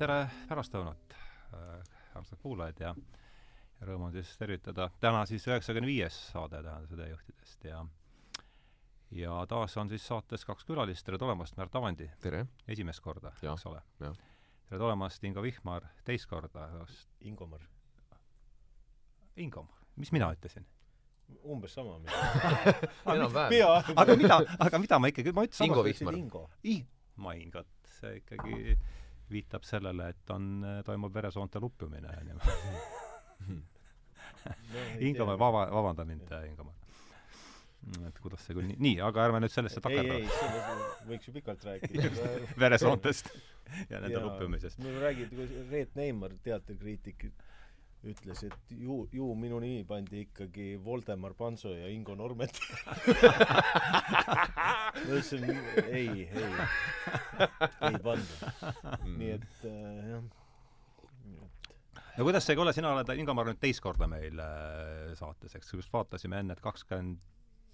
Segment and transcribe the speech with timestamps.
[0.00, 1.14] tere pärastlõunat,
[2.16, 2.90] armsad kuulajad ja
[3.80, 7.82] ja rõõm on siis tervitada täna siis üheksakümne viies saade Tähenduse teejuhtidest ja
[9.12, 12.08] ja taas on siis saates kaks külalist, tere tulemast, Märt Avandi!
[12.24, 12.46] tere!
[12.68, 13.82] esimest korda, eks ole?
[14.00, 16.68] tere tulemast, Ingo Vihmar, teist korda.
[17.20, 17.66] Ingomar.
[19.36, 20.64] Ingomar, mis mina ütlesin?
[21.44, 21.98] umbes sama
[23.16, 23.92] enam-vähem.
[23.96, 26.18] aga mida, aga mida ma ikkagi, ma ütlesin Ingo Vihmar.
[26.64, 26.86] I-,
[27.20, 27.68] ma Ingot,
[28.00, 28.78] see ikkagi
[29.30, 30.50] viitab sellele, et on,
[30.86, 32.74] toimub veresoonte luppimine niimoodi
[33.48, 36.74] no, Ingomäe, vaba, vabanda mind, Ingomäe.
[38.08, 40.18] et kuidas see küll nii, nii, aga ärme nüüd sellesse takerdu.
[40.18, 42.10] ei, ei, võiks ju pikalt rääkida
[42.60, 43.30] veresoontest
[43.92, 44.80] ja nende luppimisest.
[44.82, 45.32] no räägid,
[45.70, 47.30] Reet Neimar, teatrikriitik,
[48.06, 52.60] ütles, et ju, ju minu nimi pandi ikkagi Voldemar Panso ja Ingo Normet.
[54.90, 55.44] Ma ütlesin
[55.84, 56.28] ei, ei,
[57.88, 58.52] ei panda.
[59.04, 60.24] nii et äh, jah.
[62.16, 65.70] No kuidas see, kuule, sina oled, Ingo, ma arvan, teist korda meil äh, saates, eks,
[65.78, 67.20] just vaatasime enne, et kakskümmend,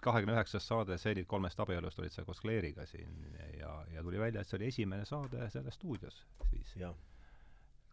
[0.05, 3.15] kahekümne üheksas saade, see olid kolmest abielust, olid sa koos Kleeriga siin
[3.57, 6.77] ja, ja tuli välja, et see oli esimene saade selles stuudios siis.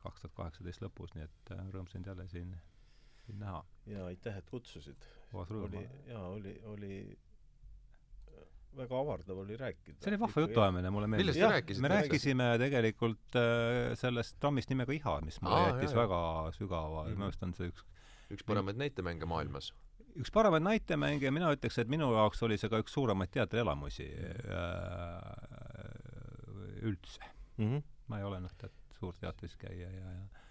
[0.03, 2.55] Kaks tuhat kaheksateist lõpus, nii et äh, rõõm sind jälle siin,
[3.25, 3.63] siin näha.
[3.89, 5.07] jaa, aitäh, et kutsusid.
[5.33, 6.97] oli, jaa, oli, oli
[8.77, 10.01] väga avardav oli rääkida.
[10.01, 11.25] see oli vahva jutuajamine, mulle meeldis.
[11.25, 11.81] millest te rääkisite?
[11.85, 16.19] me rääkisime tegelikult äh, sellest trammist nimega Iha, mis mulle Aa, jättis jah, väga
[16.57, 17.85] sügava mm, minu arust on see üks
[18.33, 19.71] üks paremaid näitemänge maailmas.
[20.17, 24.09] üks paremaid näitemänge ja mina ütleks, et minu jaoks oli see ka üks suuremaid teatrielamusi
[24.09, 24.23] äh,
[26.89, 27.21] üldse
[27.57, 27.67] mm.
[27.67, 27.83] -hmm.
[28.07, 28.73] ma ei ole noh, tead,
[29.03, 30.43] suur teatris käija ja, ja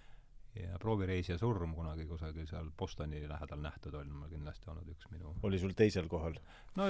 [0.54, 5.32] ja Proovireisija surm kunagi kusagil seal Bostoni lähedal nähtud on mul kindlasti olnud üks minu
[5.48, 6.34] oli sul teisel kohal?
[6.76, 6.88] no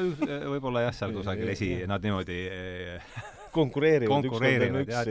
[0.50, 2.38] võib-olla jah, seal kusagil esi, nad niimoodi
[3.56, 5.10] konkureerivad, konkureerivad jah,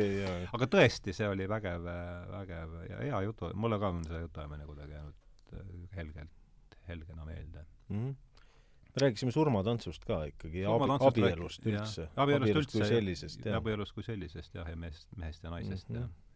[0.58, 1.88] aga tõesti, see oli vägev,
[2.33, 7.65] vägev ja hea jutu, mulle ka on see jutuajamine kuidagi jäänud äh, helgelt, helgena meelde.
[7.87, 8.03] Mm.
[8.03, 8.20] -hmm
[8.92, 12.09] me rääkisime surmatantsust ka ikkagi abi, abielust üldse.
[12.20, 16.02] abielust üldse, kui sellisest, abielust kui sellisest jah, ja mehest, mehest ja naisest mm, -hmm.
[16.02, 16.30] jah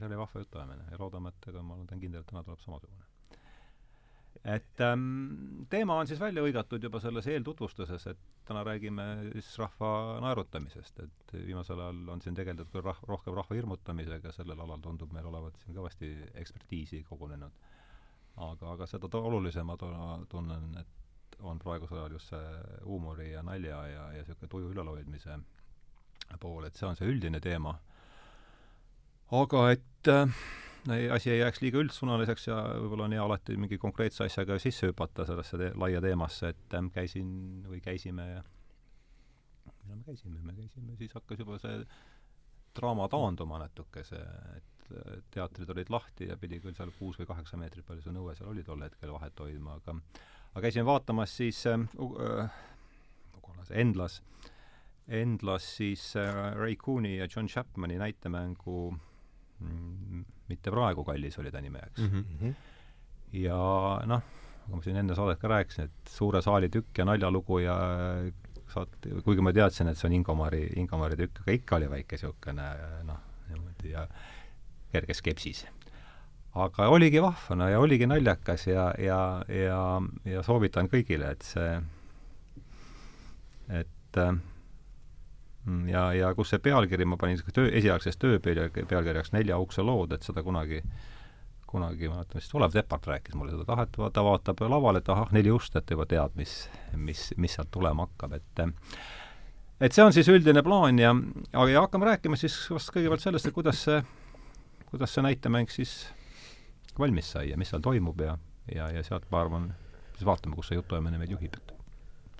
[0.00, 3.06] see oli vahva jutuajamine ja loodame, et ega ma olen kindel, et täna tuleb samasugune.
[4.56, 10.20] et ähm, teema on siis välja hõigatud juba selles eeltutvustuses, et täna räägime siis rahva
[10.24, 15.12] naerutamisest, et viimasel ajal on siin tegeldud küll rah-, rohkem rahva hirmutamisega, sellel alal tundub
[15.12, 17.68] meil olevat siin kõvasti ekspertiisi kogunenud.
[18.36, 22.48] aga, aga seda olulisem ma tunnen, et on praegusel ajal just see
[22.84, 25.38] huumori ja nalja ja, ja niisugune tuju ülalhoidmise
[26.40, 27.74] pool, et see on see üldine teema
[29.30, 30.32] aga et äh,
[31.14, 35.26] asi ei jääks liiga üldsõnaliseks ja võib-olla on hea alati mingi konkreetse asjaga sisse hüpata
[35.28, 37.30] sellesse te laia teemasse, et äh, käisin
[37.68, 38.42] või käisime ja
[39.82, 41.82] millal me käisime, me käisime, siis hakkas juba see
[42.76, 44.20] draama taanduma natukese,
[44.56, 44.90] et
[45.30, 48.50] teatrid olid lahti ja pidi küll seal kuus või kaheksa meetrit, palju see nõue seal
[48.50, 49.94] oli tol hetkel vahet hoidma, aga
[50.54, 52.58] aga käisime vaatamas siis äh, äh,
[53.70, 54.22] Endlas,
[55.06, 59.09] Endlas siis äh, Ray Cooney ja John Chapmani näitemängu äh,
[60.50, 62.24] mitte praegu kallis oli ta nime, eks mm.
[62.40, 62.54] -hmm.
[63.40, 63.58] ja
[64.06, 64.22] noh,
[64.66, 67.76] nagu ma siin enne saadet ka rääkisin, et suure saali tükk ja naljalugu ja
[68.74, 72.68] saat-, kuigi ma teadsin, et see on Ingomari, Ingomari tükk, aga ikka oli väike niisugune
[73.08, 74.06] noh, niimoodi ja
[74.92, 75.66] kerge skepsis.
[76.54, 79.82] aga oligi vahva, no ja oligi naljakas ja, ja, ja,
[80.24, 81.82] ja soovitan kõigile, et see,
[83.68, 84.49] et äh, Mm,
[85.88, 90.42] ja, ja kus see pealkiri, ma panin töö, esialgses tööpealkirjaks Nelja ukse lood, et seda
[90.42, 90.82] kunagi
[91.70, 95.10] kunagi, ma mäletan vist Olev Tepart rääkis mulle seda, ah, et ta vaatab lavale, et
[95.12, 96.54] ahah, neli ust, et ta juba teab, mis,
[96.98, 98.62] mis, mis sealt tulema hakkab, et
[99.80, 101.14] et see on siis üldine plaan ja,
[101.52, 104.02] aga ja hakkame rääkima siis vast kõigepealt sellest, et kuidas see,
[104.90, 105.94] kuidas see näitemäng siis
[106.98, 108.36] valmis sai ja mis seal toimub ja,
[108.74, 109.70] ja, ja sealt ma arvan,
[110.16, 111.74] siis vaatame, kus see jutuajamine meid juhib, et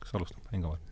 [0.02, 0.89] kas alustab, Ingo või?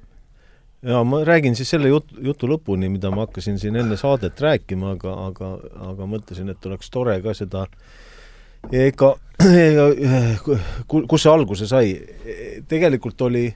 [0.83, 4.95] Jaa, ma räägin siis selle jutu, jutu lõpuni, mida ma hakkasin siin enne saadet rääkima,
[4.97, 5.55] aga, aga,
[5.91, 7.67] aga mõtlesin, et oleks tore ka seda
[8.73, 9.15] ega,
[9.65, 9.89] ega
[10.89, 11.97] kus see alguse sai?
[12.71, 13.47] tegelikult oli,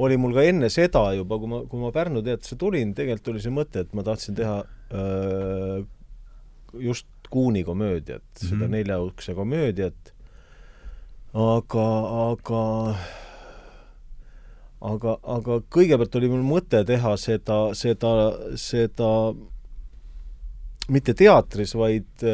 [0.00, 3.44] oli mul ka enne seda juba, kui ma, kui ma Pärnu teatrisse tulin, tegelikult oli
[3.44, 4.60] see mõte, et ma tahtsin teha
[4.90, 5.80] öö,
[6.90, 8.48] just Kuuni komöödiat mm, -hmm.
[8.48, 8.70] seda mhm.
[8.70, 10.14] neljaukse komöödiat,
[11.34, 11.86] aga,
[12.30, 12.62] aga
[14.80, 18.14] aga, aga kõigepealt oli mul mõte teha seda, seda,
[18.56, 19.10] seda
[20.90, 22.26] mitte teatris, vaid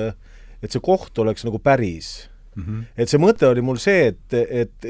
[0.63, 2.29] et see koht oleks nagu päris.
[2.57, 2.63] mm.
[2.63, 2.85] -hmm.
[2.97, 4.87] et see mõte oli mul see, et, et,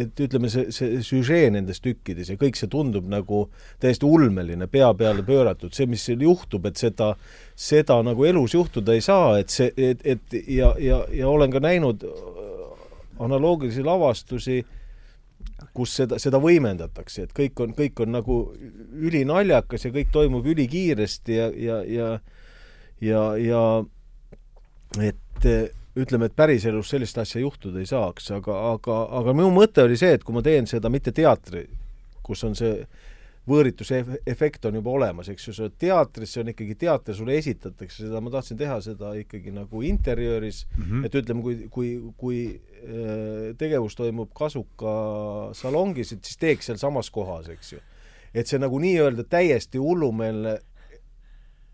[0.00, 3.48] et ütleme, see, see süžee nendes tükkides ja kõik see tundub nagu
[3.80, 7.12] täiesti ulmeline, pea peale pööratud, see, mis seal juhtub, et seda,
[7.54, 11.60] seda nagu elus juhtuda ei saa, et see, et, et ja, ja, ja olen ka
[11.60, 12.08] näinud
[13.18, 14.62] analoogilisi lavastusi,
[15.74, 18.38] kus seda, seda võimendatakse, et kõik on, kõik on nagu
[18.94, 22.10] ülinaljakas ja kõik toimub ülikiiresti ja, ja, ja
[23.00, 23.62] ja, ja
[25.02, 25.48] et
[25.98, 30.14] ütleme, et päriselus sellist asja juhtuda ei saaks, aga, aga, aga minu mõte oli see,
[30.16, 31.64] et kui ma teen seda mitte teatri,
[32.22, 32.82] kus on see
[33.48, 33.98] võõrituse
[34.28, 38.04] efekt on juba olemas, eks ju, sa oled teatris, see on ikkagi teater, sulle esitatakse
[38.04, 41.06] seda, ma tahtsin teha seda ikkagi nagu interjööris mm, -hmm.
[41.06, 44.94] et ütleme, kui, kui, kui äh, tegevus toimub Kasuka
[45.56, 47.80] salongis, et siis teeks sealsamas kohas, eks ju.
[48.34, 50.58] et see nagu nii-öelda täiesti hullumeelne,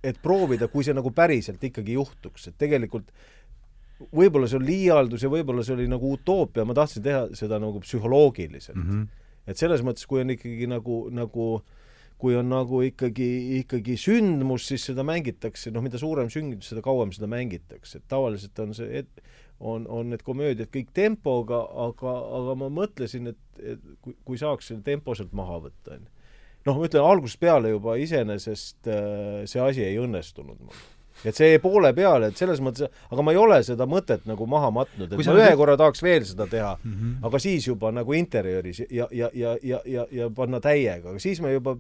[0.05, 3.11] et proovida, kui see nagu päriselt ikkagi juhtuks, et tegelikult
[4.13, 7.81] võib-olla see on liialdus ja võib-olla see oli nagu utoopia, ma tahtsin teha seda nagu
[7.81, 8.91] psühholoogiliselt mm.
[8.91, 11.49] -hmm et selles mõttes, kui on ikkagi nagu, nagu
[12.21, 13.29] kui on nagu ikkagi,
[13.61, 18.61] ikkagi sündmus, siis seda mängitakse, noh, mida suurem sündmus, seda kauem seda mängitakse, et tavaliselt
[18.65, 19.25] on see, et
[19.61, 24.71] on, on need komöödiad kõik tempoga, aga, aga ma mõtlesin, et, et kui, kui saaks
[24.71, 26.11] selle tempo sealt maha võtta, on ju.
[26.71, 30.85] noh, ma ütlen algusest peale juba iseenesest äh, see asi ei õnnestunud mul
[31.25, 34.47] et see jäi poole peale, et selles mõttes, aga ma ei ole seda mõtet nagu
[34.51, 35.61] maha matnud, et Kui ma ühe nüüd...
[35.61, 37.29] korra tahaks veel seda teha mm, -hmm.
[37.29, 41.41] aga siis juba nagu interjööris ja, ja, ja, ja, ja, ja panna täiega, aga siis
[41.41, 41.77] me juba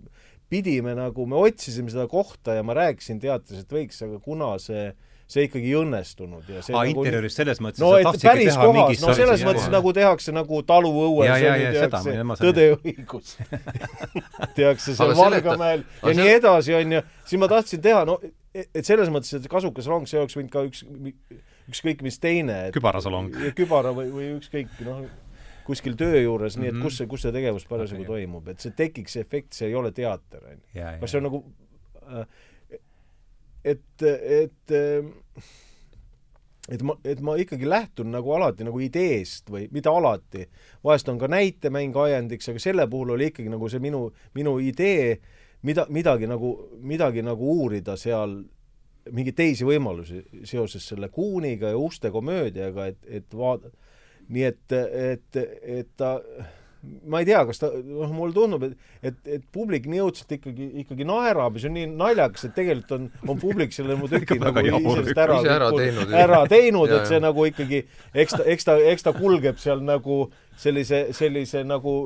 [0.48, 4.92] pidime nagu, me otsisime seda kohta ja ma rääkisin teatris, et võiks, aga kuna see
[5.34, 9.02] see ikkagi ei õnnestunud ja see Aa, nagu interjööris selles mõttes no et päris kohas,
[9.02, 9.74] no selles jah, mõttes jah.
[9.74, 13.34] nagu tehakse nagu taluõues ja, ja, ja, tehakse Tõde ja õigus
[14.58, 16.16] tehakse seal Valgamäel ja see...
[16.20, 18.18] nii edasi, on ju, siis ma tahtsin teha, no
[18.54, 20.84] et selles mõttes, et kasukas rong, see oleks võinud ka üks,
[21.72, 23.34] ükskõik mis teine et, kübarasalong.
[23.58, 25.02] kübara või, või ükskõik, noh,
[25.66, 26.62] kuskil töö juures mm, -hmm.
[26.62, 26.86] nii et mhm.
[26.86, 28.12] kus see, kus see tegevus parasjagu okay.
[28.12, 30.90] toimub, et see tekiks see efekt, see ei ole teater, on ju.
[31.00, 31.42] kas see on nagu
[32.04, 32.26] äh,
[33.64, 34.74] et, et
[36.72, 40.46] et ma, et ma ikkagi lähtun nagu alati nagu ideest või mitte alati,
[40.84, 44.06] vahest on ka näitemäng ajendiks, aga selle puhul oli ikkagi nagu see minu,
[44.36, 45.32] minu idee äh,
[45.64, 46.50] mida, midagi nagu,
[46.82, 48.38] midagi nagu uurida seal,
[49.12, 53.72] mingeid teisi võimalusi seoses selle Kuuniga ja Uste komöödiaga, et, et vaada-,
[54.28, 54.76] nii et,
[55.14, 55.40] et,
[55.80, 56.16] et ta
[57.08, 60.68] ma ei tea, kas ta, noh, mulle tundub, et, et, et publik nii õudselt ikkagi,
[60.84, 64.38] ikkagi naerab ja see on nii naljakas, et tegelikult on, on publik selle mu tüki
[64.42, 67.82] nagu iseenesest ära, ära teinud, ära teinud et see nagu ikkagi,
[68.24, 70.24] eks ta, eks ta, eks ta kulgeb seal nagu
[70.60, 71.96] sellise, sellise nagu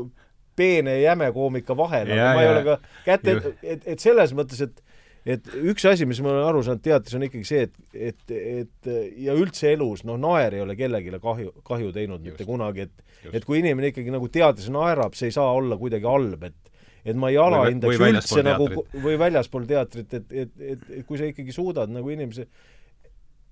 [0.59, 2.77] peene ja jäme koomika vahel, aga ma ei ole ka
[3.07, 4.83] kätte, et, et, selles mõttes, et
[5.29, 8.89] et üks asi, mis ma olen aru saanud teatris, on ikkagi see, et, et, et
[9.25, 13.35] ja üldse elus, noh, naer ei ole kellelegi kahju, kahju teinud just, mitte kunagi, et
[13.35, 16.75] et kui inimene ikkagi nagu teatris naerab, see ei saa olla kuidagi halb, et
[17.09, 18.67] et ma ei alahindaks üldse nagu
[19.01, 22.49] või väljaspool teatrit, et, et, et, et kui sa ikkagi suudad nagu inimese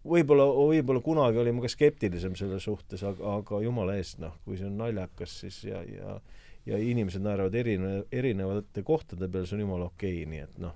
[0.07, 4.59] võib-olla, võib-olla kunagi olin ma ka skeptilisem selle suhtes, aga, aga jumala eest, noh, kui
[4.59, 6.19] see on naljakas, siis ja, ja
[6.67, 10.75] ja inimesed naeravad erine-, erinevate kohtade peal, see on jumala okei okay,, nii et noh.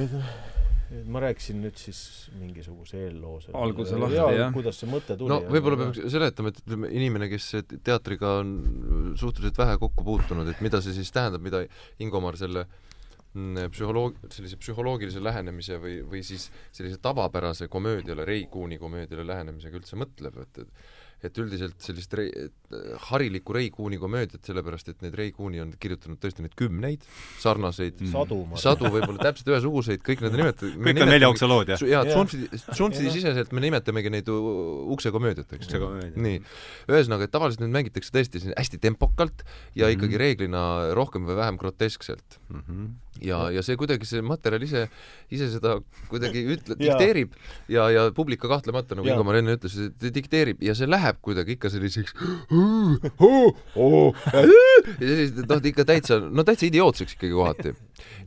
[0.00, 0.18] Et
[0.94, 1.98] et ma rääkisin nüüd siis
[2.38, 4.50] mingisuguse eelloo selle alguse lahti, jah.
[4.54, 5.32] kuidas see mõte tuli.
[5.32, 7.50] no võib-olla peaks seletama, et ütleme, inimene, kes
[7.86, 8.50] teatriga on
[9.20, 11.64] suhteliselt vähe kokku puutunud, et mida see siis tähendab, mida
[12.04, 12.66] Ingomar selle
[13.32, 19.80] mm, psühholoog-, sellise psühholoogilise lähenemise või, või siis sellise tavapärase komöödiale, Ray Kuuni komöödiale lähenemisega
[19.80, 22.30] üldse mõtleb, et, et et üldiselt sellist rei,
[23.08, 27.04] harilikku Ray Coon'i komöödiat, sellepärast et need Ray Coon'i on kirjutanud tõesti neid kümneid,
[27.42, 31.86] sarnaseid mm., sadu, sadu võib-olla täpselt ühesuguseid, kõik need nimetavad kõik on neljaukse lood, jah?
[31.94, 35.72] jaa, Tsunfti, Tsunfti siseselt me nimetamegi neid uksekomöödiateks.
[36.16, 36.42] nii.
[36.90, 39.96] ühesõnaga, et tavaliselt neid mängitakse tõesti hästi tempokalt ja mm -hmm.
[39.96, 40.66] ikkagi reeglina
[40.98, 42.62] rohkem või vähem groteskselt mm.
[42.68, 44.84] -hmm ja, ja see kuidagi, see materjal ise,
[45.32, 45.76] ise seda
[46.10, 47.34] kuidagi ütle-, dikteerib.
[47.70, 50.62] Ja, ja publik ka kahtlemata, nagu Ingo-Mar enne ütles, dikteerib.
[50.64, 52.14] Ja see läheb kuidagi ikka selliseks
[55.00, 57.74] ja sellised, noh, ikka täitsa, no täitsa idiootseks ikkagi kohati.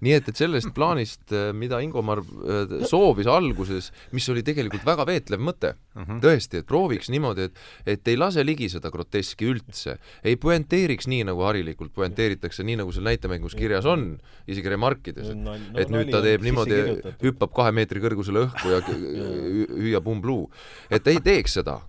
[0.01, 5.41] nii et, et sellest plaanist, mida Ingomar äh, soovis alguses, mis oli tegelikult väga veetlev
[5.43, 6.03] mõte mhm.
[6.07, 6.21] -huh.
[6.23, 11.25] tõesti, et prooviks niimoodi, et et ei lase ligi seda groteski üldse, ei puenteeriks nii,
[11.27, 14.17] nagu harilikult puenteeritakse, nii nagu seal näitemängus kirjas on,
[14.47, 16.81] isegi remarkides, et no, no, et nüüd ta teeb niimoodi,
[17.25, 18.81] hüppab kahe meetri kõrgusele õhku ja
[19.83, 20.45] hüüab umbluu.
[20.93, 21.81] et ei teeks seda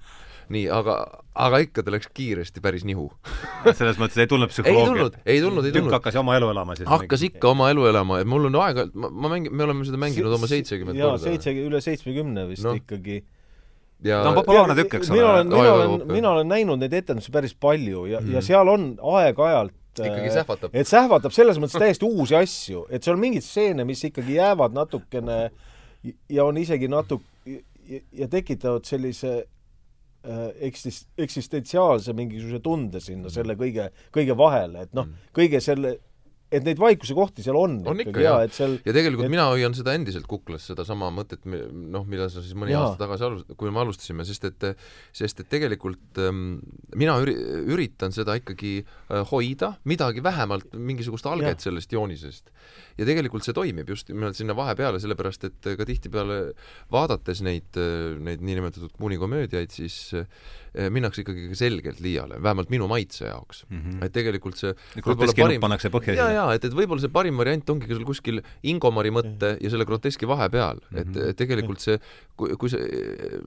[0.53, 0.97] nii, aga,
[1.37, 3.09] aga ikka ta läks kiiresti päris nihu
[3.67, 5.19] selles mõttes ei tulnud psühholoogiat?
[5.29, 5.97] ei tulnud, ei tulnud, ei tulnud.
[5.99, 6.89] hakkas oma elu elama siis?
[6.89, 10.01] hakkas ikka oma elu elama, et mul on aega, ma, ma mängin, me oleme seda
[10.01, 11.19] mänginud oma seitsekümmend korda.
[11.19, 12.73] jaa, seitse, üle seitsmekümne vist no.
[12.81, 13.21] ikkagi
[14.09, 15.19] ja ta on populaarne tükk, eks ole.
[15.19, 18.73] mina olen, mina olen, mina olen näinud neid etendusi päris palju ja mm., ja seal
[18.73, 19.77] on aeg-ajalt
[20.07, 20.75] ikkagi sähvatab.
[20.75, 24.77] et sähvatab selles mõttes täiesti uusi asju, et seal on mingeid stseene, mis ikkagi jäävad
[24.77, 25.39] natukene
[26.31, 27.25] ja on isegi natuke
[28.13, 35.09] ja, tekitavad sellise äh, eksist-, eksistentsiaalse mingisuguse tunde sinna selle kõige, kõige vahele, et noh,
[35.37, 35.97] kõige selle
[36.49, 37.79] et neid vaikuse kohti seal on.
[37.89, 38.39] on ikka, jaa.
[38.53, 39.33] Seal, ja tegelikult et...
[39.33, 42.87] mina hoian seda endiselt kuklas, sedasama mõtet, noh, mida sa siis mõni jaa.
[42.87, 44.69] aasta tagasi alus-, kui me alustasime, sest et
[45.17, 46.59] sest et tegelikult ähm,
[46.97, 47.37] mina üri-,
[47.69, 51.69] üritan seda ikkagi äh, hoida, midagi vähemalt, mingisugust alget ja.
[51.69, 52.53] sellest joonisest.
[52.99, 56.39] Ja tegelikult see toimib just nimelt sinna vahepeale, sellepärast et ka tihtipeale
[56.93, 57.79] vaadates neid,
[58.25, 60.27] neid niinimetatud kuunikomöödiaid, siis äh,
[60.77, 63.79] Eh, minnakse ikkagi selgelt liiale, vähemalt minu maitse jaoks mm.
[63.79, 64.05] -hmm.
[64.05, 65.63] et tegelikult see groteski parim...
[65.65, 69.55] pannakse põhja jaa, jaa, et, et võib-olla see parim variant ongi seal kuskil Ingomari mõtte
[69.65, 71.01] ja selle groteski vahepeal mm, -hmm.
[71.01, 71.33] et, mhm.
[71.33, 71.97] et tegelikult see,
[72.37, 73.01] kui, kui see,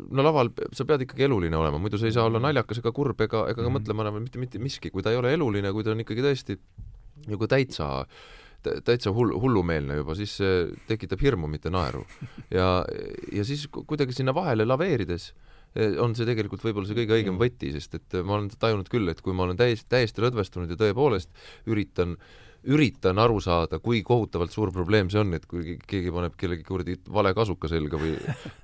[0.09, 2.49] no laval sa pead ikkagi eluline olema, muidu sa ei saa olla mhm.
[2.49, 3.77] naljakas ega kurb ega, ega ka mm -hmm.
[3.79, 6.57] mõtlema enam mitte, mitte miski, kui ta ei ole eluline, kui ta on ikkagi tõesti
[7.29, 8.07] nagu täitsa
[8.85, 10.37] täitsa hull, hullumeelne juba, siis
[10.87, 12.05] tekitab hirmu, mitte naeru.
[12.53, 12.83] ja,
[13.33, 15.31] ja siis kuidagi sinna vahele laveerides
[15.71, 19.07] Eh, on see tegelikult võib-olla see kõige õigem võti, sest et ma olen tajunud küll,
[19.07, 21.31] et kui ma olen täiesti, täiesti lõdvestunud ja tõepoolest
[21.71, 22.33] üritan äh,
[22.69, 26.97] üritan aru saada, kui kohutavalt suur probleem see on, et kui keegi paneb kellegi kuradi
[27.09, 28.13] vale kasuka selga või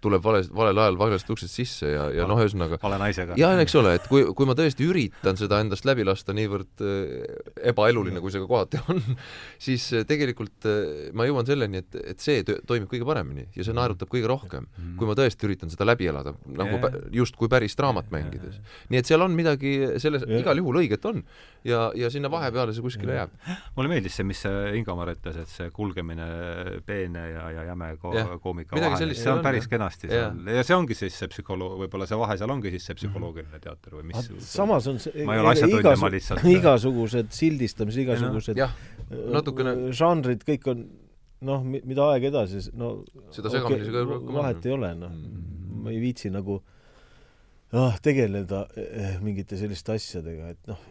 [0.03, 3.37] tuleb vale, valel ajal valest uksest sisse ja, ja noh, ühesõnaga vale naisega.
[3.39, 7.25] jah, eks ole, et kui, kui ma tõesti üritan seda endast läbi lasta niivõrd äh,
[7.73, 9.01] ebaeluline, kui see ka kohati on,
[9.67, 13.75] siis äh, tegelikult äh, ma jõuan selleni, et, et see toimib kõige paremini ja see
[13.77, 14.93] naerutab kõige rohkem, mhm.
[15.01, 17.01] kui ma tõesti üritan seda läbi elada, nagu yeah.
[17.23, 18.61] justkui päris draamat mängides.
[18.93, 20.45] nii et seal on midagi selles yeah.
[20.45, 21.25] igal juhul õiget on
[21.65, 23.33] ja, ja sinna vahepeale see kuskile jääb.
[23.87, 24.41] Mulle meeldis see, mis
[24.77, 26.27] Ingomar ütles, et see kulgemine
[26.87, 30.37] peene ja, ja jäme ko ja, koomika vahel, see on päris kenasti seal.
[30.43, 30.59] Ja.
[30.59, 33.97] ja see ongi siis see psühholoog, võib-olla see vahe seal ongi siis see psühholoogiline teater
[33.97, 38.73] või mis samas on see ma ei ole asjatundja, ma lihtsalt igasugused sildistamised, igasugused jah,
[39.09, 39.77] natukene.
[39.95, 40.87] žanrid, kõik on
[41.47, 42.97] noh, mida aeg edasi, no
[43.35, 45.13] seda segamini okay, ka vahet ei ole, noh.
[45.13, 45.79] Mm..
[45.85, 46.59] ma ei viitsi nagu
[47.75, 50.85] noh, tegeleda eh, mingite selliste asjadega, et noh,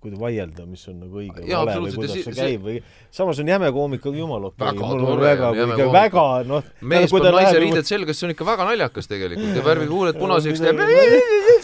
[0.00, 2.76] kuidas vaielda, mis on nagu õige ja, vale või kuidas see käib või
[3.14, 7.36] samas on jäme koomika jumala okei okay., mul on väga, väga, väga noh mees paneb
[7.36, 9.56] naise riided selga, see on ikka väga naljakas tegelikult.
[9.56, 10.82] Ja värvib huuled punaseks, teeb.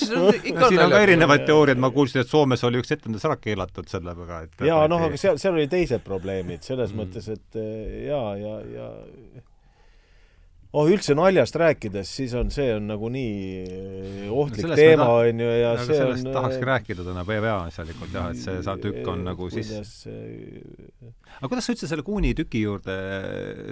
[0.07, 4.15] Siin on ka erinevaid teooriaid, ma kuulsin, et Soomes oli üks etendus ära keelatud selle
[4.19, 7.03] peale, et jaa, noh, aga seal, seal oli teised probleemid, selles mm.
[7.03, 7.61] mõttes, et
[8.07, 8.91] jaa, ja, ja,
[9.39, 9.45] ja
[10.77, 15.41] oh üldse naljast rääkides, siis on, see on nagu nii eh, ohtlik no teema, on
[15.41, 19.09] ju, ja see sellest on tahakski äh, rääkida täna peaasjalikult jah, et see sa tükk
[19.09, 19.71] on nagu siis
[21.39, 22.97] aga kuidas sa üldse selle Kuuni tüki juurde,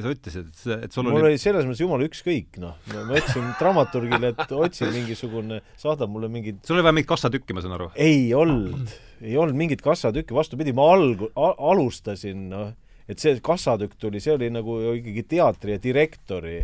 [0.04, 2.78] sa ütlesid, et, et sul mul oli selles mõttes jumala ükskõik, noh.
[2.94, 7.64] ma ütlesin dramaturgile, et otsi mingisugune, saada mulle mingid sul oli vaja mingit kassatükki, ma
[7.64, 7.90] saan aru?
[8.00, 12.73] ei olnud, ei olnud mingit kassatükki, vastupidi, ma alg-, alustasin, noh,
[13.11, 16.62] et see kassatükk tuli, see oli nagu ikkagi teatri ja direktori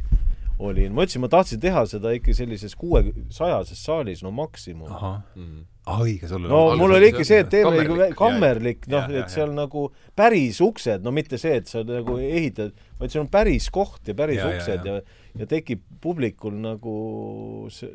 [0.61, 4.91] olin, ma ütlesin, ma tahtsin teha seda ikka sellises kuuesajases saalis, no maksimum.
[5.35, 5.67] Mm.
[5.89, 9.55] ah õige, sul no mul oli ikka see, et teeme nagu kammerlik, noh, et seal
[9.57, 9.89] nagu
[10.19, 14.17] päris uksed, no mitte see, et sa nagu ehitad, vaid seal on päris koht ja
[14.19, 16.99] päris ja, uksed ja, ja, ja tekib publikul nagu
[17.73, 17.91] see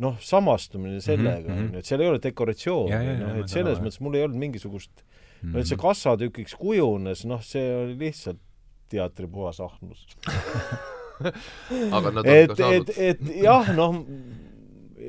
[0.00, 4.00] noh, samastumine sellega, mhm, on ju, et seal ei ole dekoratsiooni, noh, et selles mõttes
[4.00, 5.04] mul ei olnud mingisugust
[5.42, 5.82] no et see mhm.
[5.84, 8.40] kassatükiks kujunes, noh, see oli lihtsalt
[8.90, 10.06] teatri puhas ahnus
[11.96, 12.92] aga nad on et, ka saanud.
[12.96, 13.98] et, et jah, noh,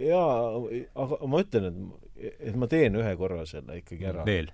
[0.08, 0.34] jaa,
[1.06, 1.80] aga ma ütlen,
[2.18, 4.26] et, et ma teen ühe korra selle ikkagi ära.
[4.28, 4.52] veel?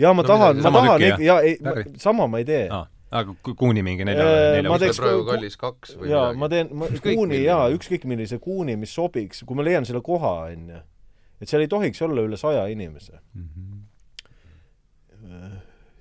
[0.00, 2.66] jaa, ma no, tahan, ma tahan ikka, jaa, ei, sama ma ei tee.
[2.72, 4.24] Ah aga Kuuni mingi nelja,
[4.56, 8.40] nelja ma teeks praegu kallis kaks või jaa, ma teen, ma Kuuni jaa, ükskõik millise
[8.42, 10.80] Kuuni, mis sobiks, kui ma leian selle koha, on ju.
[11.38, 13.20] et seal ei tohiks olla üle saja inimese.
[13.36, 13.46] Mm.
[13.46, 13.83] -hmm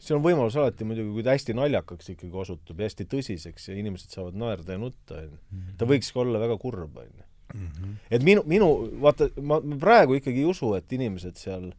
[0.04, 3.78] see on võimalus alati muidugi, kui ta hästi naljakaks ikkagi osutub ja hästi tõsiseks ja
[3.80, 5.38] inimesed saavad naerda ja nutta, on ju.
[5.52, 5.78] Mhm.
[5.80, 7.30] ta võiks ka olla väga kurb, on ju.
[7.54, 7.96] Mhm.
[8.10, 8.70] et minu, minu,
[9.02, 11.72] vaata, ma praegu ikkagi ei usu, et inimesed seal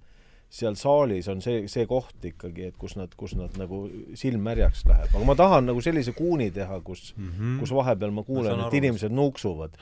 [0.54, 3.84] seal saalis on see, see koht ikkagi, et kus nad, kus nad nagu
[4.18, 5.10] silm märjaks läheb.
[5.10, 7.56] aga ma tahan nagu sellise kuuni teha, kus mm, -hmm.
[7.62, 9.74] kus vahepeal ma kuulen, et inimesed nuuksuvad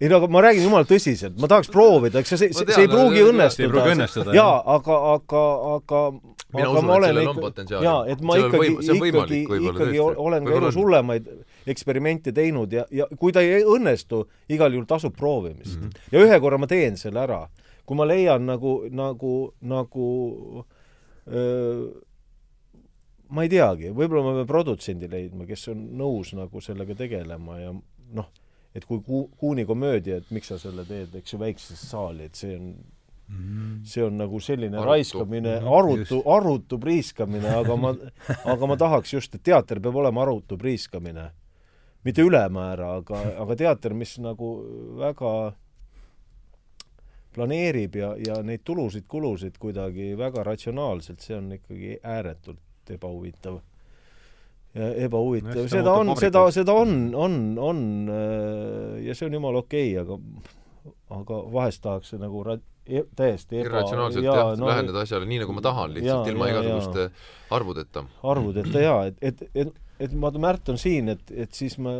[0.00, 2.90] ei no aga ma räägin jumala tõsiselt, ma tahaks proovida, eks see, see, see ei
[2.90, 4.34] pruugi õnnestuda.
[4.34, 5.42] jaa, aga, aga,
[5.76, 6.00] aga
[6.54, 7.86] mina usun, et sellel on potentsiaali.
[7.86, 11.28] jaa, et ma ikkagi, ikkagi, ikkagi olen ka elus hullemaid
[11.70, 15.90] eksperimente teinud ja, ja kui ta ei õnnestu, igal juhul tasub proovimist mm.
[15.90, 16.08] -hmm.
[16.12, 17.44] ja ühe korra ma teen selle ära.
[17.86, 20.06] kui ma leian nagu, nagu, nagu
[21.28, 21.88] öö,
[23.28, 27.74] ma ei teagi, võib-olla ma pean produtsendi leidma, kes on nõus nagu sellega tegelema ja
[28.14, 28.30] noh
[28.74, 32.34] et kui Ku-, Kuuni komöödia, et miks sa selle teed, eks ju, väiksesse saali, et
[32.34, 32.74] see on
[33.88, 34.90] see on nagu selline Arutu.
[34.90, 37.94] raiskamine, Mhm, arutu, arutu priiskamine, aga ma,
[38.52, 41.30] aga ma tahaks just, et teater peab olema arutu priiskamine.
[42.04, 44.48] mitte ülemäära, aga, aga teater, mis nagu
[45.00, 45.54] väga
[47.34, 53.60] planeerib ja, ja neid tulusid-kulusid kuidagi väga ratsionaalselt, see on ikkagi ääretult ebahuvitav.
[54.74, 55.62] Ebahuvitav.
[55.62, 60.02] No, seda on, seda, seda on, on, on äh, ja see on jumala okei okay,,
[60.02, 60.18] aga
[61.14, 65.42] aga vahest tahaks nagu ra- e, täiesti eba- irratsionaalselt jaa, jah no,, läheneda asjale nii,
[65.44, 67.06] nagu ma tahan, lihtsalt jaa, ilma jaa, igasuguste
[67.54, 68.04] arvudeta.
[68.34, 69.78] arvudeta jaa, et, et, et,
[70.08, 71.96] et ma, Märt on siin, et, et siis ma,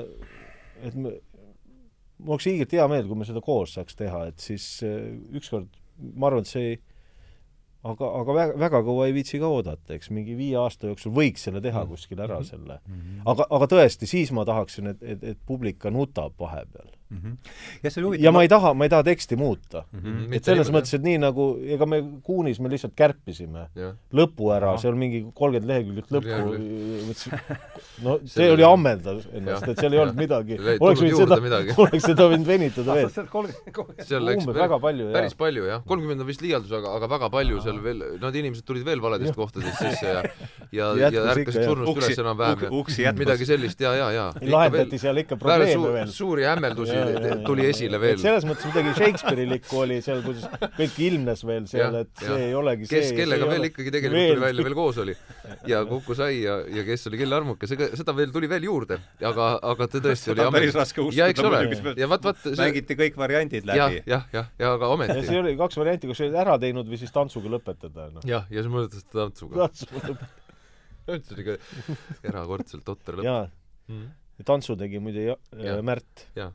[0.83, 1.15] et me,
[2.19, 5.71] mul oleks hiigelt hea meel, kui me seda koos saaks teha, et siis äh, ükskord,
[6.15, 6.81] ma arvan, et see ei
[7.85, 11.45] aga, aga väga, väga kaua ei viitsi ka oodata, eks mingi viie aasta jooksul võiks
[11.47, 12.81] selle teha kuskil ära, selle.
[13.27, 16.91] aga, aga tõesti, siis ma tahaksin, et, et, et publik ka nutab vahepeal.
[17.83, 19.85] Ja see oli huvitav ja ma ei taha, ma ei taha teksti muuta.
[19.93, 20.33] Mhm.
[20.33, 24.75] et selles mõttes, et nii nagu, ega me Kuunis me lihtsalt kärpisime jah, lõpu ära,
[24.81, 26.35] seal mingi kolmkümmend lehekülge lõppu
[28.05, 30.59] no see oli ammendav ennast, et seal ei olnud midagi.
[30.79, 33.11] Oleks võinud seda, oleks seda võinud venitada veel.
[34.05, 35.17] seal läks umbes väga palju, jah.
[35.19, 38.67] päris palju jah, kolmkümmend on vist liialdus, aga, aga väga palju seal veel, need inimesed
[38.67, 40.23] tulid veel valedest kohtadest sisse ja
[40.75, 42.65] ja, ja ärkasid surnust Uksi- üles enam-vähem
[43.05, 44.27] ja midagi sellist ja, ja, ja.
[44.43, 46.13] lahendati seal ikka probleeme veel.
[46.15, 46.97] suuri hämmeldusi.
[47.47, 48.19] Tuli esile veel.
[48.23, 50.47] selles mõttes midagi Shakespeare'ilikku oli seal, kuidas
[50.79, 53.19] kõik ilmnes veel seal, et see ei olegi kes see.
[53.19, 55.17] kellega see ei veel ole- ikkagi tegelikult tuli välja veel koos oli
[55.73, 58.99] ja Kuku sai ja, ja kes oli kelle armuke, see, seda veel tuli veel juurde,
[59.21, 62.43] aga, aga ta tõesti oli Seda on päris raske uskuda ja muidugi, ja vaat, vaat
[62.47, 64.01] see mängiti kõik variandid läbi.
[64.09, 67.01] jah, jah, ja aga ja ometi see oli kaks varianti, kas olid ära teinud või
[67.01, 68.27] siis tantsuga lõpetada, noh.
[68.29, 70.43] jah, ja siis seda tantsuga tantsuga lõpetada.
[71.29, 71.57] see oli ikka
[72.33, 73.47] erakordselt totter lõpp jaa,
[73.93, 74.13] mm.
[74.49, 75.83] tantsu tegi muide ja, Jah.
[75.85, 76.29] Märt.
[76.39, 76.53] jah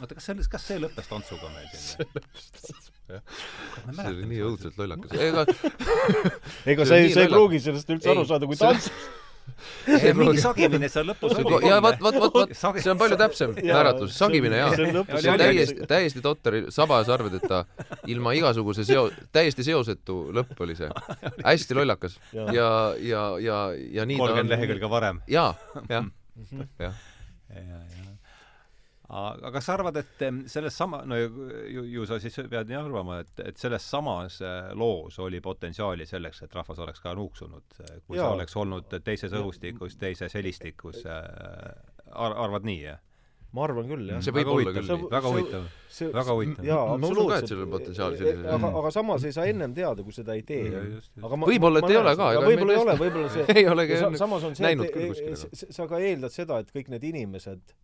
[0.00, 2.06] oota, kas selles, kas see lõppes tantsuga meil siin?
[3.08, 5.42] see oli nii õudselt lollakas ega
[6.72, 8.88] ega See sa ei, sa ei pruugi sellest üldse aru saada, kui see- tants-
[10.00, 13.00] see mingi sagimine seal lõpus See oli on- jaa, vot, vot, vot, vot, see on
[13.00, 14.70] palju täpsem määratlus, see sagimine jaa.
[14.78, 17.64] see on see täiesti, täiesti totter, sabasarvedeta,
[18.14, 20.88] ilma igasuguse seo-, täiesti seosetu lõpp oli see.
[21.44, 22.16] hästi lollakas.
[22.32, 22.46] Ja,
[23.02, 23.58] ja, ja,
[23.98, 25.20] ja nii ta kolmkümmend lehekülge varem.
[25.30, 25.50] jaa,
[25.90, 26.06] jah,
[26.80, 26.94] jah.
[29.12, 31.28] Aga kas sa arvad, et selles sama, no ju,
[31.68, 36.06] ju, ju sa siis pead nii arvama, et, et selles samas äh, loos oli potentsiaali
[36.08, 37.66] selleks, et rahvas oleks ka nuuksunud,
[38.06, 38.30] kui Jaa.
[38.30, 41.72] Sa oleks olnud teises õhustikus, teises helistikus äh,,
[42.12, 43.00] ar-, arvad nii, jah?
[43.52, 44.20] ma arvan küll, jah.
[44.24, 45.08] see võib väga olla küll nii.
[45.12, 45.64] väga huvitav,
[46.16, 46.68] väga huvitav.
[46.72, 49.74] Ma usun ka, et sellel on potentsiaali sellisel- aga Mm., aga samas ei saa ennem
[49.76, 50.62] teada, kui seda ei tee
[51.20, 53.66] aga Võib-olla, et ei ole ka, ega võib-olla ei ole, võib-olla see ei
[54.48, 56.88] on see, näinud küll e- kuskil, e- aga- s- sa ka eeldad seda, et kõik
[56.96, 57.76] need inimesed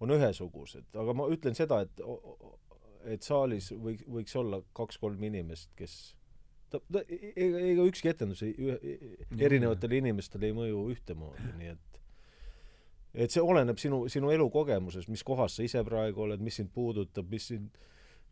[0.00, 2.02] on ühesugused, aga ma ütlen seda, et
[3.10, 5.94] et saalis võiks, võiks olla kaks-kolm inimest, kes
[6.68, 8.74] ta, ta, ega, ega ükski etendus ei,
[9.38, 11.86] erinevatele inimestele ei mõju ühtemoodi, nii et
[13.24, 17.26] et see oleneb sinu, sinu elukogemusest, mis kohas sa ise praegu oled, mis sind puudutab,
[17.32, 17.80] mis sind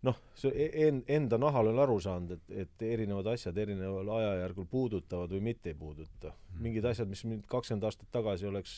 [0.07, 4.69] noh, see e- en-, enda nahal olen aru saanud, et, et erinevad asjad erineval ajajärgul
[4.71, 6.35] puudutavad või mitte ei puuduta.
[6.63, 8.77] mingid asjad, mis mind kakskümmend aastat tagasi oleks,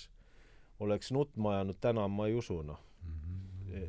[0.81, 2.81] oleks nutma ajanud, täna ma ei usu, noh.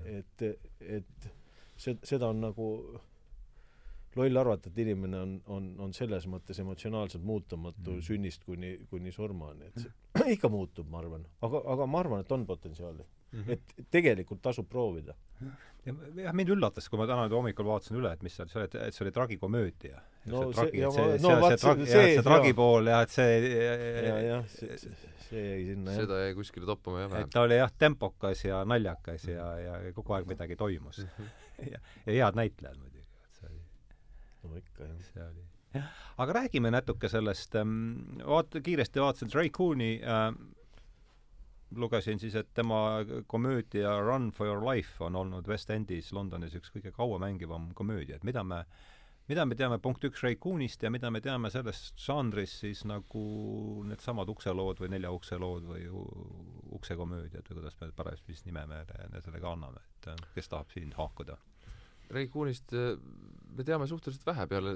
[0.06, 0.44] et,
[0.80, 1.32] et
[1.78, 2.68] see, seda on nagu
[4.16, 8.06] loll arvata, et inimene on, on, on selles mõttes emotsionaalselt muutumatu mm.
[8.06, 11.26] sünnist kuni, kuni surmani, et see ikka muutub, ma arvan.
[11.48, 13.42] aga, aga ma arvan, et on potentsiaali mm.
[13.42, 13.52] -hmm.
[13.52, 15.16] et tegelikult tasub proovida.
[15.42, 15.48] ja
[15.86, 18.70] jah, mind üllatas, kui ma täna nüüd hommikul vaatasin üle, et mis seal, see oli,
[18.88, 20.02] et see oli tragikomöödia.
[20.32, 22.58] No see see- see, see, no see, see see- see- see tragi jaa.
[22.60, 26.02] pool jah, et see ja, jah, see, see jäi sinna, jah.
[26.04, 30.14] seda jäi kuskile toppama jah et ta oli jah, tempokas ja naljakas ja, ja kogu
[30.18, 31.02] aeg midagi toimus.
[31.72, 33.64] ja, ja head näitlejad muidugi, et see oli,
[34.44, 35.02] no ikka, jah.
[35.10, 35.46] see oli
[35.80, 35.88] jah,
[36.22, 40.30] aga räägime natuke sellest ähm,, vaata, kiiresti vaatasin Ray Cooney äh,
[41.76, 46.74] lugesin siis, et tema komöödia Run for your life on olnud West Endis Londonis üks
[46.74, 48.66] kõige kaua mängivam komöödia, et mida me
[49.30, 53.22] mida me teame punkt üks Ray Cooney'st ja mida me teame sellest žanrist siis nagu
[53.88, 55.86] needsamad ukselood või nelja ukse lood või
[56.76, 60.74] uksekomöödiad või kuidas me parajasti siis nime me me sellega anname, et äh, kes tahab
[60.74, 61.38] siin haakuda?
[62.12, 62.98] Ray Coonist äh,
[63.56, 64.76] me teame suhteliselt vähe peale,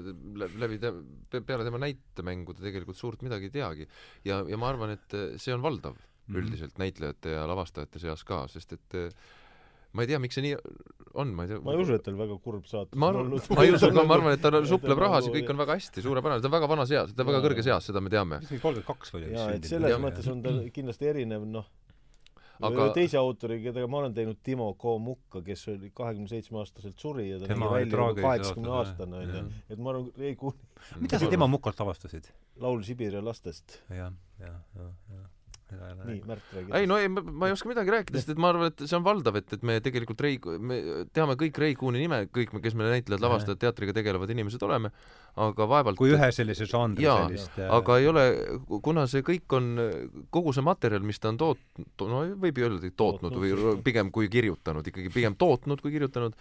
[0.62, 3.88] läbi te-, peale tema näitemängude tegelikult suurt midagi ei teagi.
[4.24, 6.38] ja, ja ma arvan, et äh, see on valdav Mhm.
[6.42, 9.10] üldiselt näitlejate ja lavastajate seas ka, sest et äh,
[9.96, 10.56] ma ei tea, miks see nii
[11.16, 13.64] on, ma ei tea ma ei usu, et tal väga kurb saatus ma arvan, ma
[13.64, 16.44] ei usu, aga ma arvan, et ta supleb rahas ja kõik on väga hästi, suurepärane,
[16.44, 18.40] ta on väga vanas eas, ta on väga kõrges eas, seda me teame.
[18.42, 21.70] mis mingi kolmkümmend kaks või jaa, et selles mõttes on ta kindlasti erinev, noh,
[22.66, 27.30] aga teise autori, kellega ma olen teinud, Timo Komukka, kes oli kahekümne seitsme aastaselt suri
[27.30, 31.20] ja ta nägi oli välja nagu kaheksakümne aastane, onju et ma arvan, Ray Kuhn mida
[31.22, 32.28] sa tema mukalt avastasid?
[32.60, 33.80] laul Sibiri lastest.
[33.88, 35.32] jah, jah, jah, jah.
[35.72, 36.70] nii, Märt räägi.
[36.78, 39.04] ei no ei, ma ei oska midagi rääkida, sest et ma arvan, et see on
[39.06, 40.78] valdav, et, et me tegelikult Rei, me
[41.16, 44.92] teame kõik Rei Kuuni nime, kõik me, kes me näitlejad, lavastajad, teatriga tegelevad inimesed oleme,
[45.42, 48.24] aga vaevalt kui ühe sellise žanri Jaa, sellist aga ei ole,
[48.86, 49.74] kuna see kõik on,
[50.34, 53.76] kogu see materjal, mis ta on toot-, no võib ju öelda, et tootnud Tootnud, või
[53.86, 56.38] pigem kui kirjutanud, ikkagi pigem tootnud kui kirjutanud,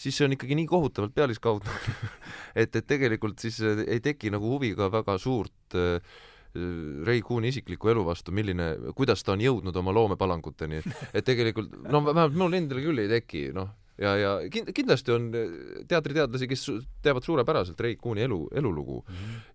[0.00, 1.78] siis see on ikkagi nii kohutavalt pealiskaudne,
[2.64, 6.00] et, et tegelikult siis ei teki nagu huvi ka väga suurt äh,
[6.52, 12.02] Ray Kuuni isikliku elu vastu, milline, kuidas ta on jõudnud oma loomepalanguteni, et tegelikult no
[12.04, 13.70] vähemalt mul endal küll ei teki, noh,
[14.02, 15.56] ja, ja kind-, kindlasti on äh,
[15.90, 16.64] teatriteadlasi, kes
[17.04, 19.00] teavad suurepäraselt Ray Kuuni elu, elulugu.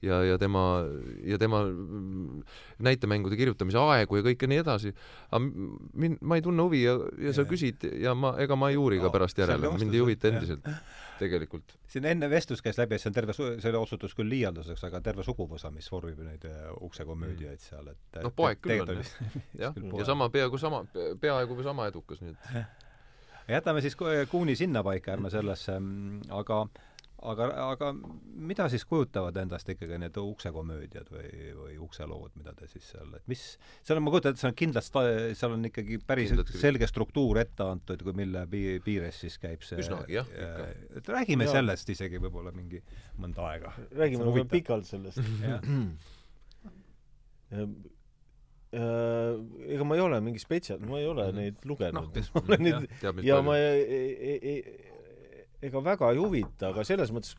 [0.06, 0.64] Ja, ja tema,
[1.28, 2.44] ja tema mm,
[2.88, 4.94] näitemängude kirjutamise aegu ja kõike nii edasi,
[5.32, 6.96] aga min-, ma ei tunne huvi ja,
[7.28, 10.32] ja sa küsid ja ma, ega ma ei uuri ka pärast järele, mind ei huvita
[10.32, 10.66] endiselt
[11.18, 11.74] tegelikult.
[11.90, 15.26] siin enne vestlus käis läbi, et see on terve see osutus küll liialduseks, aga terve
[15.26, 20.08] suguvõsa, mis vormib neid äh, uksekomöödiaid seal, et Noh, poeg küll on, oli- jah, ja
[20.08, 20.84] sama, peaaegu sama,
[21.22, 22.52] peaaegu sama edukas, nii et
[23.48, 25.80] jätame siis Ku- Kuuni sinnapaika, ärme sellesse,
[26.30, 26.66] aga
[27.26, 27.90] aga, aga
[28.48, 33.26] mida siis kujutavad endast ikkagi need uksekomöödiad või, või ukselood, mida te siis seal, et
[33.32, 33.44] mis,
[33.88, 35.04] seal on, ma kujutan ette, see on kindlasti,
[35.40, 36.62] seal on ikkagi päris Kindlalt küll.
[36.62, 40.70] selge struktuur ette antud, kui mille pi-, piires siis käib see Üsnagi, jah, ikka.
[41.02, 41.58] et räägime Jaa.
[41.58, 42.84] sellest isegi võib-olla mingi
[43.18, 43.74] mõnda aega.
[43.98, 44.54] räägime huvitav.
[44.54, 45.24] pikalt sellest.
[48.74, 49.38] jah,
[49.72, 51.38] ega ma ei ole mingi spetsial-, ma ei ole Mhm.
[51.40, 53.82] neid lugenud olen neid teab, ja ma ei,
[54.42, 54.64] ei,
[55.70, 57.32] ega väga ei huvita, aga selles mõttes,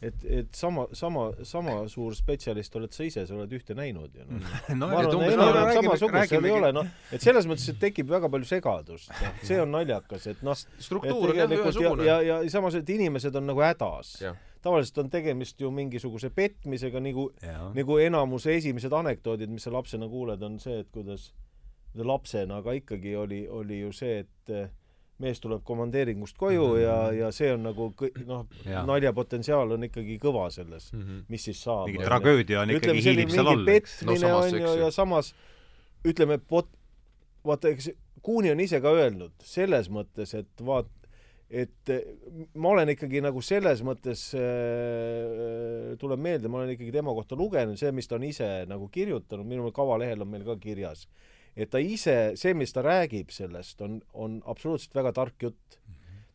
[0.00, 4.26] et, et sama, sama, sama suur spetsialist oled sa ise, sa oled ühte näinud ju
[4.28, 4.52] noh.
[4.78, 7.80] no ma arvan, no ole räägime- samasugust, seal ei ole noh, et selles mõttes, et
[7.82, 11.74] tekib väga palju segadust, noh, see on naljakas, et noh, et struktuur on jah tegelikult
[11.74, 12.06] ja, ühesugune.
[12.12, 14.12] ja, ja samas, et inimesed on nagu hädas.
[14.22, 17.30] jah, tavaliselt on tegemist ju mingisuguse petmisega, nagu
[17.74, 21.32] nagu enamuse esimesed anekdoodid, mis sa lapsena kuuled, on see, et kuidas
[21.94, 24.68] lapsena, aga ikkagi oli, oli ju see, et eh,
[25.18, 26.82] mees tuleb komandeeringust koju mm -hmm.
[26.82, 27.92] ja, ja see on nagu
[28.26, 31.18] noh Jaa., naljapotentsiaal on ikkagi kõva selles, Mhm.
[31.28, 31.86] mis siis saab.
[31.86, 34.02] mingi tragöödia on ikkagi hiilib seal all, eks.
[34.02, 34.78] No samas, eks ju.
[34.78, 35.34] ja samas
[36.04, 36.76] ütleme, pot-,
[37.44, 37.90] vaata, eks
[38.22, 40.97] Kuuni on ise ka öelnud selles mõttes, et vaat-,
[41.48, 42.04] et eh,
[42.60, 47.78] ma olen ikkagi nagu selles mõttes äh,, tuleb meelde, ma olen ikkagi tema kohta lugenud,
[47.80, 51.06] see, mis ta on ise nagu kirjutanud, minu kavalehel on meil ka kirjas,
[51.56, 55.80] et ta ise, see, mis ta räägib sellest, on, on absoluutselt väga tark jutt.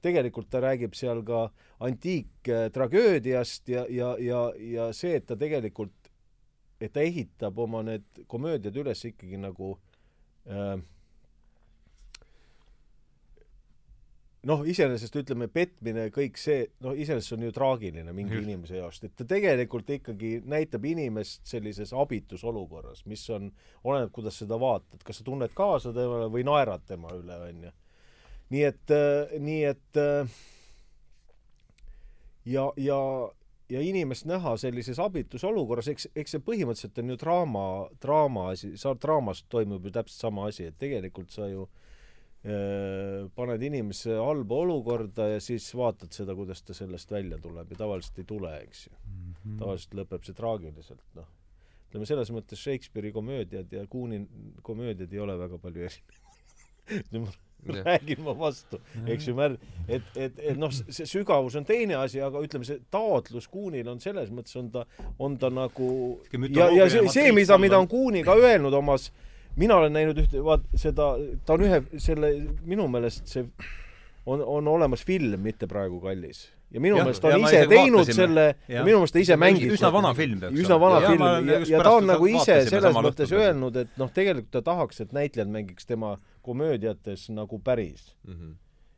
[0.03, 1.45] tegelikult ta räägib seal ka
[1.79, 6.09] antiiktragöödiast ja, ja, ja, ja see, et ta tegelikult,
[6.81, 9.77] et ta ehitab oma need komöödiad üles ikkagi nagu
[10.49, 10.81] äh,
[14.47, 18.47] noh, iseenesest ütleme, petmine, kõik see, noh, iseenesest on ju traagiline mingi Just.
[18.47, 23.49] inimese jaoks, et ta tegelikult ikkagi näitab inimest sellises abitus olukorras, mis on,
[23.83, 27.71] oleneb, kuidas seda vaatad, kas sa tunned kaasa temale või naerad tema üle, onju.
[28.53, 28.97] nii et,
[29.43, 30.35] nii et äh,
[32.51, 32.99] ja, ja,
[33.71, 37.65] ja inimest näha sellises abitus olukorras, eks, eks see põhimõtteliselt on ju draama,
[38.03, 41.82] draama asi, sa draamas toimub ju täpselt sama asi, et tegelikult sa ju äh,
[42.43, 48.19] paned inimese halba olukorda ja siis vaatad seda, kuidas ta sellest välja tuleb ja tavaliselt
[48.19, 48.97] ei tule, eks ju.
[49.43, 49.55] Mhm.
[49.61, 51.29] tavaliselt lõpeb see traagiliselt, noh.
[51.89, 54.25] ütleme selles mõttes Shakespeare'i komöödiad ja Kuuni
[54.61, 57.39] komöödiad ei ole väga palju erinevad.
[57.83, 62.21] räägin ma vastu, eks ju, Mär-, et, et, et noh, see sügavus on teine asi,
[62.23, 64.85] aga ütleme, see taotlus Kuunil on selles mõttes on ta,
[65.19, 65.89] on ta nagu
[66.49, 67.87] ja, ja see, see, mida, mida on.
[67.87, 69.09] on Kuuni ka öelnud omas,
[69.55, 71.13] mina olen näinud ühte, vaat seda,
[71.45, 72.33] ta on ühe selle,
[72.65, 73.45] minu meelest see
[74.25, 76.47] on, on olemas film, mitte praegu kallis.
[76.73, 78.15] ja minu meelest ta ja on ise teinud vaatasime.
[78.15, 78.85] selle ja Jah.
[78.87, 80.85] minu meelest ta ise mängib üsna vana film peaks üsna olema.
[80.85, 83.43] vana Jaa, ma film ja, just ja ta on nagu ise selles mõttes õhtul.
[83.43, 88.13] öelnud, et noh, tegelikult ta tahaks, et näitlejad mängiks tema komöödiates nagu päris.
[88.27, 88.55] Mhm.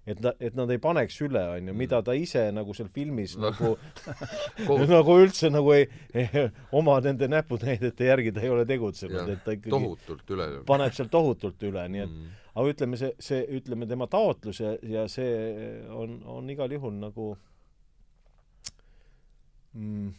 [0.07, 3.49] Et ta, et nad ei paneks üle, onju, mida ta ise nagu seal filmis No.
[3.49, 3.71] nagu
[4.95, 5.87] nagu üldse nagu ei,
[6.71, 10.49] oma nende näpunäidete järgi ta ei ole tegutsenud, et ta ikkagi tohutult üle.
[10.69, 12.29] paneb seal tohutult üle, nii et Mm.
[12.55, 17.31] aga ütleme, see, see, ütleme tema taotlus ja, ja see on, on igal juhul nagu
[19.73, 20.13] mm,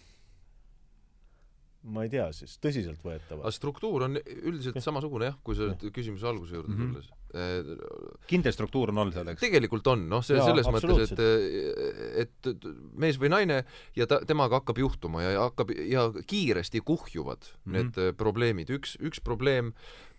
[1.95, 3.53] ma ei tea siis, tõsiseltvõetav aga.
[3.55, 6.93] struktuur on üldiselt samasugune jah, kui sa küsimuse alguse juurde Mhm.
[6.93, 7.11] tulles.
[8.27, 9.43] Kindel struktuur on all seal, eks?
[9.43, 12.23] tegelikult on, noh, see Jaa, selles mõttes, et absoluutselt.
[12.23, 12.67] et
[13.03, 13.61] mees või naine
[13.97, 17.73] ja ta, temaga hakkab juhtuma ja hakkab ja kiiresti kuhjuvad mm -hmm.
[17.77, 18.71] need äh, probleemid.
[18.71, 19.73] üks, üks probleem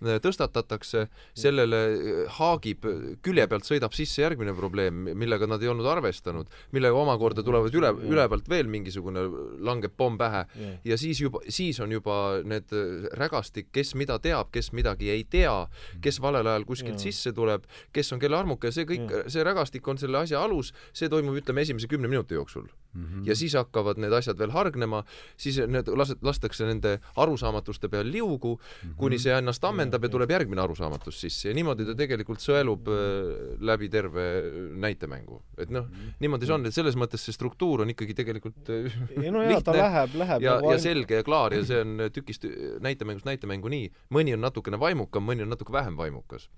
[0.03, 2.85] äh, tõstatatakse, sellele äh, haagib,
[3.21, 7.91] külje pealt sõidab sisse järgmine probleem, millega nad ei olnud arvestanud, millega omakorda tulevad üle,
[8.07, 9.19] üle pealt veel mingisugune,
[9.59, 10.77] langeb pomm pähe yeah.
[10.83, 12.71] ja siis juba, siis on juba need
[13.13, 15.67] rägastik, kes mida teab, kes midagi ei tea,
[16.01, 17.05] kes valel ajal kuskilt yeah.
[17.07, 21.09] sisse tuleb, kes on kelle armuke, see kõik see rägastik on selle asja alus, see
[21.11, 23.05] toimub, ütleme, esimese kümne minuti jooksul mm.
[23.05, 23.27] -hmm.
[23.29, 25.03] ja siis hakkavad need asjad veel hargnema,
[25.37, 28.95] siis need las-, lastakse nende arusaamatuste peal liugu mm, -hmm.
[28.97, 33.57] kuni see ennast ammendab ja tuleb järgmine arusaamatus sisse ja niimoodi ta tegelikult sõelub äh,
[33.59, 34.27] läbi terve
[34.75, 35.41] näitemängu.
[35.57, 36.17] et noh, mhm.
[36.19, 38.91] niimoodi see on, et selles mõttes see struktuur on ikkagi tegelikult äh,
[39.23, 42.45] ei no jaa, ta läheb, läheb ja, ja selge ja klaar ja see on tükist
[42.79, 46.49] näitemängust näitemängu nii, mõni on natukene vaimukam, mõni on natuke vähem vaimukas.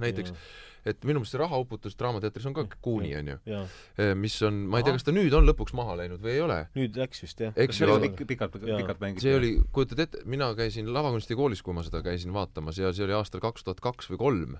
[0.00, 0.34] Näiteks
[0.84, 3.38] et minu meelest see Rahauputus Draamateatris on ka Kuuni, onju.
[3.48, 6.42] Eh, mis on, ma ei tea, kas ta nüüd on lõpuks maha läinud või ei
[6.44, 6.58] ole.
[6.76, 7.56] nüüd läks vist, jah.
[7.56, 7.88] eks ju.
[8.28, 9.24] pikalt, pikalt mängiti.
[9.24, 13.16] see oli, kujutad ette, mina käisin lavakunstikoolis, kui ma seda käisin vaatamas ja see oli
[13.16, 14.56] aastal kaks tuhat kaks või kolm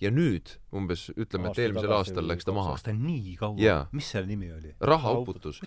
[0.00, 2.76] ja nüüd umbes ütleme, et eelmisel aastal läks ta maha.
[2.76, 3.76] kas ta nii kaua?
[3.96, 4.72] mis selle nimi oli?
[4.90, 5.60] rahauputus.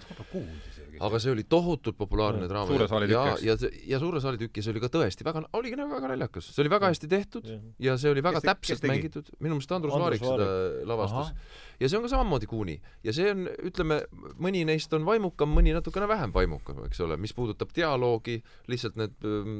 [1.04, 2.72] aga see oli tohutult populaarne draama.
[2.72, 3.44] suure saali tükk, eks?
[3.46, 6.14] ja, ja, ja suure saali tükk ja see oli ka tõesti väga, oligi nagu väga
[6.14, 6.50] naljakas.
[6.56, 9.30] see oli väga hästi tehtud ja, ja see oli väga kes täpselt mängitud.
[9.40, 10.50] minu meelest Andrus Vaarik seda
[10.90, 11.36] lavastas.
[11.84, 12.80] ja see on ka samamoodi Kuuni.
[13.06, 14.00] ja see on, ütleme,
[14.42, 18.40] mõni neist on vaimukam, mõni natukene vähem vaimukam, eks ole, mis puudutab dialoogi,
[18.72, 19.54] lihtsalt need ähm,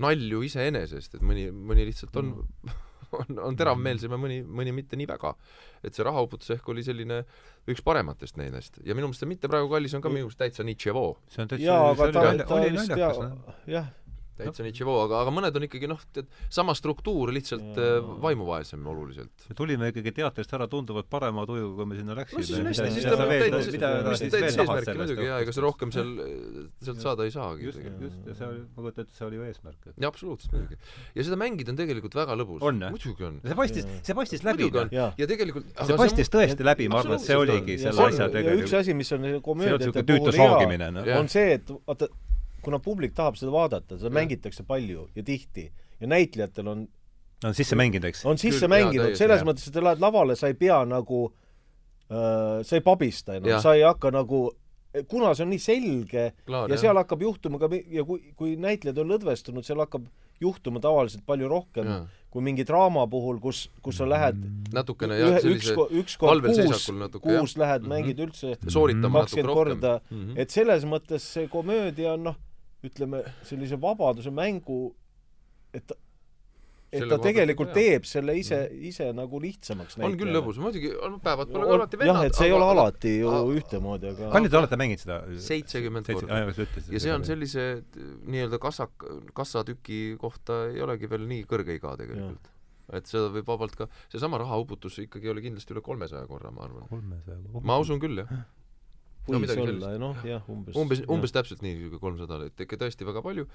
[0.00, 2.82] nalju iseenesest, et mõni, mõni lihtsalt on mm
[3.22, 5.34] on, on teravmeelsem ja mõni, mõni mitte nii väga.
[5.84, 7.22] et see rahauputus ehk oli selline
[7.70, 10.66] üks parematest nendest ja minu meelest see Mitte praegu kallis on ka minu meelest täitsa
[10.66, 11.06] Nietzschevo.
[11.28, 13.22] see on täitsa, jaa, aga ta, ta vist jah,
[13.70, 13.94] jah
[14.36, 14.66] täitsa no.
[14.68, 17.86] Nietzschevo, aga, aga mõned on ikkagi noh, tead, sama struktuur, lihtsalt ja.
[17.98, 19.46] Äh, vaimuvaesem oluliselt.
[19.50, 22.42] me tulime ikkagi teatrist ära tunduvalt parema tujuga, kui me sinna läksime.
[22.42, 26.12] no siis on hästi, siis ta täitis, eesmärki muidugi jaa, ega see rohkem seal,
[26.88, 27.70] sealt saada ei saagi.
[27.70, 29.90] just, just, ja see oli, ma kujutan ette, see oli ju eesmärk.
[29.94, 30.80] jaa, absoluutselt muidugi.
[31.16, 32.66] ja seda mängida on tegelikult väga lõbus.
[32.84, 33.40] muidugi on.
[33.46, 34.70] see paistis, see paistis läbi.
[34.92, 38.68] ja tegelikult see paistis tõesti läbi, ma arvan, et see oligi selle asja tegelikult.
[38.68, 42.10] üks asi, mis on komöödiate puhul hea, on see, et vaata,
[42.66, 44.16] kuna publik tahab seda vaadata, seda ja.
[44.18, 46.86] mängitakse palju ja tihti ja näitlejatel on
[47.44, 48.24] on sisse mänginud, eks?
[48.26, 49.48] on sisse Küll, mänginud, selles jah.
[49.48, 51.26] mõttes, et sa lähed lavale, sa ei pea nagu
[52.08, 54.46] äh,, sa ei pabista enam, sa ei hakka nagu
[55.08, 56.82] kuna see on nii selge Klaar, ja jah.
[56.86, 60.06] seal hakkab juhtuma ka ja kui, kui näitlejad on lõdvestunud, seal hakkab
[60.40, 61.98] juhtuma tavaliselt palju rohkem ja.
[62.32, 64.40] kui mingi draama puhul, kus, kus sa lähed
[64.74, 66.88] natukene jah, sellise üks, üks kord kuus,
[67.20, 67.92] kuus lähed mm, -hmm.
[67.92, 70.40] mängid üldse kakskümmend korda, mm -hmm.
[70.40, 72.40] et selles mõttes see komöödia on noh,
[72.88, 74.80] ütleme, sellise vabaduse mängu,
[75.74, 75.94] et
[76.86, 77.78] et selle ta tegelikult jah.
[77.78, 80.92] teeb selle ise, ise nagu lihtsamaks on küll lõbus, muidugi,
[81.24, 82.12] päevad pole alati vennad.
[82.12, 85.18] jah, et see ei ole alati ju ühtemoodi, aga palju te olete mänginud seda?
[85.48, 86.42] seitsekümmend korda.
[86.94, 87.66] ja see on sellise
[88.30, 92.52] nii-öelda kassak, kassatüki kohta ei olegi veel nii kõrge iga tegelikult.
[92.94, 97.16] et seda võib vabalt ka, seesama rahauputus ikkagi oli kindlasti üle kolmesaja korra, ma arvan.
[97.66, 98.46] ma usun küll, jah
[99.26, 100.76] võis no, olla, noh jah, umbes.
[100.78, 103.46] umbes, umbes täpselt nii, niisugune kolmsada, et ikka tõesti väga palju.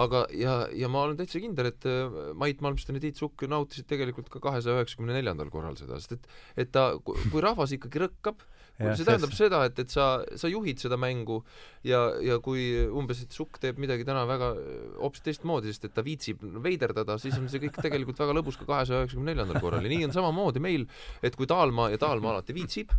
[0.00, 3.88] aga, ja, ja ma olen täitsa kindel, et äh, Mait Malmsten ja Tiit Sukk nautisid
[3.90, 8.42] tegelikult ka kahesaja üheksakümne neljandal korral seda, sest et et ta, kui rahvas ikkagi rõkkab,
[8.80, 11.42] Ja, see tähendab seda, et, et sa, sa juhid seda mängu
[11.84, 12.62] ja, ja kui
[12.96, 17.18] umbes, et Sukk teeb midagi täna väga äh, hoopis teistmoodi, sest et ta viitsib veiderdada,
[17.20, 20.16] siis on see kõik tegelikult väga lõbus ka kahesaja üheksakümne neljandal korral ja nii on
[20.16, 20.88] samamoodi meil,
[21.20, 22.94] et kui Taalma ja Taalma alati viitsib,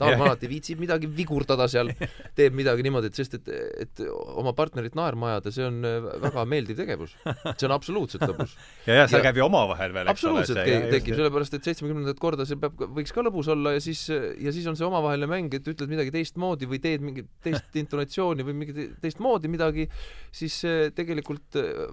[0.00, 1.92] Tarmo alati viitsib midagi vigurdada seal,
[2.38, 3.50] teeb midagi niimoodi, et sest et,
[3.84, 4.02] et
[4.40, 7.14] oma partnerit naerma ajada, see on äh, väga meeldiv tegevus.
[7.50, 8.56] see on absoluutselt lõbus.
[8.88, 10.44] ja, ja seal käib ju omavahel veel, eks ole.
[10.44, 14.54] absoluutselt tekib, sellepärast et seitsmekümnendat korda see peab, võiks ka lõbus olla ja siis, ja
[14.56, 18.56] siis on see omavaheline mäng, et ütled midagi teistmoodi või teed mingit teist intonatsiooni või
[18.62, 19.88] mingit teistmoodi midagi,
[20.34, 21.84] siis see tegelikult äh,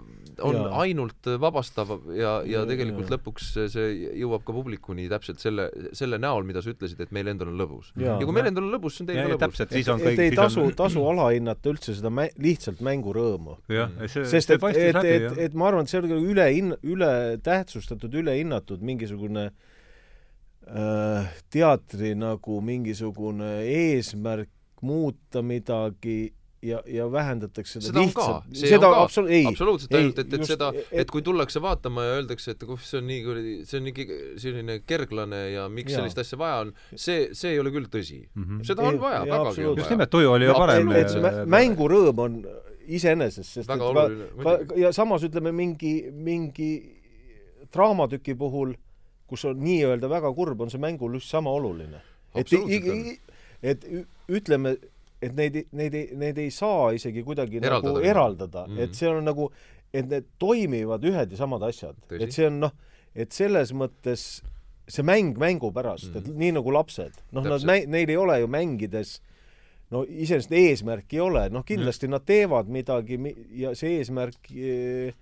[0.45, 0.67] on ja.
[0.85, 3.17] ainult vabastav ja, ja tegelikult ja.
[3.17, 3.91] lõpuks see
[4.21, 7.91] jõuab ka publikuni täpselt selle, selle näol, mida sa ütlesid, et meil endal on lõbus
[8.01, 9.41] ja, kui meil endal on lõbus, siis on teil ka lõbus.
[9.43, 13.57] täpselt, siis on kõik et ei tasu tasu alahinnata üldse seda mä-, lihtsalt mängurõõmu.
[14.07, 17.11] sest et, et, et, et, et ma arvan, et see on üle hin-, üle
[17.45, 28.03] tähtsustatud, ülehinnatud mingisugune äh, teatri nagu mingisugune eesmärk muuta midagi ja, ja vähendatakse seda, seda
[28.05, 28.55] lihtsalt.
[28.57, 29.45] seda absolu-, ei.
[29.45, 33.01] absoluutselt, ainult et, et just, seda, et kui tullakse vaatama ja öeldakse, et kuh, see
[33.01, 34.07] on nii kuradi, see on nii
[34.41, 36.01] selline kerglane ja miks ja.
[36.01, 38.43] sellist asja vaja on, see, see ei ole küll tõsi mm.
[38.43, 38.63] -hmm.
[38.67, 39.83] seda on ei, vaja, vägagi on vaja.
[39.83, 40.91] just nimelt, tuju oli ju parem.
[40.97, 42.41] et see mängurõõm on
[42.87, 46.71] iseenesest, sest väga et oluline, ka, ka, ja samas ütleme, mingi, mingi
[47.73, 48.73] draamatüki puhul,
[49.27, 52.01] kus on nii-öelda väga kurb, on see mängul just sama oluline.
[52.35, 52.53] et
[53.63, 53.85] et
[54.29, 54.77] ütleme,
[55.21, 57.87] et neid, neid ei, neid ei saa isegi kuidagi Eraldada.
[57.93, 58.77] nagu eraldada mm, Mhm.
[58.79, 58.83] -hmm.
[58.83, 59.51] et see on nagu,
[59.93, 61.95] et need toimivad ühed ja samad asjad.
[62.11, 62.71] Et see on noh,
[63.15, 64.41] et selles mõttes
[64.87, 66.17] see mäng mängu pärast mm, -hmm.
[66.29, 69.19] et nii nagu lapsed, noh, nad neil ei ole ju mängides
[69.91, 72.11] no iseenesest eesmärki ei ole, noh kindlasti mm.
[72.11, 75.13] nad teevad midagi mi- ja see eesmärk eh,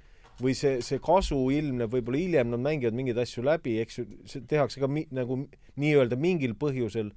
[0.41, 4.41] või see, see kasu ilmneb võib-olla hiljem, nad mängivad mingeid asju läbi, eks ju, see
[4.41, 5.37] tehakse ka mi, nagu
[5.77, 7.11] nii-öelda mingil põhjusel,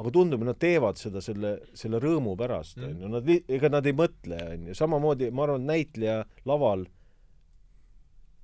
[0.00, 2.84] aga tundub, nad teevad seda selle, selle rõõmu pärast, Mm.
[2.88, 6.86] on ju, nad, ega nad ei mõtle, on ju, samamoodi ma arvan, et näitleja laval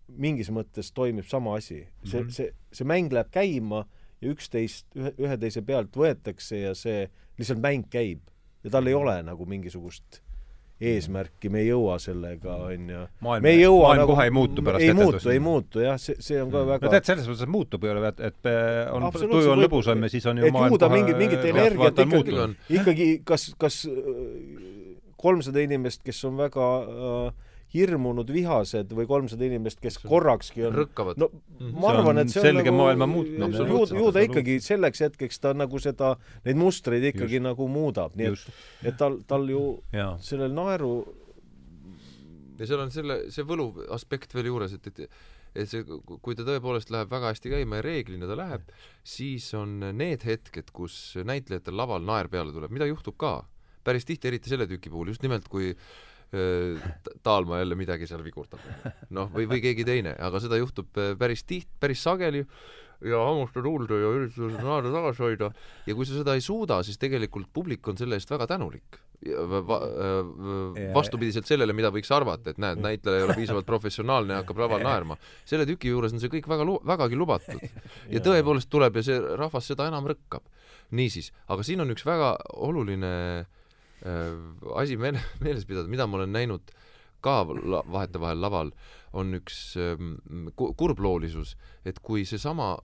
[0.09, 1.87] mingis mõttes toimib sama asi.
[2.05, 2.29] see mm, Mhm.
[2.29, 2.33] -hmm.
[2.33, 3.87] see, see mäng läheb käima
[4.21, 8.21] ja üksteist, ühe, ühe teise pealt võetakse ja see, lihtsalt mäng käib.
[8.65, 10.21] ja tal ei ole nagu mingisugust
[10.81, 13.05] eesmärki, me ei jõua sellega, on ju.
[13.25, 15.13] maailm, me ei jõua maailm nagu, kohe ei muutu pärast ei etendust.
[15.17, 18.11] muutu, ei muutu jah, see, see on ka no väga tead, selles mõttes, muutub ole,
[18.13, 20.93] et, et äh, on, tuju on lõbusam ja siis on ju et maailm ju kohe
[20.93, 23.81] mingi- mingit rahvalt energiat ikkagi ikkagi kas, kas
[25.17, 27.45] kolmsada inimest, kes on väga äh,
[27.77, 31.29] hirmunud, vihased või kolmsada inimest, kes korrakski on rõkkavad no
[31.61, 31.73] Mhm.
[31.77, 33.39] ma See arvan, on et see on selge nagu maailma muutmine.
[33.39, 37.47] ju, Absoluutselt, ju ta ikkagi selleks hetkeks ta nagu seda, neid mustreid ikkagi Just.
[37.51, 38.49] nagu muudab, nii just,
[38.83, 39.63] et, et tal, tal ju
[39.93, 40.17] jaa.
[40.21, 40.93] sellel naeru
[42.59, 45.09] ja seal on selle, see võluv aspekt veel juures, et, et
[45.57, 45.81] et see,
[46.21, 48.67] kui ta tõepoolest läheb väga hästi käima ja reeglina ta läheb,
[49.09, 53.39] siis on need hetked, kus näitlejatel laval naer peale tuleb, mida juhtub ka
[53.87, 55.71] päris tihti, eriti selle tüki puhul, just nimelt kui
[57.23, 58.61] Taalma jälle midagi seal vigurdab.
[59.15, 62.43] noh, või, või keegi teine, aga seda juhtub äh, päris tiht-, päris sageli
[63.05, 65.51] ja hammusta tuulde ja üritada seda naerda tagasi hoida
[65.87, 68.99] ja kui sa seda ei suuda, siis tegelikult publik on selle eest väga tänulik.
[69.27, 69.79] Va,
[70.77, 74.59] Ja- vastupidiselt sellele, mida võiks arvata, et näed, näitleja ei ole piisavalt professionaalne ja hakkab
[74.61, 75.17] laval naerma.
[75.45, 77.65] selle tüki juures on see kõik väga lu-, vägagi lubatud.
[78.15, 80.45] ja tõepoolest tuleb ja see rahvas seda enam rõkkab.
[80.91, 83.47] niisiis, aga siin on üks väga oluline äh,
[84.77, 86.73] asi meele, meeles pidada, mida ma olen näinud
[87.25, 88.71] ka la, vahetevahel laval,
[89.17, 90.17] on üks ähm,
[90.57, 92.77] ku- kurbloolisus, et kui seesama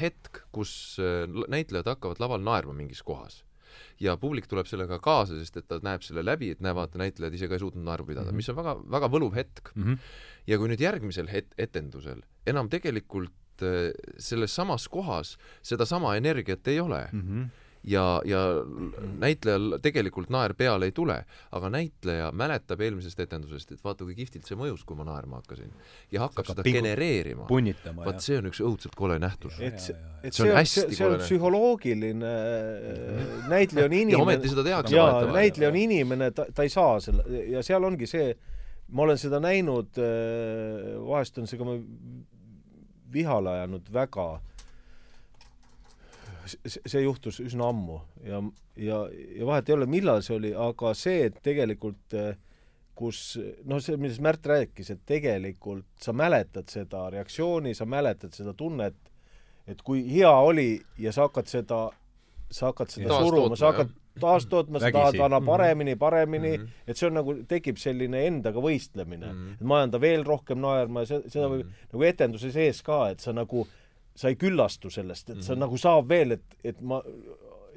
[0.00, 3.42] hetk, kus äh, näitlejad hakkavad laval naerma mingis kohas
[4.00, 7.34] ja publik tuleb sellega kaasa, sest et ta näeb selle läbi, et näe, vaata, näitlejad
[7.34, 8.36] ise ka ei suutnud naeru pidada mm, -hmm.
[8.42, 9.98] mis on väga, väga võluv hetk Mm -hmm.
[10.46, 16.80] ja kui nüüd järgmisel het-, etendusel enam tegelikult äh, selles samas kohas sedasama energiat ei
[16.80, 17.48] ole Mm -hmm.
[17.84, 18.40] Ja, ja
[19.20, 21.16] näitlejal tegelikult naer peale ei tule,
[21.52, 25.72] aga näitleja mäletab eelmisest etendusest, et vaata, kui kihvtilt see mõjus, kui ma naerma hakkasin.
[26.12, 27.48] ja hakkab seda pingu- genereerima.
[28.04, 29.58] vaat see on üks õudselt kole nähtus.
[29.60, 32.32] et see, et See on see see, see on psühholoogiline,
[33.52, 35.36] näitleja on ja inimene ometi seda tehakse vahetevahel.
[35.36, 38.32] näitleja on inimene, ta, ta ei saa selle ja seal ongi see,
[38.92, 40.00] ma olen seda näinud,
[41.04, 41.76] vahest on see ka
[43.14, 44.28] vihale ajanud väga.
[46.46, 48.42] See juhtus üsna ammu ja,
[48.76, 48.98] ja,
[49.38, 52.36] ja vahet ei ole, millal see oli, aga see, et tegelikult eh,
[52.94, 58.52] kus noh, see, millest Märt rääkis, et tegelikult sa mäletad seda reaktsiooni, sa mäletad seda
[58.54, 58.94] tunnet,
[59.66, 61.80] et kui hea oli ja sa hakkad seda,
[62.50, 66.68] sa hakkad seda Taastootma, suruma, sa hakkad taastootma, sa tahad anna paremini, paremini mm, Mhm.
[66.70, 66.90] -hmm.
[66.90, 69.32] et see on nagu, tekib selline endaga võistlemine mm.
[69.32, 69.48] Mhm.
[69.48, 69.54] -hmm.
[69.54, 71.88] et ma ajan ta veel rohkem naerma ja seda, seda võib Mhm.
[71.92, 73.66] nagu etenduse sees ka, et sa nagu,
[74.16, 75.44] sa ei küllastu sellest, et mm -hmm.
[75.46, 75.60] sa Mhm.
[75.60, 77.02] nagu saab veel, et, et ma,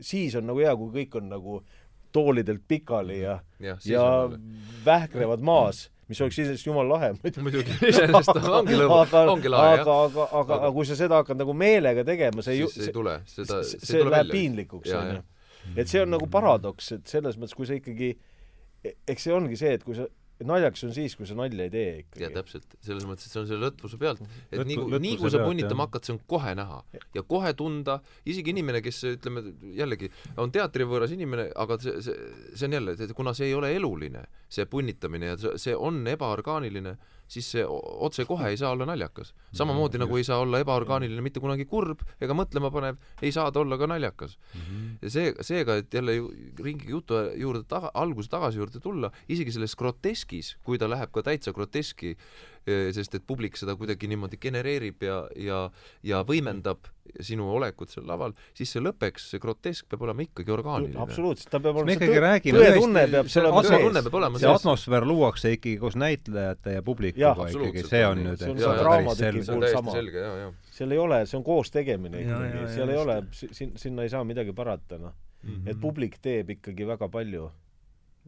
[0.01, 1.63] siis on nagu hea, kui kõik on nagu
[2.11, 4.83] toolidelt pikali ja jah, siis ja on jälle.
[4.85, 7.41] vähklevad maas, mis oleks iseenesest jumala lahe muidu.
[7.41, 11.37] muidugi, iseenesest ongi lõbu, aga, ongi lahe, aga, aga, aga, aga kui sa seda hakkad
[11.37, 12.69] nagu meelega tegema, see jah.
[12.69, 14.31] siis ei tule, seda, see, see see ei tule läheb välja.
[14.37, 15.23] piinlikuks, onju jah..
[15.75, 18.17] et see on nagu paradoks, et selles mõttes, kui sa ikkagi,
[19.07, 20.07] eks see ongi see, et kui sa,
[20.45, 22.29] naljakas on siis, kui sa nalja ei tee ja ikkagi.
[22.35, 24.21] täpselt, selles mõttes, et see on selle lõtvuse pealt,
[24.51, 26.83] et Lõtvu- nii kui, nii kui sa punnitama hakkad, see on kohe näha.
[27.15, 29.43] Ja kohe tunda, isegi inimene, kes ütleme
[29.77, 34.25] jällegi on teatrivõõras inimene, aga see, see, see on jälle, kuna see ei ole eluline,
[34.49, 36.97] see punnitamine ja see, see on ebaorgaaniline,
[37.27, 37.63] siis see
[38.07, 39.33] otsekohe ei saa olla naljakas.
[39.51, 43.59] samamoodi nagu ei saa olla ebaorgaaniline mitte kunagi kurb ega mõtlema panev, ei saa ta
[43.59, 44.37] olla ka naljakas.
[45.01, 46.31] ja see, seega, et jälle ju
[46.63, 51.23] ringi jutu juurde taga, alguse tagasi juurde tulla, isegi selles groteskis, kui ta läheb ka
[51.23, 52.15] täitsa groteski,
[52.67, 55.63] sest et publik seda kuidagi niimoodi genereerib ja, ja,
[56.03, 56.91] ja võimendab
[57.23, 60.99] sinu olekut seal laval, siis see lõppeks, see grotesk peab olema ikkagi orgaaniline.
[60.99, 64.09] absoluutselt, ta peab me olema ikkagi räägime tõetunne peab see seal olema tõetunne sees.
[64.09, 68.41] peab olema see atmosfäär luuakse ikkagi koos näitlejate ja publikuga ikkagi, see on on nüüd
[68.41, 69.95] See on see ole, draamatüki on puhul sama.
[69.97, 70.51] selge, jaa, jaa.
[70.79, 74.23] seal ei ole, see on koos tegemine ikkagi seal ei ole, sin-, sinna ei saa
[74.27, 75.15] midagi parata, noh.
[75.43, 75.67] Mhm.
[75.69, 77.49] et publik teeb ikkagi väga palju,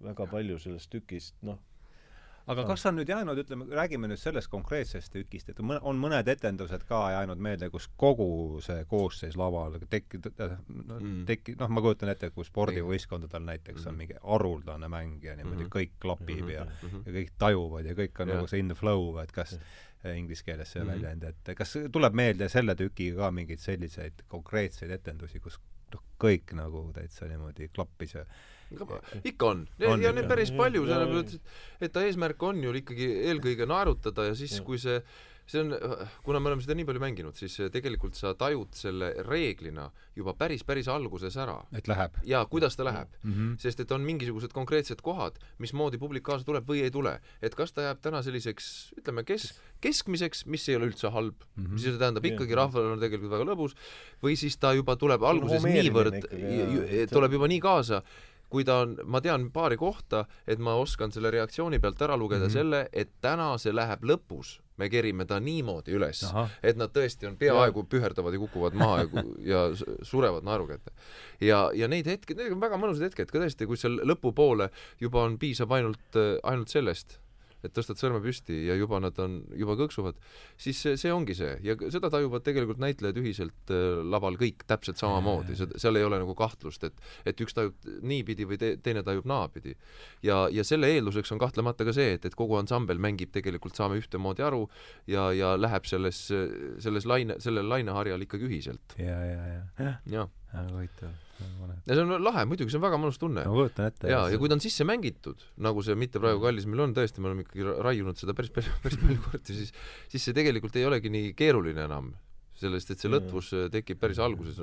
[0.05, 1.59] väga palju sellest tükist, noh.
[2.49, 6.85] Aga kas on nüüd jäänud, ütleme, räägime nüüd sellest konkreetsest tükist, et on mõned etendused
[6.89, 8.29] ka jäänud meelde, kus kogu
[8.65, 11.19] see koosseis laval tekib, no mm.
[11.29, 15.73] tekib, noh, ma kujutan ette, kui spordivõistkondadel näiteks on mingi haruldane mäng ja niimoodi mm.
[15.75, 16.53] kõik klapib -hmm.
[16.55, 17.05] ja -hmm.
[17.05, 18.35] ja kõik tajuvad ja kõik on ja.
[18.35, 19.57] nagu see in the flow, et kas
[20.15, 20.93] inglise keeles see mm -hmm.
[20.93, 25.59] väljend, et kas tuleb meelde selle tükiga ka mingeid selliseid konkreetseid etendusi, kus
[25.93, 28.25] noh, kõik nagu täitsa niimoodi klappis ja
[29.23, 30.03] ikka on, on.
[30.03, 31.57] ja neid päris palju, sellepärast et,
[31.87, 35.01] et ta eesmärk on ju ikkagi eelkõige naerutada ja siis, kui see
[35.49, 35.73] see on,
[36.23, 40.63] kuna me oleme seda nii palju mänginud, siis tegelikult sa tajud selle reeglina juba päris,
[40.67, 41.57] päris alguses ära.
[41.75, 42.19] et läheb?
[42.27, 43.33] jaa, kuidas ta läheb mm.
[43.33, 43.57] -hmm.
[43.61, 47.19] sest et on mingisugused konkreetsed kohad, mismoodi publik kaasa tuleb või ei tule.
[47.41, 51.65] et kas ta jääb täna selliseks, ütleme, kes, keskmiseks, mis ei ole üldse halb mm,
[51.65, 51.73] -hmm.
[51.73, 53.75] mis see tähendab ikkagi, rahval on tegelikult väga lõbus,
[54.23, 56.29] või siis ta juba tuleb alguses niivõrd,
[57.09, 58.03] tuleb juba nii kaasa,
[58.49, 62.45] kui ta on, ma tean paari kohta, et ma oskan selle reaktsiooni pealt ära lugeda
[62.45, 62.53] mm -hmm.
[62.53, 66.23] selle, et täna see läheb lõpus, me kerime ta niimoodi üles,
[66.63, 69.07] et nad tõesti on peaaegu püherdavad ja kukuvad maha ja,
[69.53, 69.63] ja
[70.01, 70.91] surevad naeru kätte.
[71.41, 74.69] ja, ja neid hetki, need on väga mõnusad hetked ka tõesti, kui seal lõpupoole
[74.99, 77.19] juba on, piisab ainult, ainult sellest
[77.63, 80.19] et tõstad sõrme püsti ja juba nad on, juba kõksuvad,
[80.59, 85.01] siis see, see ongi see ja seda tajuvad tegelikult näitlejad ühiselt äh, laval kõik täpselt
[85.01, 89.27] samamoodi, seal ei ole nagu kahtlust, et et üks tajub niipidi või te, teine tajub
[89.29, 89.75] naapidi.
[90.23, 93.99] ja, ja selle eelduseks on kahtlemata ka see, et, et kogu ansambel mängib tegelikult, saame
[93.99, 94.65] ühtemoodi aru
[95.07, 96.25] ja, ja läheb selles,
[96.79, 98.97] selles laine, sellel laineharjal ikkagi ühiselt.
[98.97, 99.63] ja, ja, ja.
[99.79, 100.27] jah ja.
[100.53, 101.17] Ja, huvitav
[101.87, 103.43] ja see on lahe, muidugi, see on väga mõnus tunne.
[103.47, 104.11] ma kujutan ette.
[104.11, 107.23] jaa, ja kui ta on sisse mängitud, nagu see Mitte praegu kallis meil on, tõesti,
[107.23, 109.75] me oleme ikkagi raiunud seda päris, päris, päris palju kordi, siis
[110.11, 112.11] siis see tegelikult ei olegi nii keeruline enam
[112.59, 114.57] sellest, et see lõtvus tekib päris alguses,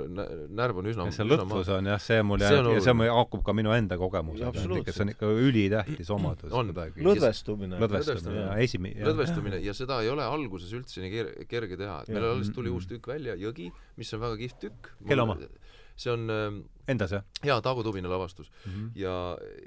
[0.53, 3.55] närv on üsna ja see lõtvus on jah, see mul jääb, ja see haakub ka
[3.57, 4.53] minu enda kogemusega,
[4.91, 6.53] see on ikka ülitähtis omadus.
[6.53, 7.81] lõdvestumine.
[7.81, 8.93] lõdvestumine, esimi-.
[9.01, 12.89] lõdvestumine ja seda ei ole alguses üldse nii kerge teha, et meil alles tuli uus
[12.91, 14.93] tükk välja, Jõgi, mis on väga kihvt tükk.
[15.09, 15.41] kelle oma?
[15.97, 17.25] See on ähm, Endas, jah?
[17.45, 18.73] jaa, Taago Tubina lavastus mm.
[18.73, 18.91] -hmm.
[18.95, 19.15] ja,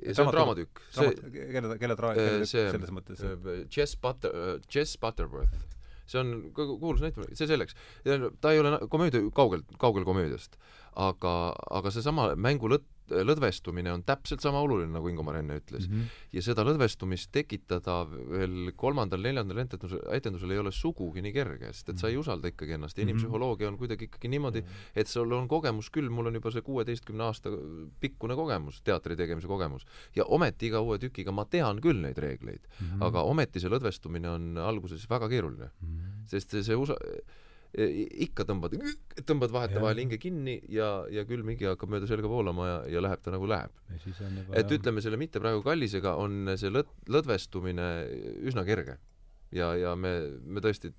[0.05, 0.82] ja see on draamatükk.
[0.95, 3.23] kelle, kelle dra-, kelle tükk selles mõttes?
[3.25, 5.57] Äh, Jess Butter, äh, Jess Butterworth.
[6.09, 7.75] see on kuulus näitleja, see selleks.
[8.41, 10.57] ta ei ole komöödia, kaugel, kaugel komöödiast.
[10.95, 15.95] aga, aga seesama mängulõtt lõdvestumine on täpselt sama oluline, nagu Ingomar enne ütles mm.
[15.95, 16.20] -hmm.
[16.34, 21.97] ja seda lõdvestumist tekitada veel kolmandal-neljandal etendusel, etendusel ei ole sugugi nii kerge, sest et
[22.01, 22.22] sa ei mhm.
[22.26, 24.93] usalda ikkagi ennast ja inimpsühholoogia on kuidagi ikkagi niimoodi, mhm.
[24.95, 27.51] et sul on kogemus küll, mul on juba see kuueteistkümne aasta
[27.99, 29.86] pikkune kogemus, teatri tegemise kogemus,
[30.16, 33.05] ja ometi iga uue tükiga ma tean küll neid reegleid mm, -hmm.
[33.07, 35.88] aga ometi see lõdvestumine on alguses väga keeruline mm.
[35.88, 36.26] -hmm.
[36.32, 36.99] sest see, see usa-,
[37.78, 38.74] ikka tõmbad,
[39.30, 43.22] tõmbad vahetevahel hinge kinni ja, ja külm higi hakkab mööda selga voolama ja, ja läheb
[43.22, 43.70] ta nagu läheb.
[44.57, 47.89] et ütleme, selle mitte praegu kallisega on see lõd-, lõdvestumine
[48.49, 48.97] üsna kerge.
[49.53, 50.91] ja, ja me, me tõesti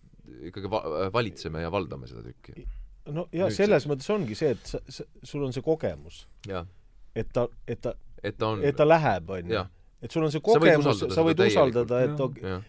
[0.51, 2.68] ikkagi va-, valitseme ja valdame seda tükki.
[3.11, 3.91] no ja Nüüd selles see...
[3.91, 6.23] mõttes ongi see, et sa, sa, sul on see kogemus.
[6.47, 9.66] et ta, et ta, et ta on et ta läheb, on ju.
[10.07, 12.61] et sul on see kogemus, sa võid usaldada, et okei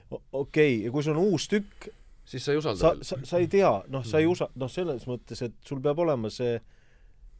[0.41, 1.91] okay, ja kui sul on uus tükk,
[2.25, 4.35] siis sa ei usalda sa, sa, sa ei tea, noh, sa ei mm.
[4.35, 6.59] usa-, noh, selles mõttes, et sul peab olema see,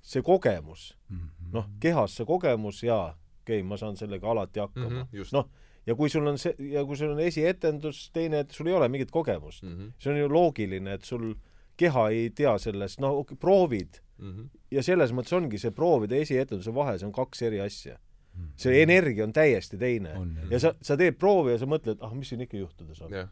[0.01, 1.51] see kogemus -hmm..
[1.53, 3.11] noh, kehas see kogemus jaa,
[3.43, 5.33] okei okay,, ma saan sellega alati hakkama mm -hmm,.
[5.37, 5.49] noh,
[5.85, 8.89] ja kui sul on see, ja kui sul on esietendus, teine, et sul ei ole
[8.89, 9.91] mingit kogemust mm, -hmm.
[9.99, 11.33] see on ju loogiline, et sul
[11.77, 14.31] keha ei tea sellest, no okay, proovid mm.
[14.31, 14.59] -hmm.
[14.71, 18.43] ja selles mõttes ongi see proovide ja esietenduse vahe, see on kaks eri asja mm.
[18.43, 18.51] -hmm.
[18.55, 20.09] see energia on täiesti teine.
[20.49, 23.29] ja sa, sa teed proovi ja sa mõtled, ah, mis siin ikka juhtuda saab yeah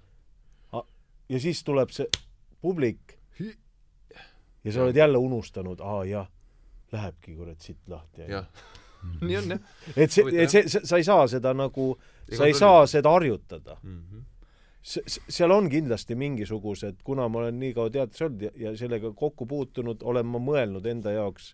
[1.30, 2.08] ja siis tuleb see
[2.62, 3.18] publik
[4.64, 6.28] ja sa oled jälle unustanud, aa jah,
[6.92, 8.22] lähebki kurat siit lahti.
[8.28, 8.46] jah,
[9.22, 9.60] nii on jah.
[9.96, 11.94] et see, et see, sa ei saa seda nagu,
[12.38, 14.02] sa ei saa seda harjutada mm.
[14.02, 14.26] -hmm
[15.30, 19.46] seal on kindlasti mingisugused, kuna ma olen nii kaua teatris olnud ja, ja sellega kokku
[19.46, 21.52] puutunud, olen ma mõelnud enda jaoks,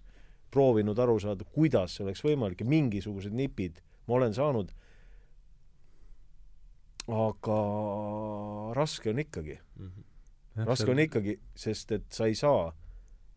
[0.53, 4.71] proovinud aru saada, kuidas see oleks võimalik ja mingisugused nipid ma olen saanud
[7.07, 7.59] aga
[8.73, 9.87] raske on ikkagi mm.
[9.87, 10.65] -hmm.
[10.65, 12.73] raske on ikkagi, sest et sa ei saa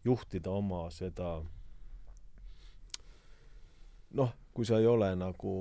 [0.04, 1.42] juhtida oma seda
[4.10, 5.54] noh, kui sa ei ole nagu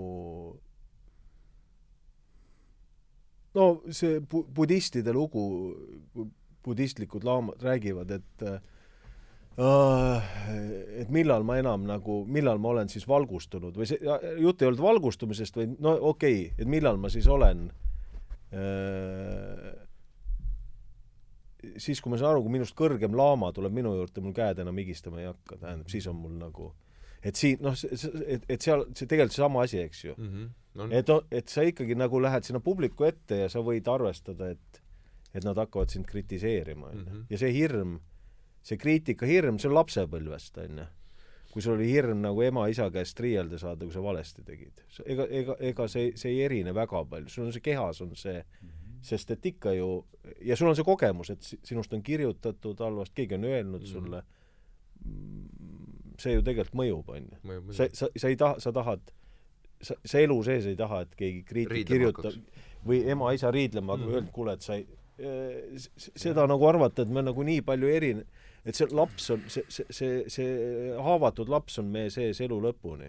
[3.54, 5.76] no see bu-, budistide lugu,
[6.64, 8.62] budistlikud laamad räägivad, et äh,
[11.02, 13.98] et millal ma enam nagu, millal ma olen siis valgustunud või see,
[14.38, 17.87] jutt ei olnud valgustumisest, vaid no okei okay,, et millal ma siis olen Äh,
[21.78, 24.78] siis, kui ma saan aru, kui minust kõrgem laama tuleb minu juurde, mul käed enam
[24.78, 26.72] higistama ei hakka, tähendab, siis on mul nagu
[27.26, 30.32] et siin noh, et, et seal see tegelikult seesama asi, eks ju mm.
[30.32, 30.56] -hmm.
[30.78, 34.82] No, et, et sa ikkagi nagu lähed sinna publiku ette ja sa võid arvestada, et
[35.34, 37.04] et nad hakkavad sind kritiseerima, onju.
[37.04, 37.24] Mhm.
[37.30, 38.00] ja see hirm,
[38.62, 40.86] see kriitikahirm, see on lapsepõlvest, onju.
[41.52, 44.82] Kui sul oli hirm nagu ema-isa käest riielda saada, kui sa valesti tegid.
[45.06, 48.38] ega, ega, ega see, see ei erine väga palju, sul on see kehas on see
[48.38, 48.98] mm, -hmm.
[49.02, 50.06] sest et ikka ju,
[50.42, 53.92] ja sul on see kogemus, et sinust on kirjutatud halvasti, keegi on öelnud mm -hmm.
[53.92, 54.24] sulle,
[56.20, 57.74] see ju tegelikult mõjub, onju.
[57.74, 59.14] sa, sa, sa ei taha, sa tahad
[59.82, 62.34] sa, sa elu sees ei taha, et keegi kriitik kirjutab
[62.88, 64.04] või ema-isa riidlema mm.
[64.04, 64.88] -hmm., öelda, kuule, et sa ei,
[65.98, 68.26] seda nagu arvata, et me nagu nii palju erin-,
[68.68, 73.08] et see laps on, see, see, see, see haavatud laps on meie sees elu lõpuni.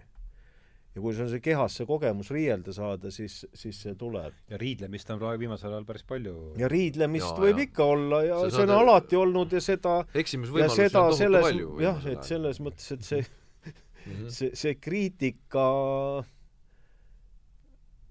[0.95, 4.35] ja kui sul on see kehas see kogemus riielda saada, siis, siis see tuleb.
[4.51, 6.37] ja riidlemist on praegu viimasel ajal päris palju.
[6.61, 7.69] ja riidlemist ja, võib ja.
[7.69, 11.77] ikka olla ja see, see on alati olnud ja seda eksimusvõimalusi on tohutu selles, palju.
[11.85, 14.35] jah, et selles mõttes, et see mm, -hmm.
[14.41, 15.69] see, see kriitika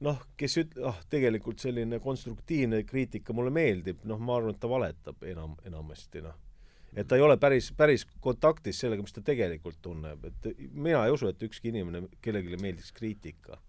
[0.05, 4.69] noh, kes üt-, ah, tegelikult selline konstruktiivne kriitika mulle meeldib, noh, ma arvan, et ta
[4.69, 6.35] valetab enam, enamasti, noh.
[6.95, 11.13] Et ta ei ole päris, päris kontaktis sellega, mis ta tegelikult tunneb, et mina ei
[11.13, 13.59] usu, et ükski inimene, kellelegi meeldiks kriitika.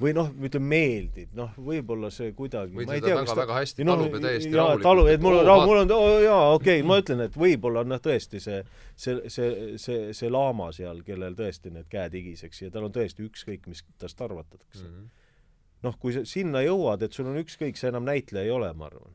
[0.00, 4.14] või noh, ütleme meeldib, noh, võib-olla see kuidagi võid seda väga, väga hästi no, talub
[4.16, 6.96] ja täiesti jaa, talub, et mul on rahu, mul on, oh, jaa, okei okay,, ma
[7.02, 8.62] ütlen, et võib-olla noh, tõesti see,
[8.96, 9.50] see, see,
[9.82, 13.84] see, see laama seal, kellel tõesti need käed higiseks ja tal on tõesti ükskõik, mis
[14.00, 14.94] tast arvatatakse mm.
[14.94, 15.18] -hmm
[15.84, 18.88] noh, kui sa sinna jõuad, et sul on ükskõik, sa enam näitleja ei ole, ma
[18.90, 19.14] arvan.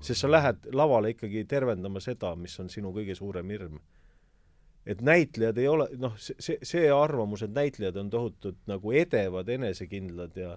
[0.00, 3.78] Sest sa lähed lavale ikkagi tervendama seda, mis on sinu kõige suurem hirm.
[4.88, 9.48] et näitlejad ei ole, noh, see, see, see arvamus, et näitlejad on tohutult nagu edevad,
[9.48, 10.54] enesekindlad ja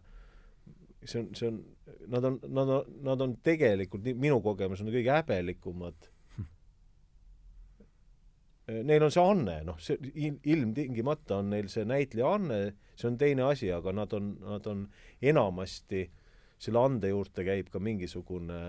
[1.03, 1.57] see on, see on,
[2.07, 6.07] nad on, nad on, nad on tegelikult, minu kogemus on kõige häbelikumad
[8.71, 9.97] neil on see anne, noh, see
[10.53, 12.59] ilmtingimata on neil see näitleja anne,
[12.95, 14.85] see on teine asi, aga nad on, nad on
[15.31, 16.05] enamasti,
[16.61, 18.61] selle ande juurde käib ka mingisugune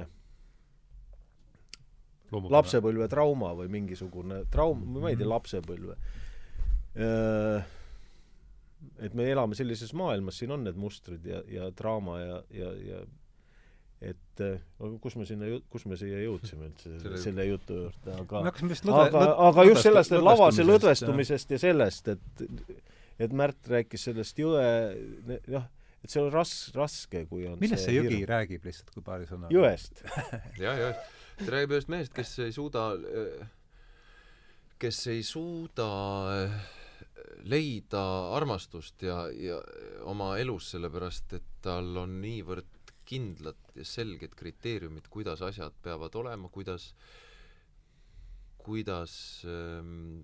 [2.33, 2.57] Loomukene.
[2.57, 5.33] lapsepõlve trauma või mingisugune traum, ma ei tea, mhm.
[5.35, 5.97] lapsepõlve.
[9.03, 13.03] et me elame sellises maailmas, siin on need mustrid ja, ja draama ja, ja, ja
[14.03, 18.43] et aga kus me sinna, kus me siia jõudsime üldse selle, selle jutu juurde, aga
[18.99, 22.43] aga, aga just sellest lavase lõdvestumisest ja sellest, et
[23.23, 24.67] et Märt rääkis sellest jõe
[25.53, 25.67] noh,
[26.03, 28.31] et see on ras-, raske, kui on millest see, see jõgi hirm.
[28.33, 29.53] räägib lihtsalt, kui paari sõnaga?
[29.55, 30.03] jõest
[30.65, 31.13] jah, jah.
[31.43, 32.85] Ta räägib ühest mehest, kes ei suuda,
[34.83, 35.89] kes ei suuda
[37.49, 38.03] leida
[38.37, 39.59] armastust ja, ja
[40.11, 46.49] oma elus, sellepärast et tal on niivõrd kindlad ja selged kriteeriumid, kuidas asjad peavad olema,
[46.53, 46.93] kuidas
[48.63, 50.23] kuidas ähm,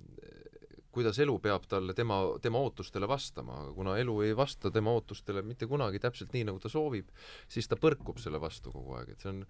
[0.95, 5.43] kuidas elu peab talle tema, tema ootustele vastama, aga kuna elu ei vasta tema ootustele
[5.47, 7.11] mitte kunagi täpselt nii, nagu ta soovib,
[7.51, 9.45] siis ta põrkub selle vastu kogu aeg, et see on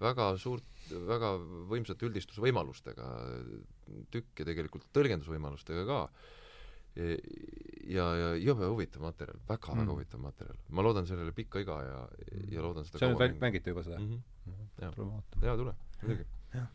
[0.00, 0.66] väga suurt,
[1.08, 1.34] väga
[1.70, 3.08] võimsate üldistusvõimalustega
[4.14, 6.00] tükk ja tegelikult tõlgendusvõimalustega ka
[6.98, 9.92] ja, ja jube huvitav materjal väga,, väga-väga mm.
[9.92, 10.56] huvitav materjal.
[10.68, 12.00] ma loodan sellele pikka iga ja,
[12.52, 14.22] ja loodan seda sa nüüd mängite juba seda mm?
[14.46, 14.58] -hmm.
[14.82, 16.26] jaa, jaa, tule, muidugi.
[16.54, 16.66] okei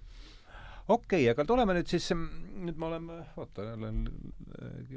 [0.88, 3.92] okay,, aga tuleme nüüd siis, nüüd me oleme, vaata, jälle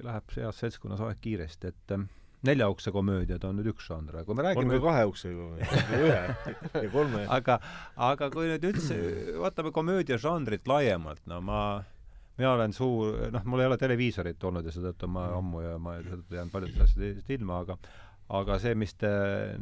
[0.06, 1.98] läheb heas seltskonnas aeg kiiresti, et
[2.46, 5.32] nelja ukse komöödiad on nüüd üks žanr, aga kui me räägime on ka kahe ukse
[5.32, 7.26] komöödia, ühe ja kolme.
[7.38, 7.58] aga,
[8.08, 8.96] aga kui nüüd üldse
[9.40, 11.60] vaatame komöödia žanrit laiemalt, no ma
[12.36, 15.38] mina olen suur, noh, mul ei ole televiisorit olnud ja seetõttu ma mm.
[15.40, 17.78] ammu ja ma seetõttu jään paljudest asjadest ilma, aga
[18.36, 19.10] aga see, mis te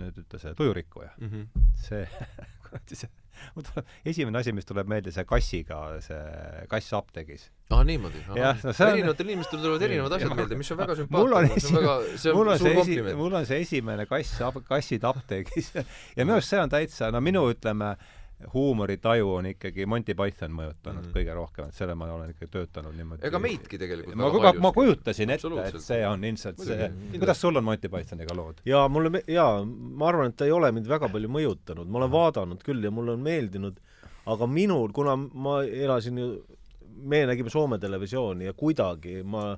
[0.00, 1.68] nüüd ütle, see tujurikkuja mm, -hmm.
[1.84, 2.06] see
[2.64, 3.10] kuradi see,
[3.54, 7.46] mul tuleb, esimene asi, mis tuleb meelde, see kassiga, see kass apteegis.
[7.70, 8.24] aa, ah, niimoodi?
[8.30, 12.52] no see on erinevatel inimestel tulevad erinevad asjad meelde, mis on väga sümpaatne, on mul
[12.54, 13.16] on see kompliment.
[13.20, 15.72] mul on see esimene kass, kassid apteegis
[16.16, 17.94] ja minu arust see on täitsa, no minu, ütleme,
[18.52, 21.16] huumoritaju on ikkagi Monty Python mõjutanud mm -hmm.
[21.16, 23.26] kõige rohkem, et selle ma olen ikkagi töötanud niimoodi.
[23.26, 27.56] ega meidki tegelikult ma, ma, ma kujutasin ette, et see on ilmselt see, kuidas sul
[27.56, 28.60] on Monty Pythoniga lood?
[28.64, 32.10] jaa, mulle, jaa, ma arvan, et ta ei ole mind väga palju mõjutanud, ma olen
[32.10, 33.80] vaadanud küll ja mulle on meeldinud,
[34.26, 36.32] aga minul, kuna ma elasin ju,
[36.96, 39.56] me nägime Soome televisiooni ja kuidagi ma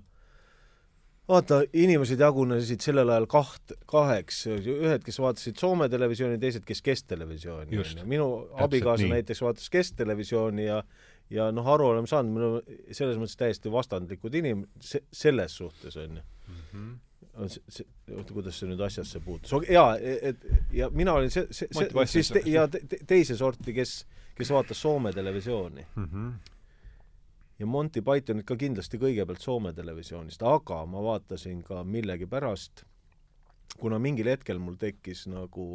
[1.28, 7.82] vaata, inimesed jagunesid sellel ajal kaht, kaheks, ühed, kes vaatasid Soome televisiooni, teised, kes Kesktelevisiooni.
[8.04, 8.28] minu
[8.66, 10.82] abikaasa näiteks vaatas Kesktelevisiooni ja
[11.30, 15.96] ja noh, aru oleme saanud, me oleme selles mõttes täiesti vastandlikud inim-, se-, selles suhtes,
[15.96, 16.22] on ju.
[16.22, 16.62] Mm.
[16.72, 16.94] -hmm
[17.36, 22.30] oota, kuidas see nüüd asjasse puutus, jaa, et ja mina olin see, see, see, siis
[22.32, 24.06] te, ja te, teise sorti, kes,
[24.38, 25.84] kes vaatas Soome televisiooni.
[25.96, 26.08] Mm.
[26.12, 26.55] -hmm
[27.58, 32.84] ja Monty Pythonit ka kindlasti kõigepealt Soome televisioonist, aga ma vaatasin ka millegipärast,
[33.80, 35.66] kuna mingil hetkel mul tekkis nagu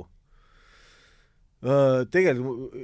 [1.66, 2.76] äh, tegelikult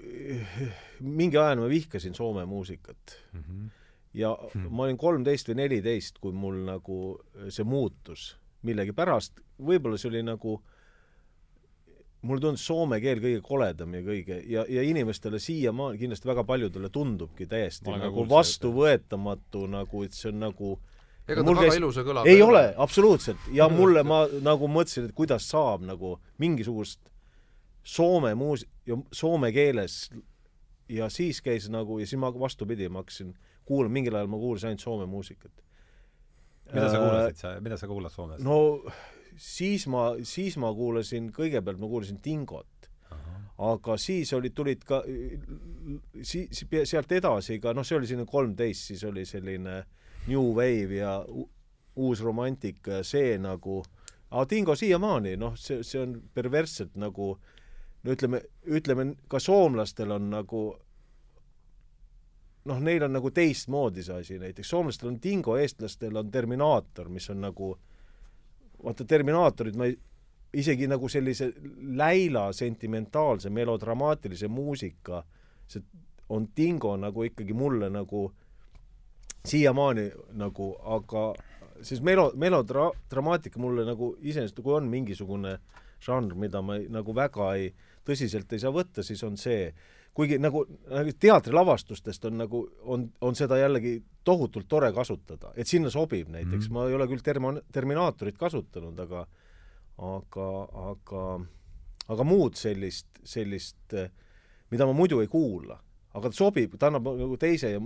[1.01, 3.43] mingi ajani ma vihkasin Soome muusikat mm.
[3.43, 3.69] -hmm.
[4.13, 4.69] ja mm -hmm.
[4.69, 7.19] ma olin kolmteist või neliteist, kui mul nagu
[7.49, 10.76] see muutus millegipärast, võib-olla see oli nagu äh,
[12.27, 16.91] mulle tundus soome keel kõige koledam ja kõige ja, ja inimestele siiamaani, kindlasti väga paljudele
[16.93, 20.75] tundubki täiesti nagu vastuvõetamatu, nagu et see on nagu
[21.27, 23.49] ega ta väga ilusa kõlaga ei ole, absoluutselt.
[23.55, 27.01] ja mulle, ma nagu mõtlesin, et kuidas saab nagu mingisugust
[27.87, 28.67] soome muus-,
[29.15, 30.07] soome keeles
[30.91, 33.33] ja siis käis nagu, ja siis ma vastupidi, ma hakkasin
[33.67, 35.51] kuulama, mingil ajal ma kuulasin ainult soome muusikat.
[36.73, 38.43] mida sa kuulasid sa, mida sa kuulad Soomes?
[38.43, 38.83] no
[39.37, 42.67] siis ma, siis ma kuulasin, kõigepealt ma kuulasin Dingot.
[43.57, 44.99] aga siis olid, tulid ka,
[46.21, 49.79] siis sealt edasi ka, noh, see oli selline kolmteist, siis oli selline
[50.27, 51.13] New Wave ja
[51.97, 53.79] uus romantika ja see nagu,
[54.29, 57.31] aga Dingo siiamaani, noh, see, see on perversselt nagu
[58.03, 60.61] no ütleme, ütleme ka soomlastel on nagu
[62.67, 67.29] noh, neil on nagu teistmoodi see asi näiteks, soomlastel on Dingo, eestlastel on Terminaator, mis
[67.33, 67.73] on nagu
[68.83, 69.97] vaata Terminaatorid ma ei,
[70.57, 71.51] isegi nagu sellise
[71.99, 75.23] läila sentimentaalse melodramaatilise muusika,
[75.67, 75.83] see
[76.29, 78.27] on Dingo nagu ikkagi mulle nagu
[79.47, 80.09] siiamaani
[80.39, 81.33] nagu, aga
[81.81, 85.57] siis melo, melodramaatika mulle nagu iseenesest, kui on mingisugune
[86.03, 87.69] žanr, mida ma ei, nagu väga ei,
[88.07, 89.71] tõsiselt ei saa võtta, siis on see
[90.17, 95.91] kuigi nagu, nagu teatrilavastustest on nagu, on, on seda jällegi tohutult tore kasutada, et sinna
[95.93, 96.73] sobib näiteks mm, -hmm.
[96.73, 99.27] ma ei ole küll termo-, Terminaatorit kasutanud, aga
[99.97, 100.47] aga,
[100.91, 101.25] aga,
[102.07, 103.93] aga muud sellist, sellist,
[104.71, 105.79] mida ma muidu ei kuula.
[106.13, 107.81] aga ta sobib, ta annab nagu teise ja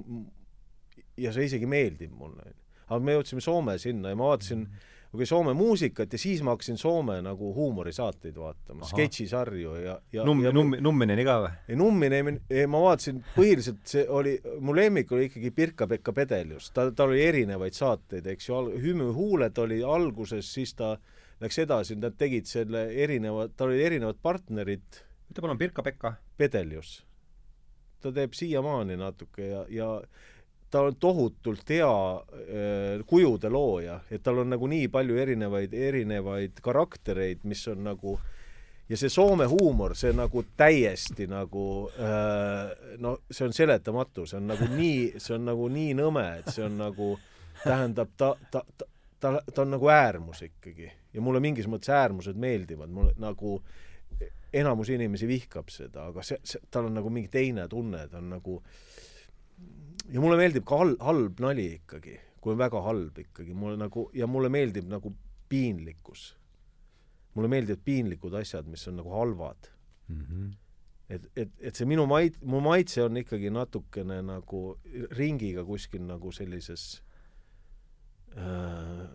[1.17, 2.53] ja see isegi meeldib mulle.
[2.87, 6.39] aga me jõudsime Soome sinna ja ma vaatasin mm -hmm kui Soome muusikat ja siis
[6.43, 11.51] ma hakkasin Soome nagu huumorisaateid vaatama, sketšisarju ja, ja Numm-, Numm-, Nummineni ka või?
[11.67, 12.35] ei, Nummineni,
[12.71, 17.75] ma vaatasin, põhiliselt see oli, mu lemmik oli ikkagi Pirka-Pekka Pedelius, ta, tal oli erinevaid
[17.75, 20.95] saateid, eks ju, Hümühuuled oli alguses, siis ta
[21.41, 25.01] läks edasi, nad tegid selle erinevad, tal olid erinevad partnerid.
[25.31, 26.15] ütle palun, Pirka-Pekka?
[26.37, 27.01] Pedelius.
[28.01, 29.89] ta teeb siiamaani natuke ja, ja
[30.71, 36.61] ta on tohutult hea äh, kujude looja, et tal on nagu nii palju erinevaid, erinevaid
[36.63, 38.15] karaktereid, mis on nagu
[38.89, 42.71] ja see Soome huumor, see nagu täiesti nagu äh,
[43.03, 46.63] no see on seletamatu, see on nagu nii, see on nagu nii nõme, et see
[46.65, 47.11] on nagu
[47.61, 48.87] tähendab, ta, ta, ta,
[49.19, 50.87] ta, ta on nagu äärmus ikkagi.
[51.11, 53.59] Ja mulle mingis mõttes äärmused meeldivad, mulle nagu
[54.55, 58.31] enamus inimesi vihkab seda, aga see, see, tal on nagu mingi teine tunne, ta on
[58.31, 58.79] nagu äh,
[60.09, 64.07] ja mulle meeldib ka hal-, halb nali ikkagi, kui on väga halb ikkagi, mulle nagu,
[64.17, 65.13] ja mulle meeldib nagu
[65.51, 66.37] piinlikkus.
[67.33, 69.67] mulle meeldivad piinlikud asjad, mis on nagu halvad
[70.07, 70.21] mm.
[70.21, 70.49] -hmm.
[71.09, 74.77] et, et, et see minu mait-, mu maitse on ikkagi natukene nagu
[75.15, 77.03] ringiga kuskil nagu sellises
[78.35, 79.07] äh,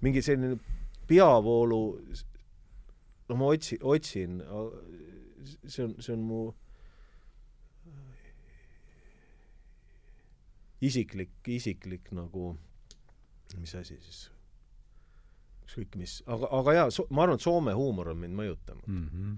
[0.00, 0.58] mingi selline
[1.06, 1.80] peavoolu,
[3.28, 4.42] no ma otsi-, otsin,
[5.66, 6.40] see on, see on mu
[10.84, 12.54] isiklik, isiklik nagu,
[13.58, 14.20] mis asi siis,
[15.64, 19.04] ükskõik mis, aga, aga jaa, so-, ma arvan, et Soome huumor on mind mõjutanud mm.
[19.12, 19.36] -hmm.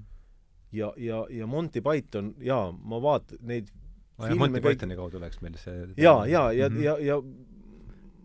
[0.79, 3.71] ja, ja, ja Monty Python, jaa, ma vaat-, neid
[4.19, 6.83] ah, filme Monty Pythoni kaudu läks meil see jaa, jaa, ja, mm -hmm.
[6.83, 7.23] ja, ja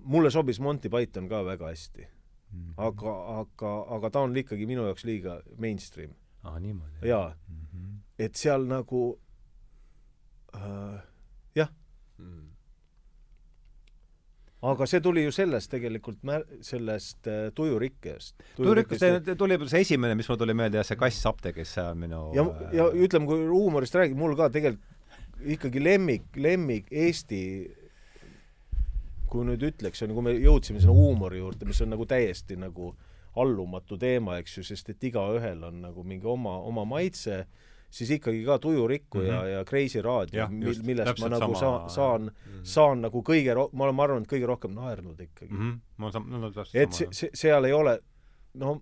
[0.03, 2.59] mulle sobis Monty Python ka väga hästi mm.
[2.59, 2.73] -hmm.
[2.77, 6.15] aga, aga, aga ta on ikkagi minu jaoks liiga mainstream.
[6.43, 7.07] aa, niimoodi?
[7.07, 7.67] jaa mm.
[7.73, 7.99] -hmm.
[8.19, 9.19] et seal nagu
[10.55, 11.03] äh,
[11.55, 11.69] jah
[12.17, 12.50] mm
[14.61, 16.19] aga see tuli ju sellest tegelikult
[16.65, 18.35] sellest äh, tujurikkest.
[18.57, 22.01] tujurikkest tuju tuli see esimene, mis mul tuli meelde, jah, see kass apteegis, see on
[22.01, 22.45] minu ja,
[22.77, 24.87] ja ütleme, kui huumorist räägid, mul ka tegelikult
[25.41, 27.41] ikkagi lemmik, lemmik Eesti
[29.31, 32.91] kui nüüd ütleks, on, kui me jõudsime sinna huumori juurde, mis on nagu täiesti nagu
[33.41, 38.11] allumatu teema, eks ju, sest et igaühel on nagu mingi oma, oma maitse äh, siis
[38.17, 39.33] ikkagi ka Tujurikku mm -hmm.
[39.33, 42.63] ja, ja Kreisi raadio, mil, millest ma nagu saa, saan mm, -hmm.
[42.63, 45.59] saan nagu kõige ro-, ma olen, ma arvan, et kõige rohkem naernud ikkagi mm.
[45.59, 45.79] -hmm.
[45.97, 47.99] ma saan, no täpselt et see, see, seal ei ole,
[48.53, 48.81] no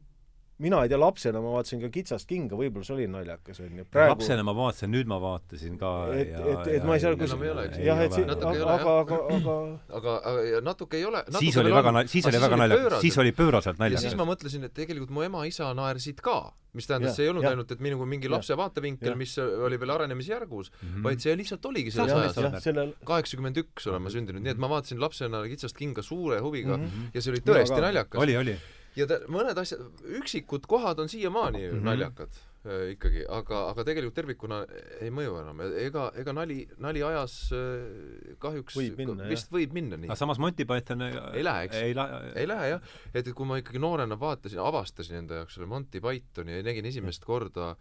[0.59, 3.85] mina ei tea, lapsena ma vaatasin ka Kitsast kinga, võib-olla see oli naljakas, onju.
[3.93, 7.15] praegu lapsena ma vaatasin, nüüd ma vaatasin ka et, ja, et, et ma ei saa
[7.15, 7.85] kus- enam ei ole, eks ju.
[7.87, 9.57] jah, et see, Natuke ei aga, ole, aga, aga, aga
[9.99, 13.17] aga, aga ja natuke ei ole siis oli väga nal-, siis oli väga naljakas, siis
[13.23, 16.37] oli pööraselt ja naljakas siis ma mõtlesin, et tegelikult mu ema-isa naersid ka,
[16.77, 17.55] mis tähendas, see ei olnud jah.
[17.55, 19.17] ainult, et minu mingi lapse vaatevinkel, Jah.
[19.17, 21.03] mis oli veel arenemisjärgus, Mhm.
[21.07, 22.93] vaid see lihtsalt oligi selles ajas.
[23.07, 26.83] kaheksakümmend üks olen ma sündinud, nii et ma vaatasin lapsena Kitsast kinga suure huviga mm.
[26.85, 27.09] -hmm.
[27.15, 27.81] ja see oli tõesti ka.
[27.87, 28.21] naljakas.
[28.21, 28.57] oli, oli.
[28.99, 29.81] Ja ta, mõned asjad,
[30.19, 31.75] üksikud kohad on siiamaani mm.
[31.75, 31.85] -hmm.
[31.87, 34.59] naljakad äh, ikkagi, aga, aga tegelikult tervikuna
[34.99, 35.63] ei mõju enam.
[35.83, 40.19] ega, ega nali, nali ajas äh, kahjuks Võib minna, vist võib minna nii aga.
[40.19, 41.79] samas Monty Python Ei lähe, eks?
[41.79, 41.95] ei
[42.35, 46.03] ei lähe jah, et, et kui ma ikkagi noorena vaatasin, avastasin enda jaoks selle Monty
[46.03, 47.75] Pythoni ja nägin esimest korda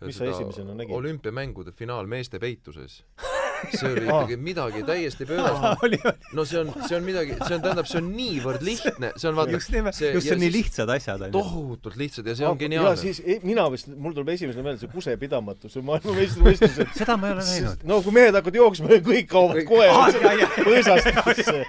[0.00, 0.96] Mis sa esimesena nägid?
[0.96, 3.02] olümpiamängude finaal meeste peituses.
[3.74, 4.20] see oli Aa.
[4.22, 5.84] ikkagi midagi täiesti pöörast.
[5.86, 5.98] oli.
[6.36, 9.38] no see on, see on midagi, see on, tähendab, see on niivõrd lihtne, see on
[9.38, 12.62] vaata just nimelt, just see on nii lihtsad asjad tohutult lihtsad ja see on ja
[12.64, 12.96] geniaalne.
[13.00, 16.94] siis e, mina vist, mul tuleb esimesena meelde see kusepidamatus, see maailmameistrivõistlused.
[16.98, 19.88] seda ma ei ole näinud no kui mehed hakkavad jooksma ja kõik kaovad Kõik- kohe
[20.60, 21.64] põõsastesse.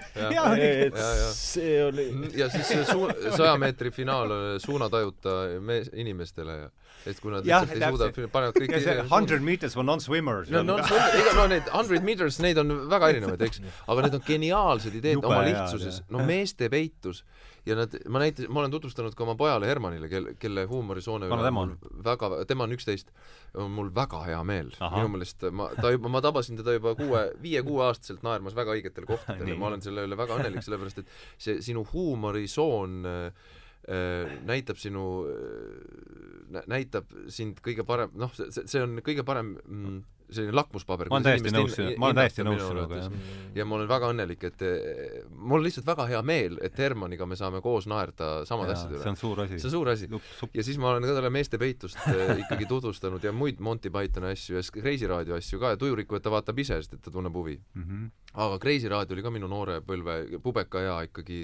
[1.36, 4.32] See oli ja siis see suu-, saja meetri finaal
[4.64, 6.70] suunatajuta mees, inimestele ja
[7.10, 10.62] et kui nad lihtsalt ei suuda panevad kõik ja see hundred meters for non-swimmers no,
[10.66, 13.62] no, see on- ega no need hundred meters, neid on väga erinevaid, eks,
[13.92, 16.04] aga need on geniaalsed ideed Jube oma lihtsuses.
[16.14, 17.24] no meeste peitus.
[17.66, 21.44] Ja nad, ma näitasin, ma olen tutvustanud ka oma pojale Hermanile, kel, kelle huumorisoone Vana
[21.46, 21.76] tema on?
[22.04, 23.12] väga, tema on üksteist,
[23.54, 24.72] on mul väga hea meel.
[24.82, 29.54] Minu meelest ma, ta juba, ma tabasin teda juba kuue, viie-kuueaastaselt naermas väga õigetel kohtadel
[29.54, 33.52] ja ma olen selle üle väga õnnelik, sellepärast et see sinu huumorisoon äh,
[33.86, 39.54] äh, näitab sinu äh,, näitab sind kõige parem, noh, see, see, see on kõige parem
[39.62, 40.02] mm,
[40.32, 41.10] selline lakmuspaber.
[41.12, 43.16] ma olen täiesti nõus, ma olen täiesti nõus sinuga, jah.
[43.56, 47.28] ja ma olen väga õnnelik, et eh, mul on lihtsalt väga hea meel, et Hermaniga
[47.30, 49.14] me saame koos naerda samade asjade see üle.
[49.14, 50.10] on suur asi see on suur asi.
[50.54, 54.32] ja siis ma olen ka talle meeste peitust eh, ikkagi tutvustanud ja muid Monty Pythoni
[54.36, 57.14] asju ja Kreisi raadio asju ka ja tujuriku, et ta vaatab ise, sest et ta
[57.14, 57.60] tunneb huvi.
[57.76, 58.10] Mhm.
[58.34, 61.44] aga Kreisi raadio oli ka minu noore põlve pubeka ea ikkagi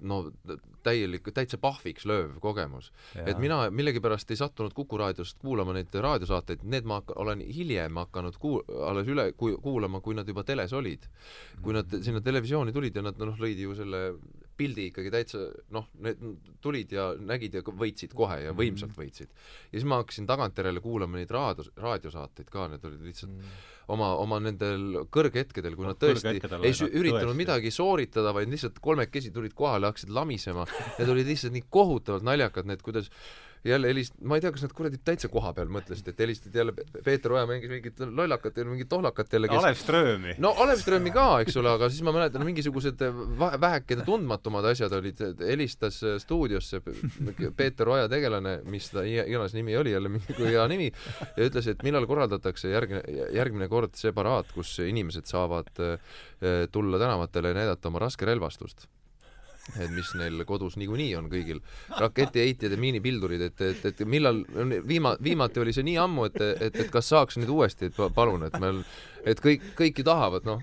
[0.00, 0.18] no
[0.86, 2.92] täielik, täitsa pahviks lööv kogemus.
[3.24, 8.38] et mina millegipärast ei sattunud Kuku raadiost kuulama neid raadiosaateid, need ma olen hiljem hakanud
[8.38, 11.08] kuul-, alles üle ku-, kuulama, kui nad juba teles olid.
[11.62, 14.02] kui nad sinna televisiooni tulid ja nad noh, lõid ju selle
[14.58, 15.44] pildi ikkagi täitsa
[15.74, 16.20] noh, need
[16.64, 19.30] tulid ja nägid ja võitsid kohe ja võimsalt võitsid.
[19.70, 23.50] ja siis ma hakkasin tagantjärele kuulama neid raadio, raadiosaateid ka, need olid lihtsalt
[23.94, 27.40] oma, oma nendel kõrghetkedel, kui No, nad tõesti ei nad üritanud tõesti.
[27.40, 30.66] midagi sooritada, vaid lihtsalt kolmekesi tulid kohale, hakkasid lamisema.
[30.98, 33.08] Need olid lihtsalt nii kohutavalt naljakad, need, kuidas
[33.64, 36.74] jälle helist-, ma ei tea, kas nad kuradi täitsa koha peal mõtlesid, et helistati jälle,
[37.04, 40.34] Peeter Oja mängis mingit lollakat ja mingit tohlakat jälle, kes Alev Ströömi.
[40.42, 43.02] no Alev Strömi ka, eks ole, aga siis ma mäletan, mingisugused
[43.60, 46.82] vähekene tundmatumad asjad olid, helistas stuudiosse
[47.56, 50.90] Peeter Oja tegelane, mis ta iganes nimi oli, jälle mingi hea nimi,
[51.36, 53.02] ja ütles, et millal korraldatakse järgmine,
[53.36, 55.98] järgmine kord see paraad, kus inimesed saavad äh,
[56.72, 58.88] tulla tänavatele ja näidata oma raskerelvastust
[59.76, 61.60] et mis neil kodus niikuinii on kõigil,
[62.00, 64.40] raketiheitjad ja miinipildurid, et, et, et millal,
[64.88, 68.08] viima-, viimati oli see nii ammu, et, et, et kas saaks nüüd uuesti, et pa-
[68.14, 68.80] palun, et meil,
[69.28, 70.62] et kõik, kõik ju tahavad, noh.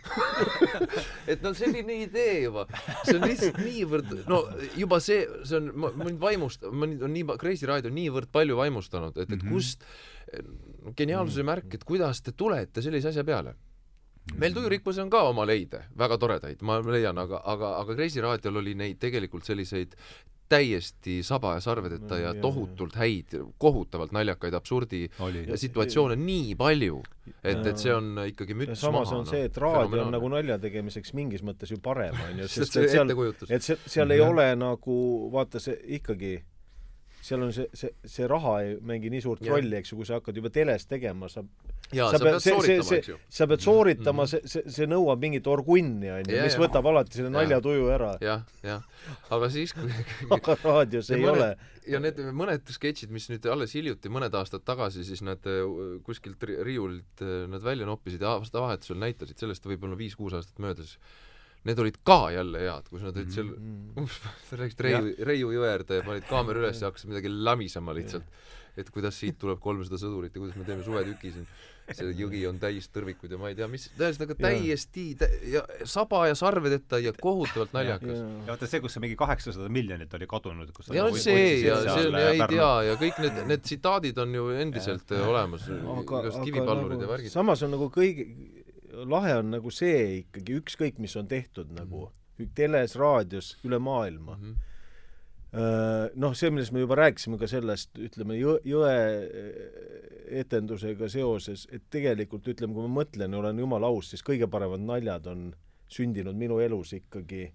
[1.31, 2.65] et no selline idee juba,
[3.05, 4.41] see on lihtsalt niivõrd, no
[4.79, 5.69] juba see, see on,
[6.01, 9.51] mind vaimust-, mind on nii, Kreisi raadio on niivõrd palju vaimustanud, et, et Mhm.
[9.53, 9.85] kust,
[10.97, 13.53] geniaalsuse märk, et kuidas te tulete sellise asja peale
[14.33, 18.61] meil tujurikkus on ka oma leide, väga toredaid, ma leian, aga, aga, aga Kreisi raadiol
[18.63, 19.93] oli neid tegelikult selliseid
[20.49, 25.45] täiesti saba ja sarvedeta ja tohutult häid, kohutavalt naljakaid absurdi oli.
[25.57, 26.99] situatsioone nii palju,
[27.41, 29.21] et, et see on ikkagi müts samas maha.
[29.23, 32.77] on see, et raadio on nagu nalja tegemiseks mingis mõttes ju parem, on ju, sest
[32.77, 33.15] et seal,
[33.49, 34.99] et see, seal ei ole nagu,
[35.33, 36.37] vaata see ikkagi,
[37.25, 39.55] seal on see, see, see raha ei mängi nii suurt Jah.
[39.55, 41.41] rolli, eks ju, kui sa hakkad juba teles tegema, sa
[41.95, 43.17] jaa, sa pead sooritama, eks ju.
[43.39, 46.61] sa pead sooritama, see, see, see nõuab mingit orgunni, on ju, mis jaa.
[46.65, 48.11] võtab alati selle naljatuju ära.
[48.21, 48.85] jah, jah.
[49.33, 49.89] aga siis, kui
[50.37, 51.49] aga raadios Ja ei mõned- ole.
[51.95, 55.61] ja need mõned sketšid, mis nüüd alles hiljuti, mõned aastad tagasi siis nad äh,
[56.05, 60.97] kuskilt ri- riiulilt äh, nad välja noppisid ja aastavahetusel näitasid, sellest võib-olla viis-kuus aastat möödas,
[61.65, 63.53] need olid ka jälle head, kus nad olid seal
[63.95, 64.09] Mm.
[64.49, 68.27] sa läksid Reiu, Reiu jõe äärde ja panid kaamera üles ja hakkasid midagi lamisema lihtsalt.
[68.75, 71.45] et kuidas siit tuleb kolmsada sõdurit ja kuidas me teeme suvetüki siin.
[71.95, 76.23] see jõgi on täis tõrvikuid ja ma ei tea, mis, ühesõnaga täiesti tä- ja saba
[76.27, 78.17] ja sarvedeta ja kohutavalt naljakas.
[78.19, 81.77] ja vaata see, kus see mingi kaheksasada miljonit oli kadunud, kus ja nagu see ja
[81.85, 85.69] see on ja ei tea ja kõik need, need tsitaadid on ju endiselt äh, olemas,
[85.69, 87.31] igast kivipallurid ja nagu värgid.
[87.31, 88.25] samas on nagu kõigi,
[89.05, 92.49] lahe on nagu see ikkagi, ükskõik mis on tehtud nagu Mhm.
[92.55, 94.37] teles, raadios, üle maailma,
[95.55, 98.95] Äh, noh, see, millest me juba rääkisime ka sellest, ütleme, jõ-, jõe
[100.41, 104.83] etendusega seoses, et tegelikult ütleme, kui ma mõtlen ja olen jumala aus, siis kõige paremad
[104.83, 105.45] naljad on
[105.87, 107.45] sündinud minu elus ikkagi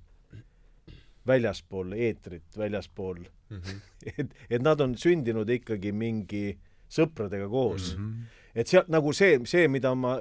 [1.29, 3.81] väljaspool eetrit, väljaspool mm, -hmm.
[4.17, 6.57] et, et nad on sündinud ikkagi mingi
[6.89, 8.07] sõpradega koos mm.
[8.07, 10.17] -hmm et sealt nagu see, see, mida ma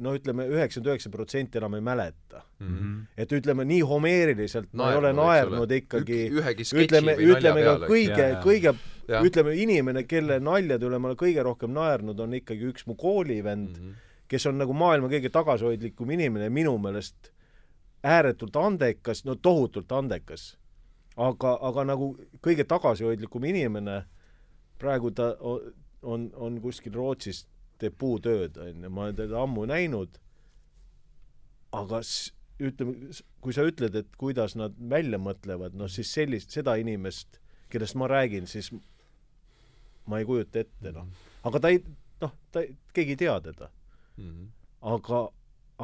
[0.00, 2.66] no ütleme, üheksakümmend üheksa protsenti enam ei mäleta mm.
[2.66, 2.96] -hmm.
[3.16, 8.28] et ütleme, nii homeeriliselt Naernud, ma ei ole naernud ikkagi Ük, ütleme, ütleme ka kõige,
[8.44, 8.74] kõige,
[9.22, 13.76] ütleme, inimene, kelle naljade üle ma olen kõige rohkem naernud, on ikkagi üks mu koolivend
[13.76, 14.04] mm, -hmm.
[14.28, 17.32] kes on nagu maailma kõige tagasihoidlikum inimene minu meelest,
[18.04, 20.56] ääretult andekas, no tohutult andekas.
[21.16, 24.04] aga, aga nagu kõige tagasihoidlikum inimene,
[24.78, 25.36] praegu ta
[26.02, 27.46] on, on kuskil Rootsis
[27.82, 30.18] teeb puutööd, on ju, ma olen teda ammu näinud,
[31.76, 32.00] aga
[32.62, 33.12] ütleme,
[33.44, 37.40] kui sa ütled, et kuidas nad välja mõtlevad, noh siis sellist, seda inimest,
[37.72, 38.70] kellest ma räägin, siis
[40.06, 41.08] ma ei kujuta ette, noh.
[41.48, 41.82] aga ta ei,
[42.22, 42.62] noh, ta,
[42.96, 44.30] keegi ei tea teda mm.
[44.30, 44.48] -hmm.
[44.94, 45.22] aga,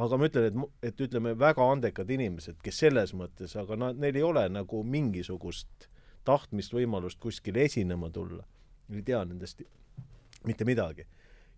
[0.05, 4.15] aga ma ütlen, et, et ütleme, väga andekad inimesed, kes selles mõttes, aga nad, neil
[4.15, 5.89] ei ole nagu mingisugust
[6.23, 8.45] tahtmist, võimalust kuskile esinema tulla.
[8.89, 9.61] ei tea nendest
[10.43, 11.05] mitte midagi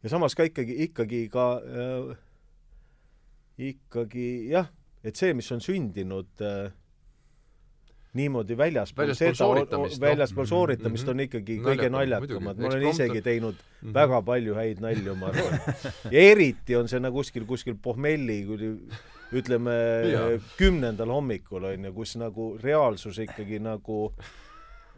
[0.05, 2.09] ja samas ka ikkagi, ikkagi ka äh,
[3.57, 4.67] ikkagi jah,
[5.05, 6.67] et see, mis on sündinud äh,
[8.15, 11.15] niimoodi väljaspool väljaspool seda, väljaspool sooritamist mm -hmm.
[11.15, 13.93] on ikkagi Naljakam, kõige naljakamad, ma olen isegi teinud mm -hmm.
[13.93, 15.59] väga palju häid nalju, ma arvan.
[16.13, 18.45] ja eriti on see nagu kuskil, kuskil pohmelli,
[19.33, 19.73] ütleme
[20.57, 24.13] kümnendal hommikul, on ju, kus nagu reaalsus ikkagi nagu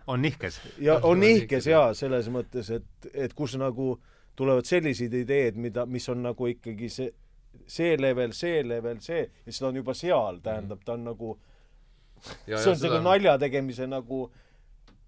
[0.08, 0.62] on nihkes.
[0.80, 5.86] ja on nihkes jaa, selles mõttes, et, et kus nagu äh, tulevad sellised ideed, mida,
[5.90, 7.12] mis on nagu ikkagi see,
[7.68, 11.32] see level, see level, see, ja siis ta on juba seal, tähendab, ta on nagu,
[12.46, 14.28] see on selle nalja tegemise nagu,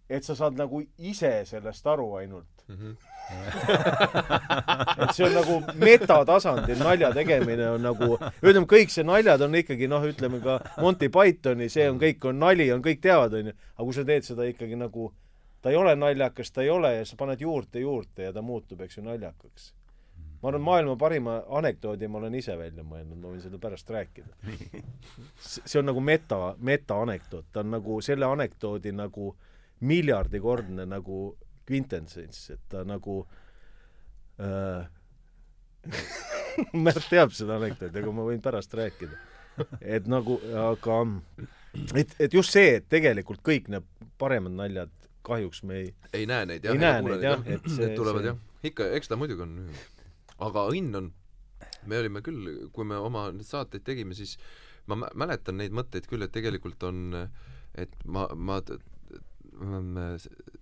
[0.09, 2.75] et sa saad nagu ise sellest aru ainult mm.
[2.75, 2.93] -hmm.
[5.03, 9.87] et see on nagu metatasandil nalja tegemine on nagu, ütleme, kõik see naljad on ikkagi
[9.87, 13.85] noh, ütleme ka Monty Pythoni, see on kõik on nali, on kõik teavad, onju, aga
[13.85, 15.11] kui sa teed seda ikkagi nagu
[15.61, 18.81] ta ei ole naljakas, ta ei ole ja sa paned juurde juurde ja ta muutub,
[18.81, 19.73] eks ju, naljakaks.
[20.41, 24.31] ma arvan, maailma parima anekdoodi ma olen ise välja mõelnud, ma võin seda pärast rääkida.
[25.43, 29.33] see on nagu meta, meta-anekdoot, ta on nagu selle anekdoodi nagu
[29.79, 31.37] miljardikordne nagu
[31.67, 33.21] kvintessents, et ta nagu
[34.39, 34.87] äh,
[36.75, 39.15] Märt teab seda anekdooti, aga ma võin pärast rääkida.
[39.81, 40.99] et nagu, aga
[41.99, 43.87] et, et just see, et tegelikult kõik need
[44.19, 47.87] paremad naljad kahjuks me ei ei näe neid jah, ei näe neid jah, et see
[47.87, 48.33] Need tulevad see...
[48.33, 49.55] jah, ikka, eks ta muidugi on,
[50.49, 51.11] aga õnn on,
[51.89, 54.37] me olime küll, kui me oma neid saateid tegime, siis
[54.89, 57.13] ma mäletan neid mõtteid küll, et tegelikult on,
[57.77, 58.59] et ma, ma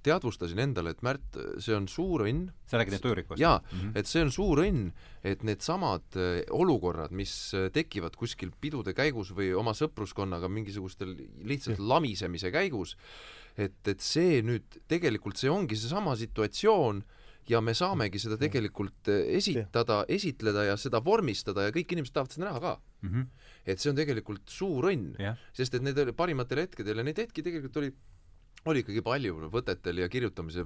[0.06, 2.48] teadvustasin endale, et Märt, see on suur õnn.
[2.68, 3.40] sa räägid nüüd tujurikust?
[3.40, 3.92] jaa mm, -hmm.
[4.00, 4.92] et see on suur õnn,
[5.24, 11.80] et needsamad eh, olukorrad, mis eh, tekivad kuskil pidude käigus või oma sõpruskonnaga mingisugustel lihtsalt
[11.80, 12.98] lamisemise käigus,
[13.58, 17.02] et, et see nüüd, tegelikult see ongi seesama situatsioon
[17.48, 22.36] ja me saamegi seda tegelikult eh, esitada, esitleda ja seda vormistada ja kõik inimesed tahavad
[22.36, 23.10] seda näha ka mm.
[23.10, 23.50] -hmm.
[23.66, 27.24] et see on tegelikult suur õnn yeah., sest et need oli parimatel hetkedel ja neid
[27.24, 27.94] hetki tegelikult oli
[28.68, 30.66] oli ikkagi palju võtetel ja kirjutamise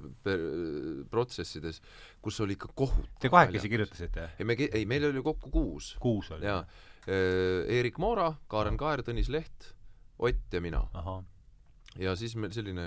[1.10, 1.78] protsessides,
[2.24, 3.20] kus oli ikka kohutav.
[3.22, 4.24] Te kahekesi kirjutasite?
[4.38, 5.92] ei, me, ei, meil oli kokku kuus.
[6.02, 6.48] kuus oli?
[6.48, 6.64] jaa.
[7.06, 9.70] Eerik Moora, Kaaren Kaer, Tõnis Leht,
[10.18, 10.82] Ott ja mina
[12.00, 12.86] ja siis meil selline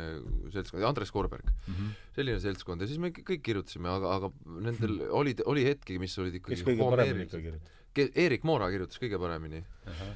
[0.53, 1.95] seltskond, Andres Korberg mm, -hmm.
[2.15, 5.09] selline seltskond ja siis me kõik kirjutasime, aga, aga nendel mhm.
[5.21, 7.81] olid, oli hetki, mis olid ikkagi kes kõige paremini ikka kirjutas?
[7.95, 9.91] Eerik Moora kirjutas kõige paremini uh.
[9.91, 10.15] -huh.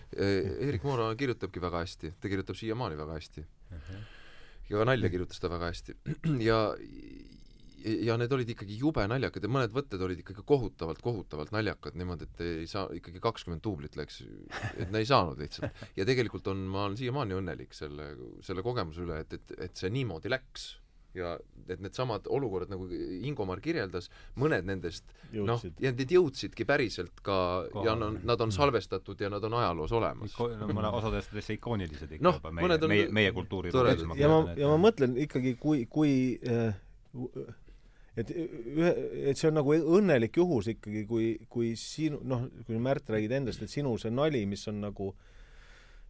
[0.68, 3.78] Eerik Moora kirjutabki väga hästi, ta kirjutab siiamaani väga hästi uh.
[3.78, 4.02] -huh.
[4.70, 5.96] ja nalja kirjutas ta väga hästi.
[6.50, 6.76] ja,
[7.86, 12.28] ja need olid ikkagi jube naljakad ja mõned võtted olid ikkagi kohutavalt, kohutavalt naljakad, niimoodi,
[12.28, 14.22] et ei saa, ikkagi kakskümmend duublit läks,
[14.80, 15.88] et ei saanud lihtsalt.
[16.00, 18.12] ja tegelikult on, ma olen siiamaani õnnelik selle,
[18.46, 20.72] selle kogemuse üle, et, et, et see niimoodi läks
[21.18, 21.34] ja
[21.70, 22.86] et needsamad olukorrad, nagu
[23.26, 24.10] Ingomar kirjeldas,
[24.40, 27.38] mõned nendest noh, ja need jõudsidki päriselt ka
[27.74, 27.86] Kohal.
[27.86, 30.34] ja on, nad on salvestatud ja nad on ajaloos olemas.
[30.34, 34.44] Iko-, no mõne osades täitsa ikoonilised ikka no, juba meie, meie, meie kultuuri ja ma,
[34.58, 36.14] ja ma mõtlen ikkagi, kui, kui
[36.46, 36.78] äh,
[38.20, 38.92] et ühe,
[39.32, 43.64] et see on nagu õnnelik juhus ikkagi, kui, kui sinu, noh, kui Märt räägid endast,
[43.64, 45.14] et sinu see nali, mis on nagu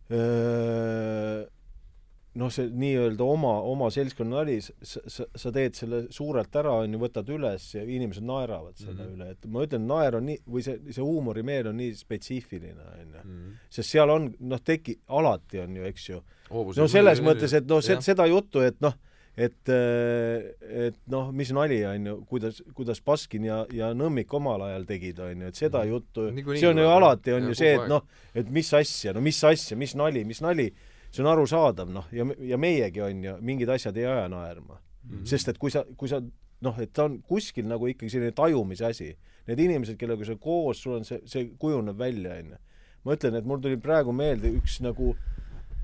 [0.09, 1.45] öö,
[2.37, 6.93] noh, see nii-öelda oma, oma seltskonna nali, sa, sa, sa teed selle suurelt ära, on
[6.93, 9.15] ju, võtad üles ja inimesed naeravad selle mm -hmm.
[9.17, 13.13] üle, et ma ütlen, naer on nii, või see, see huumorimeel on nii spetsiifiline, on
[13.17, 13.23] ju.
[13.23, 13.51] Mhm.
[13.69, 16.23] sest seal on, noh, teki-, alati on ju, eks ju.
[16.49, 18.93] no selles mõttes, et noh, seda juttu, et noh,
[19.37, 24.85] et, et noh, mis nali, on ju, kuidas, kuidas Baskin ja, ja Nõmmik omal ajal
[24.89, 25.89] tegid, on ju, et seda Mhm.
[25.93, 28.03] juttu, Niikuinii see on ju alati, on ja ju see, et noh,
[28.35, 30.69] et mis asja, no mis asja, mis nali, mis nali,
[31.11, 35.15] see on arusaadav, noh, ja, ja meiegi, on ju, mingid asjad ei aja naerma mm.
[35.15, 35.25] Mhm.
[35.25, 36.19] sest et kui sa, kui sa
[36.61, 39.13] noh, et ta on kuskil nagu ikkagi selline tajumise asi.
[39.47, 42.57] Need inimesed, kellega sa koos, sul on see, see kujuneb välja, on ju.
[43.05, 45.13] ma ütlen, et mul tuli praegu meelde üks nagu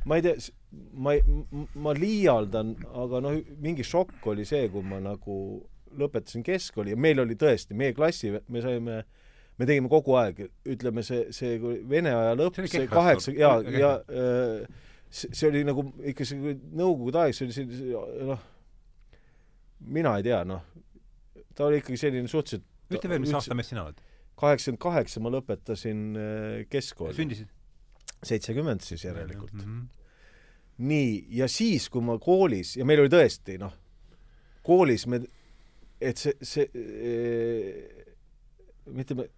[0.05, 0.35] ma ei tea,
[0.93, 1.21] ma ei,
[1.81, 5.37] ma liialdan, aga noh, mingi šokk oli see, kui ma nagu
[5.95, 8.99] lõpetasin keskkooli ja meil oli tõesti, meie klassi, me saime,
[9.57, 10.45] me tegime kogu aeg,
[10.75, 14.65] ütleme see, see Vene aja lõpp, See kaheksa, ja, ja äh,
[15.09, 18.43] see, see oli nagu ikka see Nõukogude aeg, see oli selline noh,
[19.95, 20.65] mina ei tea, noh,
[21.55, 24.03] ta oli ikkagi selline suhteliselt ütle veel, mis aasta mees sina oled?
[24.35, 27.15] kaheksakümmend kaheksa ma lõpetasin äh, keskkooli.
[27.15, 27.51] sündisid?
[28.27, 29.61] Seitsekümmend siis järelikult mm.
[29.61, 29.79] mm.
[29.79, 30.87] -hmm.
[30.91, 33.73] nii, ja siis, kui ma koolis, ja meil oli tõesti, noh,
[34.65, 35.21] koolis me,
[36.01, 38.05] et see, see e,
[38.93, 39.29] mitte me,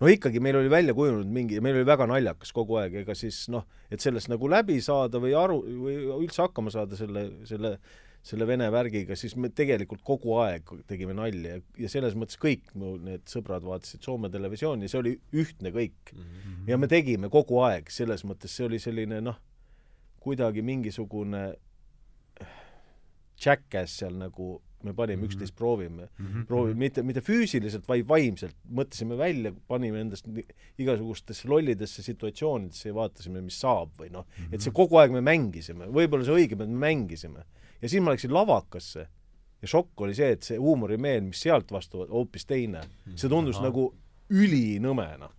[0.00, 3.42] no ikkagi meil oli välja kujunenud mingi, meil oli väga naljakas kogu aeg, ega siis
[3.52, 7.76] noh, et sellest nagu läbi saada või aru, või üldse hakkama saada selle, selle
[8.22, 12.96] selle vene värgiga, siis me tegelikult kogu aeg tegime nalja ja, selles mõttes kõik mu
[13.00, 16.26] need sõbrad vaatasid Soome televisiooni, see oli ühtne kõik mm.
[16.26, 16.66] -hmm.
[16.68, 19.38] ja me tegime kogu aeg, selles mõttes see oli selline noh,
[20.20, 21.46] kuidagi mingisugune
[23.40, 25.26] jackass seal nagu me panime mm -hmm.
[25.26, 26.44] üksteist proovime mm, -hmm.
[26.46, 30.28] proovime mitte, mitte füüsiliselt, vaid vaimselt, mõtlesime välja, panime endast
[30.78, 35.12] igasugustesse lollidesse situatsioonidesse ja vaatasime, mis saab või noh mm -hmm., et see kogu aeg
[35.12, 37.44] me mängisime, võib-olla see õigem, et me mängisime
[37.82, 39.06] ja siis ma läksin lavakasse
[39.62, 42.82] ja šokk oli see, et see huumorimeel, mis sealt vastu, hoopis teine.
[43.14, 43.68] see tundus Aha.
[43.68, 43.90] nagu
[44.30, 45.32] ülinõme, noh.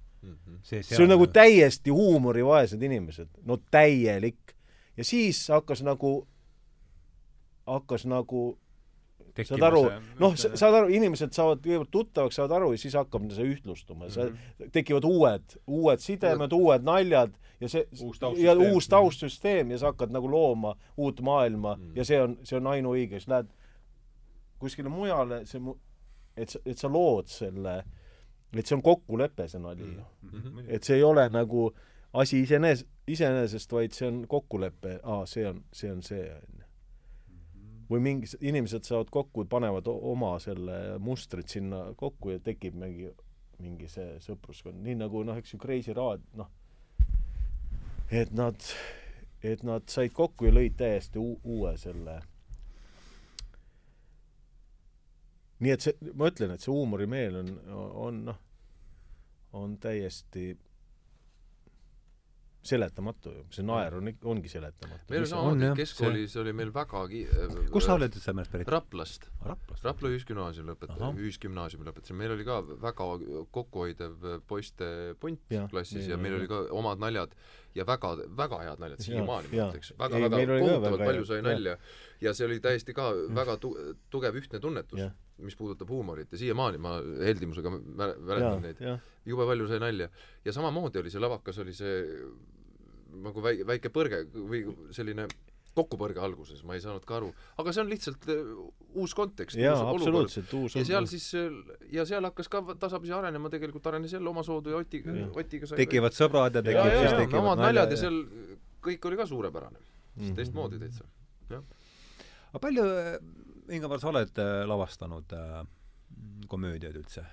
[0.63, 4.55] see, see on nagu täiesti huumorivaesed inimesed, no täielik.
[4.97, 6.27] ja siis hakkas nagu,
[7.65, 8.43] hakkas nagu
[9.47, 9.83] saad aru,
[10.19, 14.11] noh, saad aru, inimesed saavad kõigepealt tuttavaks, saavad aru ja siis hakkab see ühtlustuma mm,
[14.15, 14.71] -hmm.
[14.75, 20.11] tekivad uued, uued sidemed, uued naljad ja see uus ja uus taustsüsteem ja sa hakkad
[20.11, 21.97] nagu looma uut maailma mm -hmm.
[21.97, 23.49] ja see on, see on ainuõige, siis lähed
[24.59, 25.77] kuskile mujale, see mu-,
[26.37, 27.83] et sa, et sa lood selle,
[28.53, 30.29] et see on kokkulepe, see nali ju mm.
[30.29, 30.65] -hmm.
[30.67, 31.71] et see ei ole nagu
[32.13, 36.60] asi iseenes-, iseenesest, vaid see on kokkulepe, aa, see on, see on see, on ju
[37.91, 43.11] või mingi, inimesed saavad kokku, panevad oma selle mustrid sinna kokku ja tekib mingi,
[43.59, 46.47] mingi see sõpruskond, nii nagu noh, eks ju, Kreisi raad, noh,
[48.11, 48.55] et nad,
[49.43, 52.21] et nad said kokku ja lõid täiesti uue selle.
[55.61, 57.51] Nii et see, ma ütlen, et see huumorimeel on,
[58.07, 58.39] on noh,
[59.53, 60.55] on täiesti
[62.61, 65.09] seletamatu ju, see naer on, ongi seletamatu.
[65.09, 66.41] meil on samamoodi, keskkoolis see...
[66.43, 67.23] oli meil väga ki-...
[67.73, 68.69] kus sa oled üldse meelest pärit?
[68.69, 69.25] Raplast.
[69.47, 69.85] Raplast?
[69.87, 73.07] Rapla ühisgümnaasiumi lõpetasin, ühisgümnaasiumi lõpetasin, meil oli ka väga
[73.57, 74.91] kokkuhoidev poiste
[75.21, 76.43] punt ja, klassis ja, ja meil ja.
[76.43, 77.33] oli ka omad naljad
[77.75, 81.77] ja väga, väga head naljad, siiamaani ma ütleks, väga, väga kohutavalt palju sai nalja.
[82.21, 83.75] Ja see oli täiesti ka väga tu-,
[84.13, 85.03] tugev ühtne tunnetus,
[85.41, 86.31] mis puudutab huumorit.
[86.31, 88.81] Ja siiamaani ma heldimusega mäletan neid.
[89.25, 90.09] jube palju sai nalja.
[90.45, 92.01] ja samamoodi oli see lavakas, oli see
[93.21, 94.65] nagu väike, väike põrge või
[94.95, 95.27] selline
[95.77, 97.29] kokkupõrge alguses, ma ei saanud ka aru.
[97.61, 98.27] aga see on lihtsalt
[98.99, 99.59] uus kontekst.
[99.59, 101.27] jaa, absoluutselt uus ja seal siis,
[101.95, 106.17] ja seal hakkas ka tasapisi arenema, tegelikult arenes jälle omasoodu ja Oti, Otiga sai tekivad
[106.17, 108.19] sõbrad ja tekivad ja, ja, ja, omad naljad ja seal
[108.83, 109.79] kõik oli ka suurepärane.
[109.79, 110.35] siis mm -hmm.
[110.35, 111.05] teistmoodi täitsa,
[111.49, 111.63] jah.
[112.49, 112.83] aga palju,
[113.71, 115.61] Ingemar, sa oled lavastanud äh,
[116.47, 117.23] komöödiaid üldse?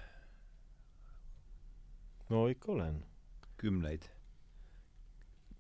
[2.29, 3.03] no ikka olen.
[3.57, 4.07] kümneid?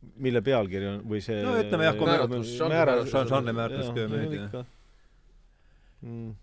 [0.01, 4.65] Mille pealkiri on või see no ütleme jah, määratlus, määratlus, žanri määratlus komöödia.
[6.07, 6.35] Mm.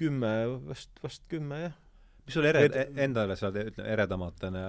[0.00, 0.32] kümme,
[0.68, 1.74] vast, vast kümme, jah.
[2.24, 4.62] mis sul ere- Et..., endale seal, ütleme, eredamatena,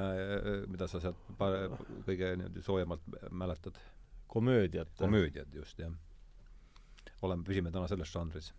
[0.67, 3.79] mida sa sealt kõige niimoodi soojemalt mäletad?
[4.27, 4.91] komöödiat.
[4.99, 5.93] komöödiat, just, jah.
[7.21, 8.51] oleme, püsime täna selles žanris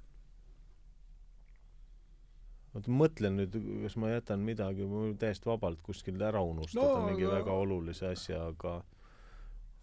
[2.79, 7.26] oota, mõtlen nüüd, kas ma jätan midagi, mul täiesti vabalt kuskil ära unustada no, mingi
[7.26, 7.33] no.
[7.35, 8.79] väga olulise asja, aga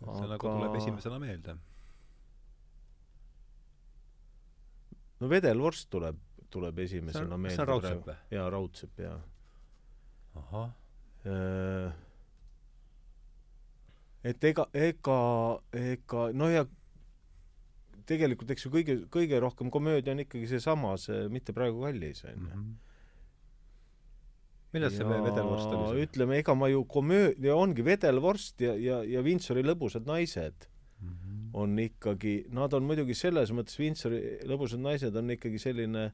[0.02, 0.30] see aga...
[0.36, 1.58] nagu tuleb esimesena meelde.
[5.20, 6.18] no vedelvorst tuleb,
[6.52, 7.56] tuleb esimesena meelde.
[7.56, 8.18] see on Raudsepp või?
[8.38, 9.20] jaa, Raudsepp, jaa.
[10.41, 10.74] ahah.
[14.24, 15.20] et ega, ega,
[15.84, 16.66] ega noh, ja
[18.10, 22.50] tegelikult eks ju kõige, kõige rohkem komöödia on ikkagi seesama, see Mitte praegu kallis, on
[22.52, 22.66] ju.
[24.76, 26.06] Millest see vedelvorst oli?
[26.06, 30.70] ütleme, ega ma ju komöödia, ongi vedelvorst ja, ja, ja Windsori lõbusad naised.
[31.56, 36.10] on ikkagi, nad on muidugi selles mõttes, Windsori lõbusad naised on ikkagi selline,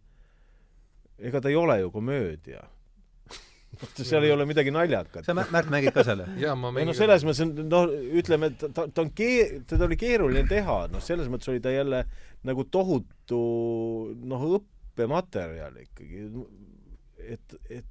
[1.17, 2.61] ega ta ei ole ju komöödia
[3.95, 5.25] seal ei ole midagi naljakat.
[5.25, 6.27] sa, Märt, mängid ka selle?
[6.41, 9.87] jaa, ma mängin no selles mõttes on, noh, ütleme, et ta, ta on kee-, teda
[9.87, 12.03] oli keeruline teha, noh, selles mõttes oli ta jälle
[12.47, 13.41] nagu tohutu
[14.27, 16.27] noh, õppematerjal ikkagi.
[17.37, 17.90] et, et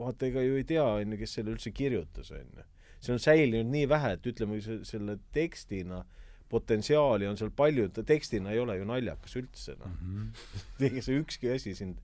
[0.00, 2.66] vaata, ega ju ei tea, on ju, kes selle üldse kirjutas, on ju.
[3.00, 6.02] see on säilinud nii vähe, et ütleme, selle tekstina
[6.50, 10.84] potentsiaali on seal palju, ta tekstina ei ole ju naljakas üldse, noh mm -hmm.
[10.90, 12.00] ega see ükski asi sind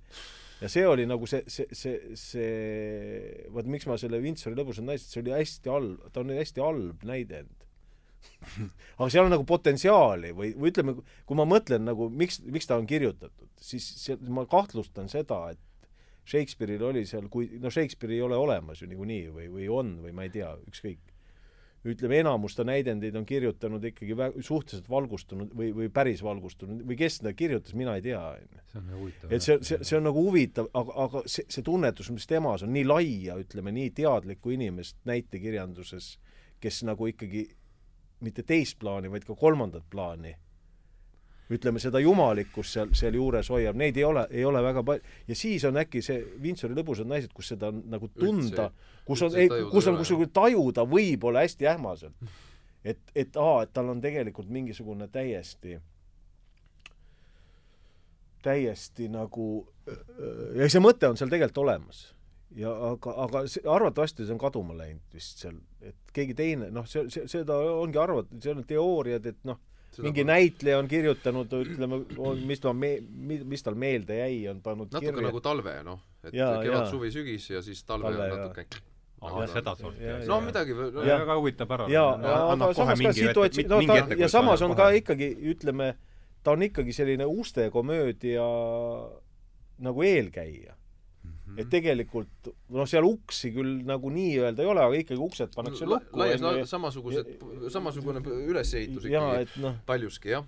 [0.61, 5.11] ja see oli nagu see, see, see, see, vot miks ma selle Windsori lõbusad naised,
[5.11, 7.67] see oli hästi halb, ta on hästi halb näidend
[8.99, 10.97] aga seal on nagu potentsiaali või, või ütleme,
[11.29, 15.63] kui ma mõtlen nagu, miks, miks ta on kirjutatud, siis see, ma kahtlustan seda, et
[16.27, 20.15] Shakespeare'il oli seal, kui, no Shakespeare ei ole olemas ju niikuinii või, või on või
[20.17, 21.15] ma ei tea, ükskõik
[21.87, 26.99] ütleme, enamus ta näidendeid on kirjutanud ikkagi vä-, suhteliselt valgustunud või, või päris valgustunud või
[26.99, 28.83] kes seda kirjutas, mina ei tea, on ju.
[28.91, 32.65] nagu et see, see, see on nagu huvitav, aga, aga see, see tunnetus, mis temas
[32.67, 36.17] on nii laia, ütleme, nii teadlikku inimest näitekirjanduses,
[36.63, 37.47] kes nagu ikkagi
[38.27, 40.35] mitte teist plaani, vaid ka kolmandat plaani
[41.53, 45.15] ütleme, seda jumalikkust seal, sealjuures hoiab, neid ei ole, ei ole väga palju.
[45.29, 48.71] ja siis on äkki see Windsori lõbusad naised, kus seda on nagu tunda,
[49.07, 49.37] kus on,
[49.71, 52.35] kus on kusagil tajuda võib-olla hästi ähmaselt.
[52.85, 55.79] et, et aa, et tal on tegelikult mingisugune täiesti,
[58.43, 59.49] täiesti nagu,
[60.55, 62.09] ja see mõte on seal tegelikult olemas
[62.57, 66.87] ja aga, aga see, arvatavasti see on kaduma läinud vist seal, et keegi teine, noh,
[66.91, 69.61] see, see, seda ongi arvata, seal on teooriad, et noh,
[70.03, 70.33] mingi pole.
[70.33, 72.01] näitleja on kirjutanud, ütleme,
[72.47, 73.01] mis ta me-,
[73.45, 75.29] mis tal meelde jäi, on pannud natuke kirja.
[75.29, 76.03] nagu talve, noh.
[76.25, 78.67] et kevad, suvi, sügis ja siis talve, talve on natuke
[79.21, 80.15] ahah, sedasorti.
[80.29, 81.89] no midagi no, väga huvitab ära.
[81.93, 82.15] jaa,
[82.53, 85.95] aga samas ka situatsioon, no ta, ja samas on ka ikkagi, ütleme,
[86.45, 88.47] ta on ikkagi selline ustekomöödia
[89.87, 90.76] nagu eelkäija
[91.57, 91.65] -hmm.
[91.65, 96.19] et tegelikult noh, seal uksi küll nagu nii-öelda ei ole, aga ikkagi uksed pannakse lukku.
[96.19, 97.33] laias laastus samasugused,
[97.73, 100.45] samasugune ülesehitus ikkagi no, paljuski, jah.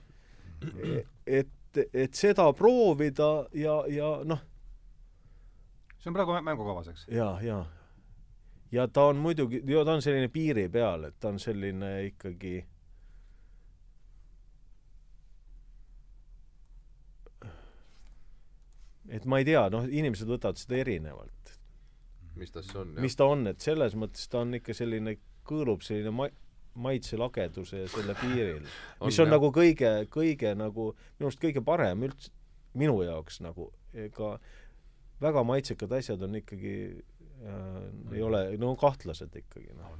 [1.27, 4.41] et, et seda proovida ja, ja noh.
[5.99, 7.07] see on praegu mängukavas, eks?
[7.09, 7.65] ja, ja.
[8.73, 12.61] ja ta on muidugi, ta on selline piiri peal, et ta on selline ikkagi
[19.15, 21.55] et ma ei tea, noh, inimesed võtavad seda erinevalt.
[22.39, 22.93] mis ta siis on?
[23.03, 25.17] mis ta on, et selles mõttes ta on ikka selline,
[25.49, 26.31] kõõlub selline ma-,
[26.79, 28.63] maitselageduse ja selle piiril
[29.07, 32.33] mis on, on nagu kõige, kõige nagu, minu arust kõige parem üldse,
[32.79, 34.37] minu jaoks nagu, ega
[35.23, 37.81] väga maitsekad asjad on ikkagi äh,
[38.15, 39.97] ei ole, no kahtlased ikkagi, noh.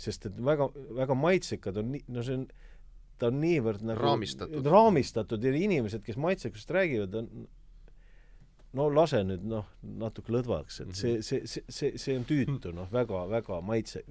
[0.00, 2.48] sest et väga, väga maitsekad on nii, no see on,
[3.20, 7.46] ta on niivõrd nagu raamistatud, raamistatud ja inimesed, kes maitsekust räägivad, on
[8.76, 9.68] no lase nüüd noh,
[10.02, 14.02] natuke lõdvaks, et see, see, see, see, see on tüütu, noh, väga, väga maitse,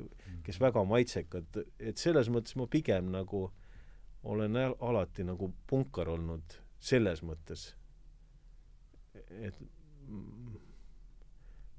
[0.46, 3.46] kes väga maitsekad, et selles mõttes ma pigem nagu
[4.26, 7.68] olen alati nagu punkar olnud selles mõttes,
[9.30, 9.60] et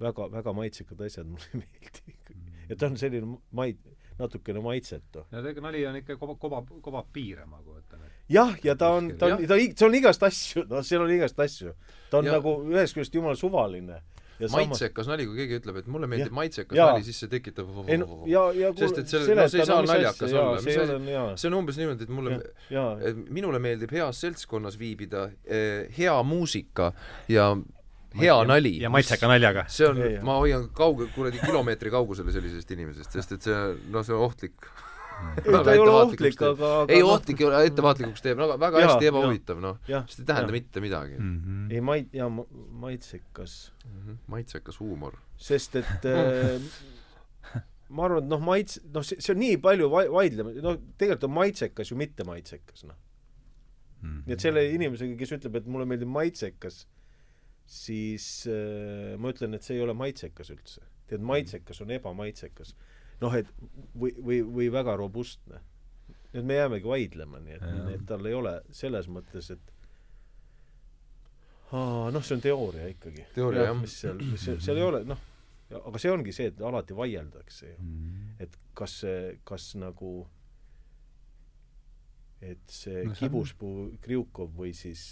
[0.00, 2.52] väga, väga maitsekad asjad mulle ei meeldi ikkagi.
[2.68, 5.26] et ta on selline mait-, natukene maitsetu.
[5.32, 8.15] ja ega nali on ikka koba, koba, kobab piire, ma kujutan ette.
[8.28, 11.40] Jah, ja ta on, ta on, ta, see on igast asju, noh, seal on igast
[11.40, 11.74] asju.
[12.10, 12.36] ta on ja.
[12.38, 14.02] nagu ühest küljest jumala suvaline
[14.40, 16.88] ja maitsekas nali, kui keegi ütleb, et mulle meeldib ja, maitsekas ja.
[16.92, 19.84] nali, siis see tekitab ei no ja, ja sest et selle, no see ei saa
[19.86, 20.98] naljakas asja, olla, mis asi,
[21.42, 22.40] see on umbes niimoodi, et mulle,
[23.08, 26.92] et minule meeldib heas seltskonnas viibida eh,, hea muusika
[27.32, 27.52] ja
[28.16, 28.76] hea nali.
[28.82, 29.66] ja maitseka naljaga.
[29.72, 33.62] see on, ma hoian kauge, kuradi kilomeetri kaugusele sellisest inimesest, sest et see,
[33.92, 34.68] no see on ohtlik
[35.44, 38.82] ei, ta ei ole ohtlik, aga, aga ei, ohtlik ei ole, ettevaatlikuks teeb, no väga
[38.82, 39.78] ja, hästi ebahuvitav, noh.
[39.86, 40.58] sest ei tähenda ja.
[40.58, 41.38] mitte midagi mm.
[41.44, 41.72] -hmm.
[41.74, 42.28] ei, mait-, jaa,
[42.84, 43.96] maitsekas mm.
[44.02, 44.20] -hmm.
[44.34, 45.16] maitsekas huumor.
[45.36, 50.08] sest et äh, ma arvan, et noh, maits-, noh, see, see on nii palju va-,
[50.18, 52.96] vaidlema, noh, tegelikult on maitsekas ju mitte maitsekas, noh
[54.02, 54.08] mm.
[54.08, 54.22] -hmm.
[54.26, 56.84] nii et selle inimesega, kes ütleb, et mulle meeldib maitsekas,
[57.66, 60.84] siis äh, ma ütlen, et see ei ole maitsekas üldse.
[61.06, 62.74] tead, maitsekas on ebamaitsekas.
[63.20, 63.48] Noh, et
[63.94, 65.60] või, või, või väga robustne.
[66.32, 67.64] et me jäämegi vaidlema, nii et,
[67.94, 69.72] et tal ei ole selles mõttes, et
[71.72, 73.26] aa, noh, see on teooria ikkagi.
[73.34, 73.80] teooria, jah.
[73.80, 75.22] mis seal, mis seal, seal ei ole, noh,
[75.80, 78.00] aga see ongi see, et alati vaieldakse ju mm.
[78.00, 78.42] -hmm.
[78.44, 80.28] et kas see, kas nagu
[82.40, 85.06] et see no, kibuspuu Kriukov või siis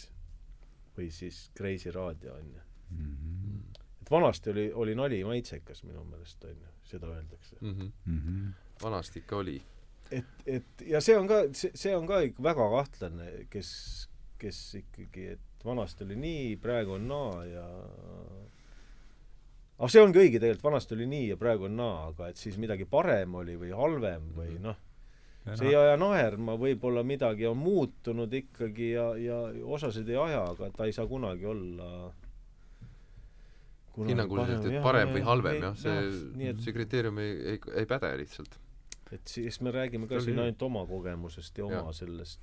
[0.96, 2.60] või siis Kreisi raadio, on ju.
[2.90, 3.58] Mhm.
[4.02, 7.74] et vanasti oli, oli nali maitsekas minu meelest, on ju, seda öeldakse mm.
[7.74, 7.92] -hmm.
[8.06, 8.82] Mm -hmm.
[8.82, 9.60] vanasti ikka oli.
[10.10, 13.70] et, et ja see on ka, see, see on ka ikka väga kahtlane, kes,
[14.38, 17.68] kes ikkagi, et vanasti oli nii, praegu on naa ja
[19.78, 22.58] aga see ongi õige tegelikult, vanasti oli nii ja praegu on naa, aga et siis
[22.60, 24.76] midagi parem oli või halvem või noh,
[25.52, 30.70] see ei aja naerma, võib-olla midagi on muutunud ikkagi ja, ja osasid ei aja, aga
[30.76, 31.88] ta ei saa kunagi olla
[33.96, 36.04] hinnanguliselt, et parem või halvem, jah, see,
[36.50, 36.62] et...
[36.64, 38.58] see kriteerium ei, ei, ei päde lihtsalt.
[39.14, 41.98] et siis me räägime ka siin ainult oma kogemusest ja oma ja.
[42.00, 42.40] sellest,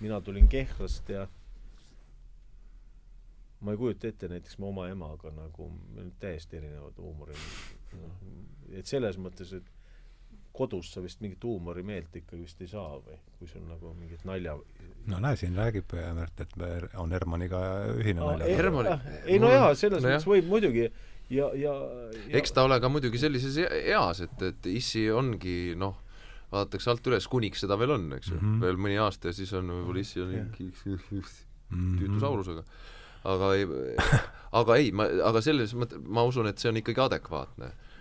[0.00, 1.26] mina tulin Kehrast ja
[3.62, 7.46] ma ei kujuta ette näiteks mu oma emaga nagu, meil on täiesti erinevad huumorid,
[8.00, 8.18] noh,
[8.74, 9.70] et selles mõttes, et
[10.52, 14.56] kodus sa vist mingit huumorimeelt ikkagi vist ei saa või kui sul nagu mingit nalja
[15.08, 16.54] no näe, siin räägib Märt, et
[17.00, 17.62] on Hermanniga
[17.96, 18.56] ühine no, nalja.
[18.56, 18.94] Hermani...
[19.24, 21.74] ei no jaa, selles no mõttes võib muidugi ja, ja,
[22.28, 25.96] ja eks ta ole ka muidugi sellises e-, eas, et, et issi ongi noh,
[26.52, 28.66] vaadatakse alt üles, kuniks seda veel on, eks ju mm, -hmm.
[28.66, 31.94] veel mõni aasta ja siis on võib-olla issi on mingi mhm.
[32.02, 32.66] tüütusaurusega.
[33.32, 33.64] aga ei,
[34.60, 37.91] aga ei, ma, aga selles mõttes ma usun, et see on ikkagi adekvaatne Äh,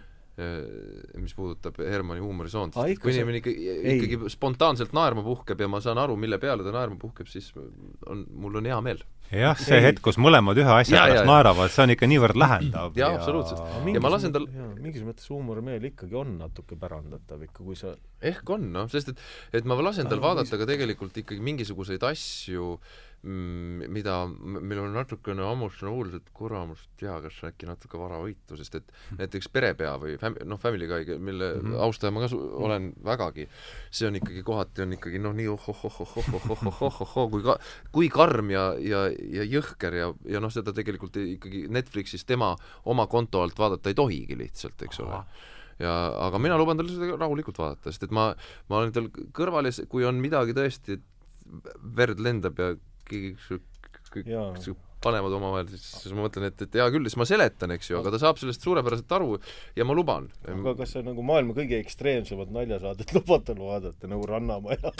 [1.21, 6.01] mis puudutab Hermanni huumorisoont, sest kui inimene ikkagi, ikkagi spontaanselt naerma puhkeb ja ma saan
[6.01, 9.03] aru, mille peale ta naerma puhkeb, siis on, mul on hea meel.
[9.31, 9.85] jah, see ei.
[9.87, 12.97] hetk, kus mõlemad ühe asja pärast naeravad, see on ikka niivõrd lähendav.
[12.99, 13.61] jaa ja..., absoluutselt.
[13.93, 14.47] ja ma lasen tal
[14.81, 19.23] mingis mõttes huumorimeel ikkagi on natuke pärandatav ikka, kui sa ehk on, noh, sest et,
[19.61, 25.43] et ma lasen tal vaadata ka tegelikult ikkagi mingisuguseid asju äh, mida, meil on natukene
[25.45, 29.19] hammustan huulus, et kuramus tea, kas äkki natuke varavõitu, sest et mhm.
[29.19, 31.83] näiteks Perepea või fam-, noh, Family Guy, mille mm -hmm.
[31.85, 33.47] austaja ma ka su-, olen vägagi,
[33.91, 37.59] see on ikkagi kohati on ikkagi noh, nii oh-oh-oh-oh-oh-oh-oh-oh-oh, kui ka-,
[37.91, 43.05] kui karm ja, ja, ja jõhker ja, ja noh, seda tegelikult ikkagi Netflixis tema oma
[43.07, 45.23] konto alt vaadata ei tohigi lihtsalt, eks ole
[45.81, 45.93] ja
[46.25, 48.31] aga mina luban talle seda rahulikult vaadata, sest et ma,
[48.69, 50.97] ma olen tal kõrval ja kui on midagi tõesti,
[51.81, 52.73] verd lendab ja
[53.11, 53.35] keegi
[55.01, 57.97] panevad omavahel, siis, siis ma mõtlen, et, et hea küll, siis ma seletan, eks ju,
[57.99, 59.37] aga ta saab sellest suurepäraselt aru
[59.77, 60.27] ja ma luban.
[60.45, 64.93] aga kas see nagu maailma kõige ekstreemsemat naljasaadet lubad tal vaadata, nagu Rannamaja?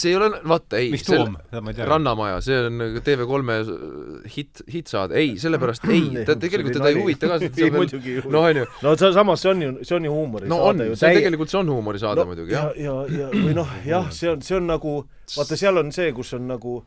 [0.00, 0.90] see ei ole, vaata, ei.
[0.94, 1.36] mis tuum?
[1.52, 7.40] Rannamaja, see on TV3-e hitt, hittsaade, ei, sellepärast ei, ta tegelikult teda ei huvita ka.
[7.46, 8.34] ei, muidugi ei huvita.
[8.34, 8.68] noh, onju.
[8.86, 11.20] no see samas, see on ju, see on ju huumorisaade no on, see täi...
[11.22, 12.72] tegelikult, see on huumorisaade no, muidugi, jah.
[12.74, 15.02] ja, ja, ja, või noh, jah, see on, see on nagu,
[15.36, 16.80] vaata, seal on see, kus on nagu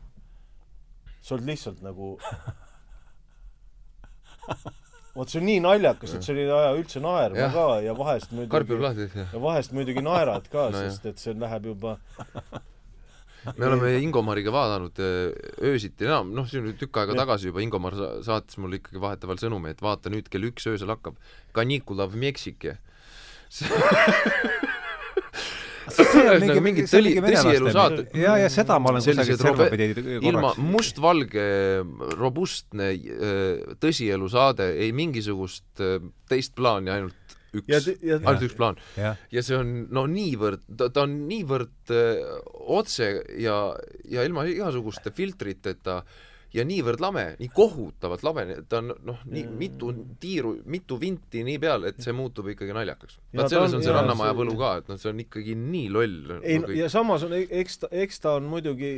[1.24, 2.14] sa oled lihtsalt nagu
[5.14, 7.48] vot see on nii naljakas, et sul ei aja üldse naerma ja.
[7.54, 11.96] ka ja vahest muidugi ja vahest muidugi naerad ka no, sest et see läheb juba
[13.58, 15.32] me oleme Ingomariga vaadanud äh,
[15.68, 19.42] öösiti enam, noh, see on tükk aega tagasi juba, Ingomar sa saatis mulle ikkagi vahetevahel
[19.42, 21.20] sõnumi, et vaata nüüd kell üks öösel hakkab.
[21.56, 22.32] Canicula v
[25.90, 28.14] Ühesõnaga mingid tõli, tõsielu saated.
[28.18, 30.28] ja, ja seda ma olen kusagilt serva pidi korraks.
[30.30, 31.46] ilma mustvalge,
[32.18, 35.98] robustne äh, tõsielu saade, ei mingisugust äh,
[36.30, 38.80] teist plaani, ainult üks, ainult üks plaan.
[38.96, 43.58] ja see on no niivõrd, ta, ta on niivõrd öö, äh, otse ja,
[44.10, 46.22] ja ilma igasuguste filtriteta äh,
[46.54, 49.54] ja niivõrd lame, nii kohutavalt lame, ta on noh, nii mm.
[49.58, 49.90] mitu
[50.22, 53.18] tiiru, mitu vinti nii peal, et see muutub ikkagi naljakaks.
[53.34, 56.36] vaat selles on, on see Rannamaja võlu ka, et noh, see on ikkagi nii loll.
[56.42, 58.92] ei no, ja samas on, eks ta, eks ta on muidugi,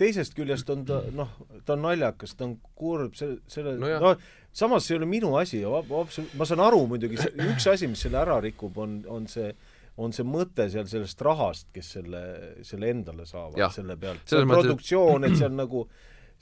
[0.00, 1.34] teisest küljest on ta noh,
[1.66, 4.14] ta on naljakas, ta on kurb, selle, selle no, no
[4.52, 7.20] samas see ei ole minu asi ma saan aru muidugi,
[7.50, 9.52] üks asi, mis selle ära rikub, on, on see
[10.00, 12.22] on see mõte seal sellest rahast, kes selle,
[12.64, 14.24] selle endale saavad ja, selle pealt.
[14.28, 15.84] see produktsioon, et see on nagu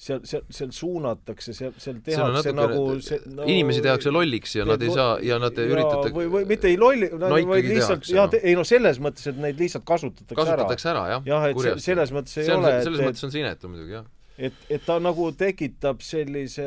[0.01, 4.81] seal, seal, seal suunatakse, seal, seal tehakse nagu see, no, inimesi tehakse lolliks ja nad
[4.85, 8.33] ei saa ja nad ja, üritatakse või, või mitte ei lolli, no, vaid lihtsalt jah,
[8.41, 11.03] ei no selles mõttes, et neid lihtsalt kasutatakse, kasutatakse ära.
[11.13, 11.85] jah, jah, et kurjast.
[11.85, 14.09] selles mõttes ei see on, ole selles et, mõttes on see inetu muidugi, jah
[14.41, 16.65] et, et ta nagu tekitab sellise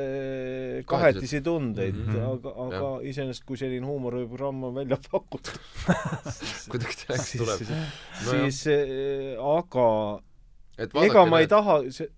[0.89, 2.27] kahetisi tundeid mm, -hmm.
[2.35, 5.57] aga, aga iseenesest, kui selline huumoriprogramm on välja pakutud
[6.69, 7.65] kuidagi täieks tuleb.
[7.65, 7.73] siis,
[8.29, 12.11] siis no, äh, aga ega ma ei taha, see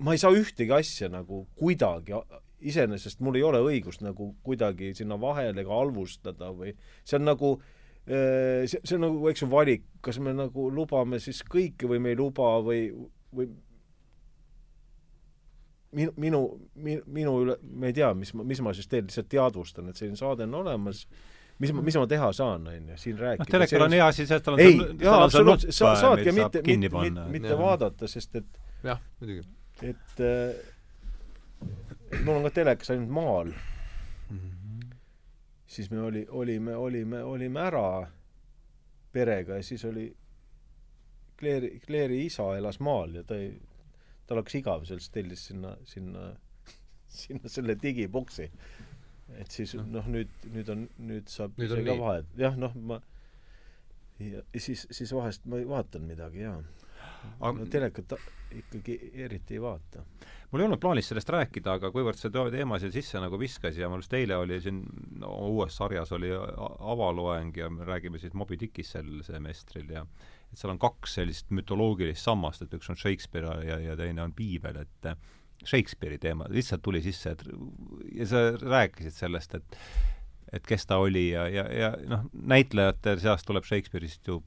[0.00, 2.16] ma ei saa ühtegi asja nagu kuidagi,
[2.60, 6.74] iseenesest mul ei ole õigust nagu kuidagi sinna vahele ega halvustada või
[7.04, 7.54] see on nagu
[8.06, 12.14] see, see on nagu, eks ju, valik, kas me nagu lubame siis kõike või me
[12.14, 12.86] ei luba või,
[13.36, 13.50] või
[15.96, 16.42] minu, minu,
[17.06, 20.18] minu üle, ma ei tea, mis ma, mis ma siis teen, lihtsalt teadvustan, et selline
[20.18, 21.04] saade on olemas,
[21.60, 23.46] mis ma, mis ma teha saan, on ju, siin rääkida.
[23.46, 26.64] noh, telekal on hea asi see, et tal on ei, jaa, absoluutselt, sa saadki mitte,
[26.66, 29.44] mitte, mitte, mitte vaadata, sest et jah, muidugi
[29.82, 34.38] et, et mul on ka telekas ainult maal mm.
[34.38, 34.94] -hmm.
[35.66, 38.10] siis me oli, olime, olime, olime ära
[39.12, 40.16] perega ja siis oli
[41.38, 43.54] Claire'i, Claire'i isa elas maal ja ta ei,
[44.26, 46.32] tal hakkas igav sellest, tellis sinna, sinna,
[47.08, 48.50] sinna selle digiboksi.
[49.38, 52.98] et siis noh, nüüd, nüüd on, nüüd saab Nüüd ise ka vahet, jah, noh, ma
[54.18, 56.58] ja, ja siis, siis vahest ma vaatan midagi, jaa.
[57.40, 58.14] Aga- no telekat
[58.50, 60.02] ikkagi eriti ei vaata.
[60.50, 63.88] mul ei olnud plaanis sellest rääkida, aga kuivõrd see teema siia sisse nagu viskas ja
[63.88, 64.82] mul just eile oli siin
[65.22, 70.04] no, uues sarjas oli avaloeng ja me räägime siis Moby Dickist sel semestril ja
[70.50, 74.34] et seal on kaks sellist mütoloogilist sammast, et üks on Shakespeare ja, ja teine on
[74.34, 75.12] piibel, et
[75.66, 77.44] Shakespeare'i teema lihtsalt tuli sisse, et
[78.16, 79.78] ja sa rääkisid sellest, et
[80.52, 84.40] et kes ta oli ja, ja, ja noh, näitlejate seast tuleb Shakespeare'ist ju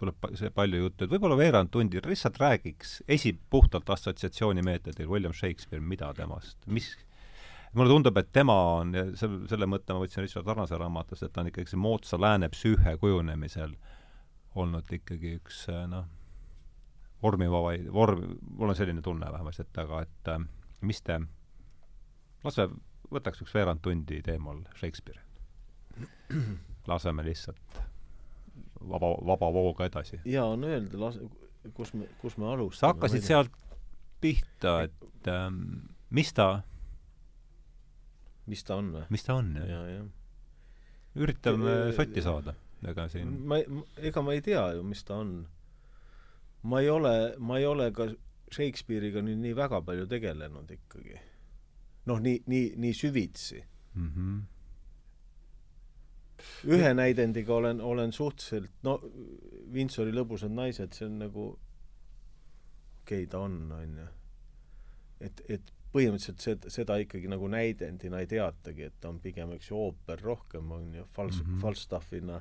[0.00, 5.34] tuleb see palju juttu, et võib-olla veerand tundi lihtsalt räägiks esi, puhtalt assotsiatsiooni meetodil William
[5.36, 6.92] Shakespeare, mida temast, mis
[7.76, 11.34] mulle tundub, et tema on, ja selle, selle mõtte ma võtsin Richard Arnase raamatust, et
[11.34, 13.76] ta on ikkagi see moodsa lääne psüühe kujunemisel
[14.58, 16.08] olnud ikkagi üks noh,
[17.22, 18.24] vormivaba, vorm,
[18.56, 20.40] mul on selline tunne vähemasti, et aga et äh,
[20.80, 21.20] mis te,
[22.44, 22.66] lase,
[23.12, 25.20] võtaks üks veerand tundi teemal Shakespeare.
[26.88, 27.80] laseme lihtsalt
[28.80, 30.20] vaba, vaba vooga edasi.
[30.24, 31.12] hea on öelda,
[31.76, 32.80] kus me, kus me alustame.
[32.80, 33.52] sa hakkasid sealt
[34.20, 35.60] pihta, et ähm,
[36.10, 36.62] mis ta,
[38.50, 39.04] mis ta on või?
[39.10, 39.68] mis ta on, jah?
[39.68, 40.08] ja, jah.
[41.20, 42.54] üritame Äh, sotti saada,
[42.86, 43.80] ega siin ma ei,
[44.10, 45.34] ega ma ei tea ju, mis ta on.
[46.62, 48.10] ma ei ole, ma ei ole ka
[48.50, 51.20] Shakespeare'iga nüüd nii väga palju tegelenud ikkagi.
[52.10, 53.62] noh, nii, nii, nii süvitsi.
[53.94, 54.40] mm -hmm.
[56.68, 58.98] Ühe näidendiga olen, olen suhteliselt, no
[59.72, 61.44] Windsori lõbusad naised, see on nagu
[63.02, 64.08] okei okay, ta on, on ju.
[65.28, 69.70] et, et põhimõtteliselt seda, seda ikkagi nagu näidendina ei teatagi, et ta on pigem, eks
[69.72, 71.54] ju, ooper rohkem, on ju, fals- mm.
[71.54, 72.40] -hmm., Falstaffina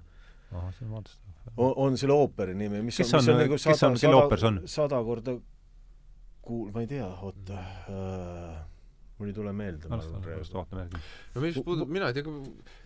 [0.51, 1.15] ahah, see on vaatav.
[1.57, 5.03] on, on selle ooperi nimi, mis Kes on, mis on- on nagu sada, sada sada
[5.03, 5.39] korda
[6.41, 8.61] kuul-, ma ei tea, oota äh,,
[9.19, 9.89] mul ei tule meelde
[11.35, 12.35] no mis puudutab, mina ei tea,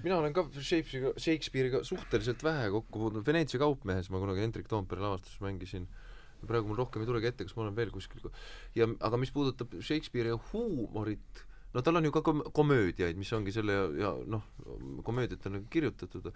[0.06, 5.04] mina olen ka Shakespeare'iga, Shakespeare'iga suhteliselt vähe kokku puutunud, Veneetsia kaupmehes ma kunagi Hendrik Toompere
[5.06, 5.88] lavastuses mängisin,
[6.48, 8.28] praegu mul rohkem ei tulegi ette, kas ma olen veel kuskil
[8.78, 11.46] ja aga mis puudutab Shakespeare'i huumorit,
[11.76, 14.50] no tal on ju ka kom-, komöödiaid, mis ongi selle ja, ja noh,
[15.06, 16.34] komöödiat on nagu kirjutatud,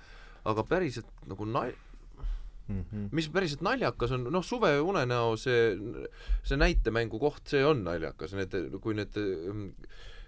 [0.48, 1.76] aga päriselt nagu nal-,
[2.68, 2.82] mm.
[2.82, 3.08] -hmm.
[3.12, 5.72] mis päriselt naljakas on, noh, Suve unenäo see,
[6.44, 9.18] see näitemängu koht, see on naljakas, need, kui need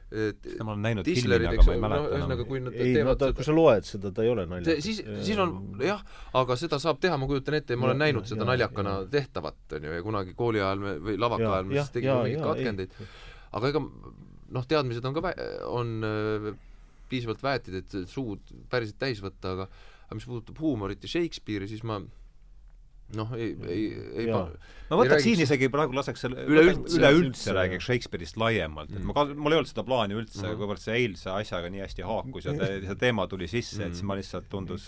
[0.09, 2.37] et seda ma olen näinud Dislerid, filmi, eks aga ma ei ole, no mäleta ühesõnaga,
[2.39, 2.47] enam.
[2.49, 4.85] kui nad ei no teevad ta, seda kui sa loed seda, ta ei ole naljakas
[4.87, 5.51] siis, siis on
[5.85, 6.01] jah,
[6.39, 8.47] aga seda saab teha, ma kujutan ette ja ma olen Ja- näinud ja- seda ja-
[8.49, 9.03] naljakana ja.
[9.17, 12.47] tehtavat, on ju, ja kunagi kooli ajal me või lavaka ajal me siis tegime mingeid
[12.47, 12.97] katkendeid,
[13.59, 13.83] aga ega
[14.49, 15.37] noh, teadmised on ka vä-,
[15.69, 16.49] on äh,
[17.09, 19.69] piisavalt väetid, et suud päriselt täis võtta, aga
[20.09, 21.99] aga mis puudutab huumorit ja Shakespeare'i, siis ma
[23.17, 23.85] noh, ei, ei,
[24.21, 24.43] ei Jaa.
[24.45, 27.85] pa- ma võtaks räägiks- siin isegi praegu laseks selle Üleüldse- üleüldse üldse, räägiks.
[27.87, 29.05] Shakespeare'ist laiemalt, et Mm.
[29.09, 32.03] ma ka, mul ei olnud seda plaani üldse Mhm., kuivõrd see eilse asjaga nii hästi
[32.05, 34.87] haakus ja te, see teema tuli sisse, et siis ma lihtsalt tundus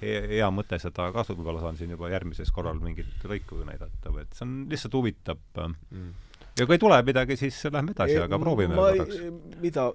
[0.00, 4.20] hea, hea mõte seda kasu, võib-olla saan siin juba järgmisel korral mingit lõiku näidata või
[4.26, 6.12] et see on lihtsalt huvitav Mm.
[6.58, 9.60] ja kui ei tule midagi, siis lähme edasi, aga proovime ma ei- korraks.
[9.62, 9.92] mida,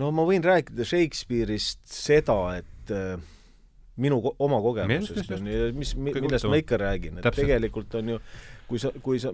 [0.00, 3.16] no ma võin rääkida Shakespeare'ist seda, et äh,
[4.00, 7.44] minu ko oma kogemusest on ju, mis, millest ma ikka räägin, et Täpselt.
[7.44, 8.22] tegelikult on ju,
[8.68, 9.32] kui sa, kui sa,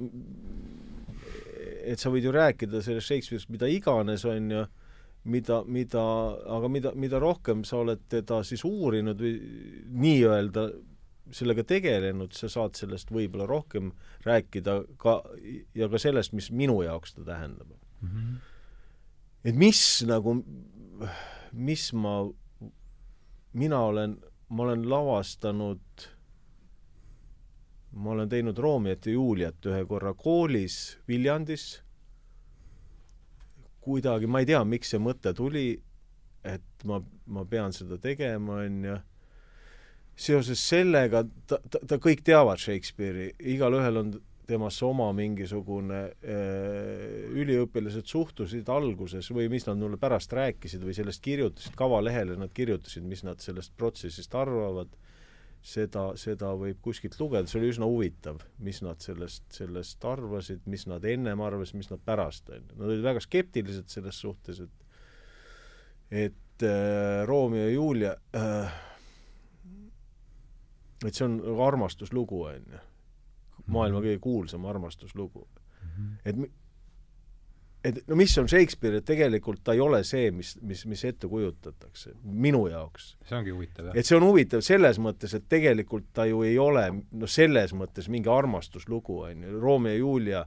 [1.85, 4.65] et sa võid ju rääkida sellest Shakespeare'ist mida iganes, on ju,
[5.27, 6.03] mida, mida,
[6.57, 9.37] aga mida, mida rohkem sa oled teda siis uurinud või
[9.93, 10.69] nii-öelda
[11.35, 13.91] sellega tegelenud, sa saad sellest võib-olla rohkem
[14.27, 15.19] rääkida ka
[15.75, 17.73] ja ka sellest, mis minu jaoks ta tähendab.
[19.45, 20.37] et mis nagu,
[21.53, 22.17] mis ma,
[23.53, 24.17] mina olen,
[24.49, 26.07] ma olen lavastanud,
[27.93, 31.83] ma olen teinud Roomiat ja Juliat ühe korra koolis Viljandis,
[33.81, 35.69] kuidagi, ma ei tea, miks see mõte tuli,
[36.47, 38.97] et ma, ma pean seda tegema, on ju,
[40.17, 44.15] seoses sellega ta, ta, ta kõik teavad Shakespeare'i, igalühel on
[44.47, 51.23] temasse oma mingisugune äh, üliõpilased suhtusid alguses või mis nad mulle pärast rääkisid või sellest
[51.25, 54.93] kirjutasid, kavalehele nad kirjutasid, mis nad sellest protsessist arvavad,
[55.67, 60.87] seda, seda võib kuskilt lugeda, see oli üsna huvitav, mis nad sellest, sellest arvasid, mis
[60.87, 62.75] nad ennem arvasid, mis nad pärast, on ju.
[62.77, 64.83] Nad olid väga skeptilised selles suhtes, et
[66.07, 68.77] et äh, Romeo ja Julia äh,
[71.05, 72.85] et see on armastuslugu, on ju.
[73.67, 75.47] Maailma kõige kuulsam armastuslugu.
[76.25, 76.51] et mi-
[77.87, 81.29] et no mis on Shakespeare, et tegelikult ta ei ole see, mis, mis, mis ette
[81.31, 83.13] kujutatakse, minu jaoks.
[83.29, 83.97] see ongi huvitav, jah.
[83.97, 88.09] et see on huvitav selles mõttes, et tegelikult ta ju ei ole no selles mõttes
[88.13, 90.47] mingi armastuslugu, on ju, Romeo ja Julia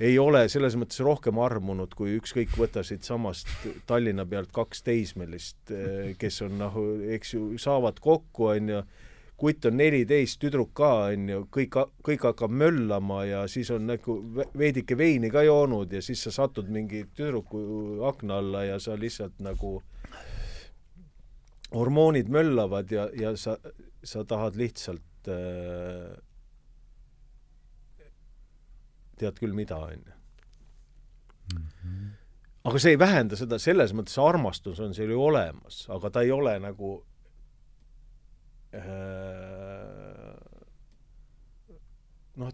[0.00, 3.48] ei ole selles mõttes rohkem armunud, kui ükskõik, võta siitsamast
[3.88, 5.72] Tallinna pealt kaks teismelist,
[6.20, 6.76] kes on noh,
[7.16, 8.82] eks ju, saavad kokku, on ju,
[9.36, 14.16] kutt on neliteist, tüdruk ka, on ju, kõik, kõik hakkab möllama ja siis on nagu
[14.56, 17.60] veidike veini ka joonud ja siis sa satud mingi tüdruku
[18.08, 19.76] akna alla ja sa lihtsalt nagu
[21.74, 23.58] hormoonid möllavad ja, ja sa,
[24.04, 26.14] sa tahad lihtsalt äh,
[29.20, 30.12] tead küll mida, on ju.
[31.54, 32.06] Mhm.
[32.66, 36.32] aga see ei vähenda seda, selles mõttes armastus on seal ju olemas, aga ta ei
[36.34, 36.96] ole nagu
[42.36, 42.50] noh,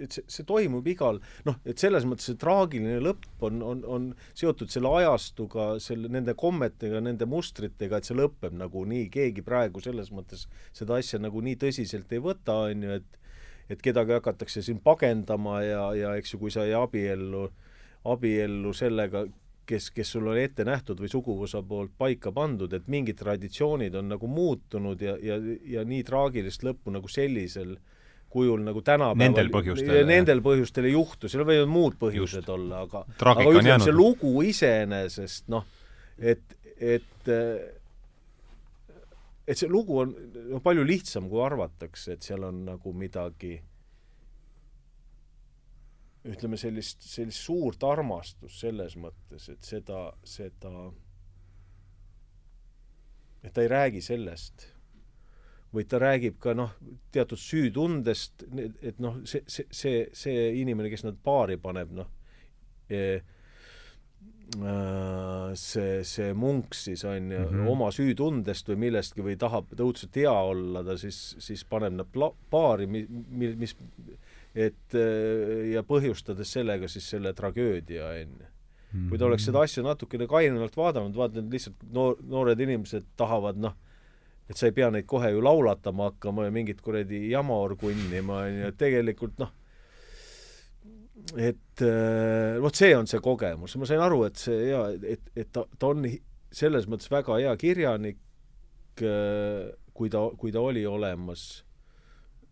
[0.00, 4.08] et see, see toimub igal, noh, et selles mõttes see traagiline lõpp on, on, on
[4.38, 9.82] seotud selle ajastuga, selle, nende kommetega, nende mustritega, et see lõpeb nagu nii, keegi praegu
[9.84, 13.18] selles mõttes seda asja nagu nii tõsiselt ei võta, on ju, et
[13.68, 17.50] et kedagi hakatakse siin pagendama ja, ja eks ju, kui sa ei abiellu,
[18.08, 19.26] abiellu sellega,
[19.68, 24.10] kes, kes sul oli ette nähtud või suguvõsa poolt paika pandud, et mingid traditsioonid on
[24.14, 25.38] nagu muutunud ja, ja,
[25.68, 27.76] ja nii traagilist lõppu nagu sellisel
[28.32, 32.52] kujul nagu tänapäeval Nendel põhjustel, nendel põhjustel ei juhtu, seal võivad muud põhjused Just.
[32.52, 35.64] olla, aga Traagika aga ütleme, see lugu iseenesest noh,
[36.18, 36.44] et,
[36.76, 37.32] et
[39.48, 40.12] et see lugu on
[40.52, 43.56] no, palju lihtsam, kui arvatakse, et seal on nagu midagi
[46.26, 50.72] ütleme sellist, sellist suurt armastust selles mõttes, et seda, seda,
[53.42, 54.66] et ta ei räägi sellest,
[55.72, 56.74] vaid ta räägib ka noh,
[57.12, 58.46] teatud süütundest,
[58.82, 62.14] et noh, see, see, see, see inimene, kes nad paari paneb, noh
[62.88, 63.20] e,
[64.56, 67.68] äh, see, see munk siis on ju mm -hmm.
[67.68, 72.06] oma süütundest või millestki või tahab õudselt hea olla, ta siis, siis paneb nad
[72.50, 73.76] paari, mis, mis
[74.58, 78.48] et äh, ja põhjustades sellega siis selle tragöödia, on ju.
[79.10, 83.60] kui ta oleks seda asja natukene kainenalt vaadanud, vaata et lihtsalt noor, noored inimesed tahavad
[83.60, 83.76] noh,
[84.48, 88.62] et sa ei pea neid kohe ju laulatama hakkama ja mingit kuradi jama orgunnima, on
[88.62, 89.52] ju, et tegelikult noh,
[91.36, 95.52] et äh, vot see on see kogemus, ma sain aru, et see ja et, et
[95.52, 96.08] ta, ta on
[96.54, 98.20] selles mõttes väga hea kirjanik,
[99.04, 101.48] äh, kui ta, kui ta oli olemas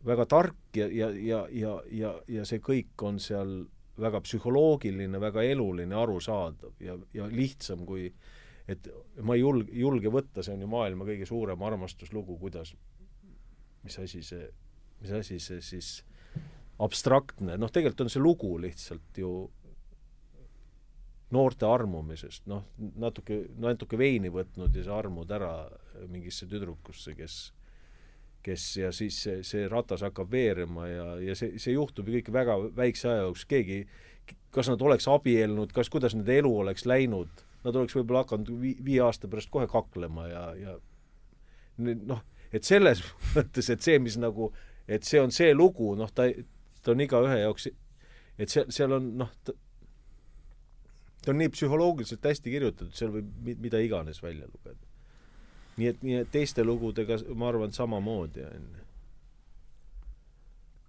[0.06, 3.58] väga tark ja, ja, ja, ja, ja, ja see kõik on seal
[4.00, 8.10] väga psühholoogiline, väga eluline, arusaadav ja, ja lihtsam kui
[8.68, 8.88] et
[9.22, 12.74] ma ei julge, julge võtta, see on ju maailma kõige suurem armastuslugu, kuidas,
[13.86, 14.48] mis asi see,
[15.00, 15.90] mis asi see siis
[16.82, 19.30] abstraktne, noh, tegelikult on see lugu lihtsalt ju
[21.34, 22.66] noorte armumisest, noh,
[23.02, 25.52] natuke, natuke veini võtnud ja sa armud ära
[26.10, 27.38] mingisse tüdrukusse, kes
[28.47, 32.31] kes ja siis see, see ratas hakkab veerema ja, ja see, see juhtub ju kõik
[32.35, 33.78] väga väikse aja jooksul, keegi,
[34.55, 38.77] kas nad oleks abiellunud, kas, kuidas nende elu oleks läinud, nad oleks võib-olla hakanud vi-,
[38.86, 40.77] viie aasta pärast kohe kaklema ja, ja
[41.78, 42.23] noh,
[42.55, 43.02] et selles
[43.35, 44.52] mõttes, et see, mis nagu,
[44.86, 46.28] et see on see lugu, noh, ta,
[46.82, 47.70] ta on igaühe jaoks,
[48.39, 49.56] et seal, seal on noh, ta,
[51.27, 54.85] on nii psühholoogiliselt hästi kirjutatud, seal võib mida iganes välja lugeda
[55.77, 58.85] nii et, nii et teiste lugudega ma arvan samamoodi, on ju.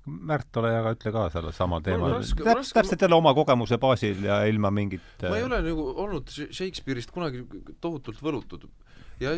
[0.08, 2.14] Märt, ole hea, ütle ka selle sama teema.
[2.24, 7.44] täpselt jälle oma kogemuse baasil ja ilma mingit ma ei ole nagu olnud Shakespeare'ist kunagi
[7.84, 8.70] tohutult võlutud
[9.20, 9.34] ja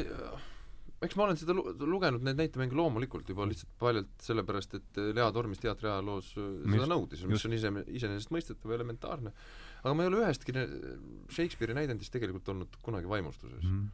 [1.05, 5.29] eks ma olen seda lu-, lugenud, neid näitemänge loomulikult juba lihtsalt paljalt sellepärast, et Lea
[5.35, 7.71] Tormis teatriajaloos seda nõudis, mis on ise,
[8.01, 9.33] iseenesestmõistetav ja elementaarne.
[9.81, 13.89] aga ma ei ole ühestki Shakespeare'i näidendist tegelikult olnud kunagi vaimustuses mm.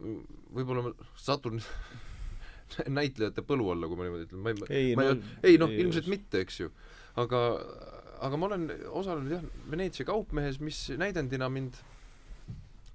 [0.00, 1.60] Võib-olla ma satun
[2.98, 5.72] näitlejate põlu alla, kui ma niimoodi ütlen, ma ei, ei, ma no, ei, ei noh,
[5.84, 6.72] ilmselt mitte, eks ju.
[7.20, 7.44] aga,
[8.26, 11.80] aga ma olen osalenud jah, Veneetsia kaupmehes, mis näidendina mind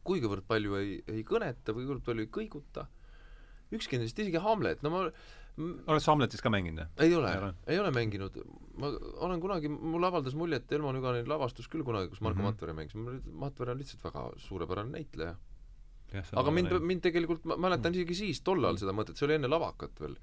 [0.05, 2.85] kuigivõrd palju ei, ei kõneta või kuivõrd palju ei kõiguta.
[3.73, 6.85] ükski nendest, isegi Hamlet, no ma oled sa Hamletis ka mänginud?
[7.01, 7.31] ei ole,
[7.67, 8.37] ei ole mänginud.
[8.79, 8.91] ma
[9.27, 12.51] olen kunagi, mulle avaldas muljet Elmo Nügani lavastus küll kunagi, kus Marko mm -hmm.
[12.51, 12.95] Matvere mängis,
[13.25, 15.35] Matvere on lihtsalt väga suurepärane näitleja
[16.13, 17.99] aga mind, mind tegelikult, ma mäletan mm.
[17.99, 20.17] isegi siis, tollal seda mõtet, see oli enne lavakat veel,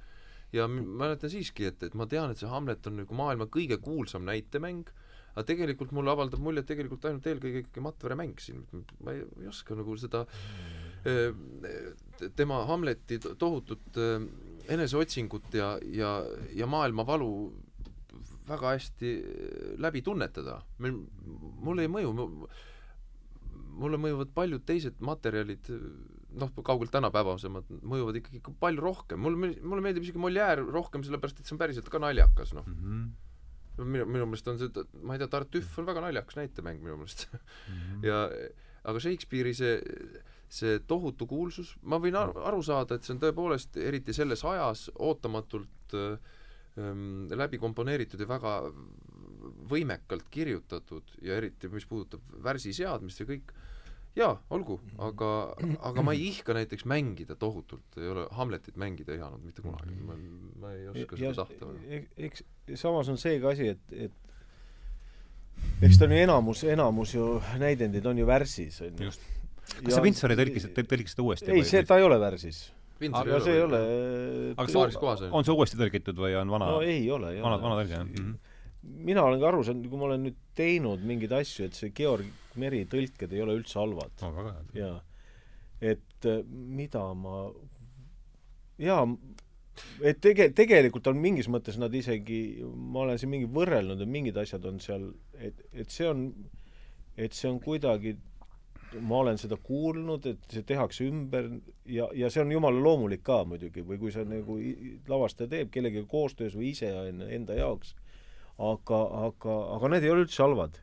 [0.52, 4.26] ja mäletan siiski, et, et ma tean, et see Hamlet on nagu maailma kõige kuulsam
[4.28, 4.90] näitemäng,
[5.32, 8.64] aga tegelikult mulle avaldab muljet tegelikult ainult eelkõige ikkagi Matvere mäng siin,
[9.00, 10.26] ma ei, ei oska nagu seda
[12.36, 13.96] tema Hamleti tohutut
[14.70, 16.12] eneseotsingut ja, ja,
[16.54, 17.30] ja maailmavalu
[18.48, 19.12] väga hästi
[19.78, 20.60] läbi tunnetada.
[20.78, 22.12] mulle ei mõju,
[23.72, 25.68] mulle mõjuvad paljud teised materjalid,
[26.38, 29.20] noh, kaugelt tänapäevasemad, mõjuvad ikkagi palju rohkem.
[29.20, 32.80] mulle, mulle meeldib isegi Molière rohkem, sellepärast et see on päriselt ka naljakas, noh mm.
[32.82, 33.12] -hmm
[33.80, 37.26] minu, minu meelest on see, ma ei tea, Tartüff on väga naljakas näitemäng minu meelest
[37.32, 37.38] mm.
[37.72, 38.04] -hmm.
[38.04, 38.18] ja
[38.84, 39.78] aga Shakespeare'i see,
[40.52, 44.88] see tohutu kuulsus, ma võin aru, aru saada, et see on tõepoolest, eriti selles ajas,
[44.98, 48.56] ootamatult ähm, läbi komponeeritud ja väga
[49.70, 53.52] võimekalt kirjutatud ja eriti, mis puudutab värsi seadmist ja kõik,
[54.18, 55.30] jaa, olgu, aga,
[55.88, 60.18] aga ma ei ihka näiteks mängida tohutult, ei ole Hamletit mängida ihanud mitte kunagi, ma,
[60.62, 61.70] ma ei oska ja, seda tahta.
[61.88, 62.44] E-, eks
[62.80, 67.32] samas on see ka asi, et, et eks ta on ju enamus, enamus ju
[67.62, 69.10] näidendid on ju värsis, on ju.
[69.72, 71.52] kas sa Windsori tõlkisid, tõlkisid uuesti?
[71.54, 72.68] ei, see, ta ei ole värsis
[73.10, 73.80] aga see ei ole
[74.54, 76.70] aga see, on see uuesti tõlgitud või on vana?
[76.70, 77.44] no ei ole, ei ole.
[77.48, 78.51] vana, vana tõlge, jah -hmm.?
[78.82, 82.58] Mina olen ka aru saanud, kui ma olen nüüd teinud mingeid asju, et see Georg
[82.60, 84.74] Meri tõlked ei ole üldse halvad head.
[84.76, 84.96] jaa.
[85.80, 87.46] et äh, mida ma,
[88.82, 89.06] jaa,
[90.02, 94.36] et tege-, tegelikult on mingis mõttes nad isegi, ma olen siin mingi võrrelnud, et mingid
[94.42, 96.28] asjad on seal, et, et see on,
[97.16, 98.16] et see on kuidagi
[99.00, 101.48] ma olen seda kuulnud, et see tehakse ümber
[101.88, 104.58] ja, ja see on jumala loomulik ka muidugi, või kui see nagu
[105.08, 107.94] lavastaja teeb kellegagi koostöös või ise enda jaoks,
[108.58, 110.80] aga, aga, aga need ei ole üldse halvad.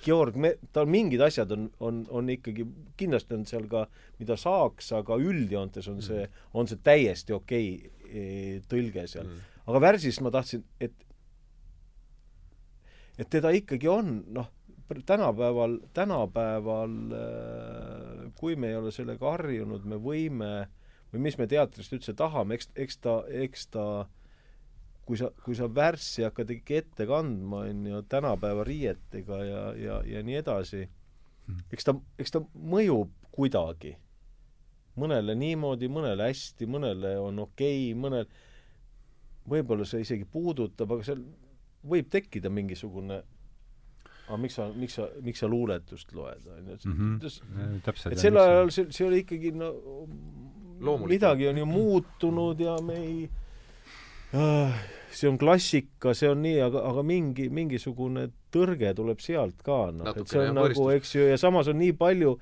[0.00, 2.64] Georg, me, tal mingid asjad on, on, on ikkagi,
[3.00, 3.84] kindlasti on seal ka,
[4.20, 6.54] mida saaks, aga üldjoontes on see, mm.
[6.56, 8.22] on see täiesti okei okay, e,
[8.70, 9.42] tõlge seal mm..
[9.68, 10.96] aga Värsist ma tahtsin, et
[13.20, 14.48] et teda ikkagi on, noh,
[15.04, 20.54] tänapäeval, tänapäeval äh, kui me ei ole sellega harjunud, me võime,
[21.12, 24.08] või mis me teatrist üldse tahame, eks, eks ta, eks ta äh,
[25.06, 29.96] kui sa, kui sa värssi hakkad ikkagi ette kandma, on ju, tänapäeva riietega ja, ja,
[30.06, 30.84] ja nii edasi,
[31.46, 31.64] hmm.
[31.74, 33.96] eks ta, eks ta mõjub kuidagi.
[35.00, 38.26] mõnele niimoodi, mõnele hästi, mõnele on okei okay,, mõnel
[39.48, 41.22] võib-olla see isegi puudutab, aga seal
[41.86, 43.22] võib tekkida mingisugune
[44.30, 47.16] aga miks sa, miks sa, miks sa luuletust loed, on ju, mhm.
[48.12, 49.70] et sel ajal see, see oli ikkagi no
[50.80, 51.10] Loomulikult.
[51.10, 53.16] midagi on ju muutunud ja me ei
[54.32, 60.10] see on klassika, see on nii, aga, aga mingi, mingisugune tõrge tuleb sealt ka, noh,
[60.14, 62.36] et see on nagu, eks ju, ja samas on nii palju,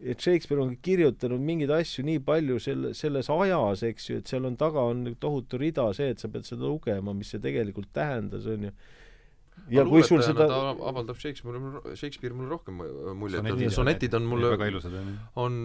[0.00, 4.46] et Shakespeare on kirjutanud mingeid asju nii palju selle, selles ajas, eks ju, et seal
[4.48, 8.48] on taga on tohutu rida see, et sa pead seda lugema, mis see tegelikult tähendas,
[8.48, 8.74] on ju.
[9.68, 11.60] Ja kui sul seda avaldab Shakespeare,
[11.98, 12.80] Shakespeare mulle rohkem
[13.18, 14.54] muljet, sonetid on mulle,
[15.36, 15.58] on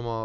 [0.00, 0.16] oma,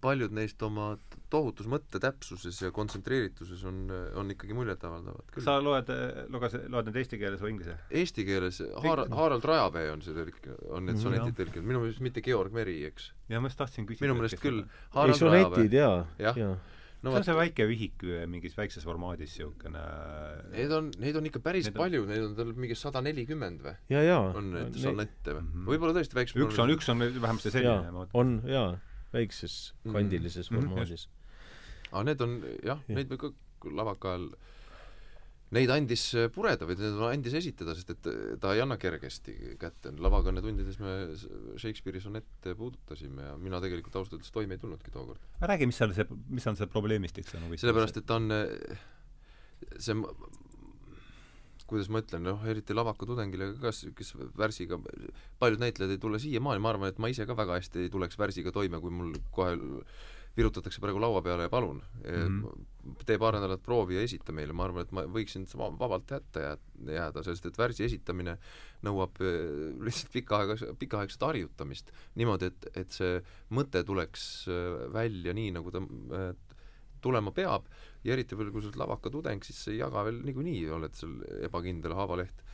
[0.00, 0.94] paljud neist oma
[1.32, 3.84] tohutus mõttetäpsuses ja kontsentreerituses on,
[4.18, 5.44] on ikkagi muljetavaldavad küll.
[5.44, 5.92] sa loed,
[6.32, 7.76] luges, loed need eesti keeles või inglise?
[7.90, 10.40] Eesti keeles, Haar-, Harald Rajapee on see tõlk,
[10.70, 13.12] on need sonetid mm, tõlkinud, minu meelest mitte Georg Meri, eks.
[13.28, 14.08] ja ma just tahtsin küsida.
[14.08, 14.64] minu meelest küll.
[14.64, 16.56] ei, sonetid jaa, jaa ja.
[16.98, 19.82] No, see on see väike ühik mingis väikses formaadis niisugune
[20.50, 23.62] Need on, neid on ikka päris need palju on..., neid on tal mingi sada nelikümmend
[23.62, 23.76] või?
[24.40, 25.68] on neid sonette või mm -hmm.?
[25.70, 28.08] võib-olla tõesti väiksem üks on, üks on vähemasti selline.
[28.18, 28.72] on jaa,
[29.14, 30.74] väikses kandilises mm -hmm.
[30.74, 31.06] formaadis
[31.90, 33.32] aga need on jah ja., neid ka
[33.64, 34.30] lavaka ajal
[35.56, 36.02] Neid andis
[36.34, 38.08] pureda või need andis esitada, sest et
[38.40, 39.94] ta ei anna kergesti kätte.
[39.96, 45.22] lavakannetundides me Shakespeare'i sonette puudutasime ja mina tegelikult ausalt öeldes toime ei tulnudki tookord.
[45.40, 48.28] räägi, mis seal see, mis on see probleemistik seal nagu sellepärast, et ta on
[49.80, 49.96] see
[51.68, 54.78] kuidas ma ütlen, noh, eriti lavaka tudengile, kas, kes värsiga,
[55.40, 58.16] paljud näitlejad ei tule siiamaani, ma arvan, et ma ise ka väga hästi ei tuleks
[58.20, 59.56] värsiga toime, kui mul kohe
[60.38, 62.96] virutatakse praegu laua peale ja palun mm, -hmm.
[63.06, 66.56] tee paar nädalat proovi ja esita meile, ma arvan, et ma võiksin vabalt hätta
[66.86, 68.38] jääda, sest et värsi esitamine
[68.86, 71.92] nõuab eh, lihtsalt pikka aega, pikaaegset harjutamist.
[72.14, 75.82] niimoodi, et, et see mõte tuleks eh, välja nii, nagu ta
[77.00, 77.66] tulema peab
[78.04, 80.94] ja eriti veel, kui sa oled lavaka tudeng, siis sa ei jaga veel niikuinii, oled
[80.98, 82.44] seal ebakindel haavaleht.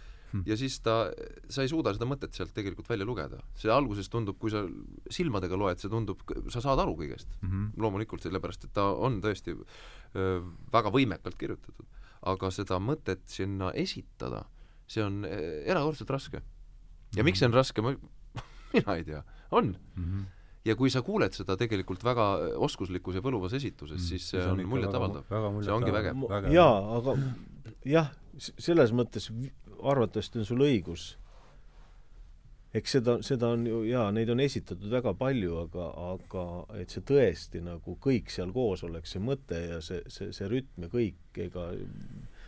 [0.46, 0.96] Ja siis ta,
[1.48, 3.38] sa ei suuda seda mõtet sealt tegelikult välja lugeda.
[3.54, 4.64] see alguses tundub, kui sa
[5.10, 7.50] silmadega loed, see tundub, sa saad aru kõigest mm.
[7.50, 7.70] -hmm.
[7.76, 10.40] loomulikult, sellepärast et ta on tõesti öö,
[10.72, 11.86] väga võimekalt kirjutatud.
[12.22, 14.46] aga seda mõtet sinna esitada,
[14.86, 16.36] see on erakordselt raske.
[16.36, 17.24] ja mm -hmm.
[17.24, 17.94] miks see on raske, ma
[18.74, 20.04] mina ei tea, on mm.
[20.04, 20.24] -hmm
[20.64, 24.60] ja kui sa kuuled seda tegelikult väga oskuslikus ja võluvas esituses mm,, siis see on,
[24.60, 25.26] on muljetavaldav.
[25.60, 26.16] see ongi vägev.
[26.54, 27.16] jaa, aga
[27.88, 29.28] jah, selles mõttes
[29.90, 31.14] arvatavasti on sul õigus.
[32.74, 36.44] eks seda, seda on ju, jaa, neid on esitatud väga palju, aga, aga
[36.80, 40.88] et see tõesti nagu kõik seal koos oleks, see mõte ja see, see, see rütm
[40.88, 41.68] ja kõik, ega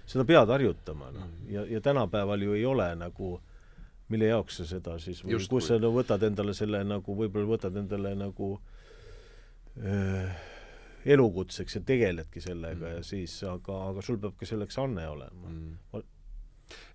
[0.06, 1.28] seda pead harjutama, noh.
[1.50, 3.36] ja, ja tänapäeval ju ei ole nagu
[4.08, 8.12] mille jaoks sa seda siis kus sa no, võtad endale selle nagu, võib-olla võtad endale
[8.18, 8.52] nagu
[9.82, 10.26] öö,
[11.14, 12.92] elukutseks ja tegeledki sellega mm.
[12.98, 16.12] ja siis, aga, aga sul peab ka selleks anne olema mm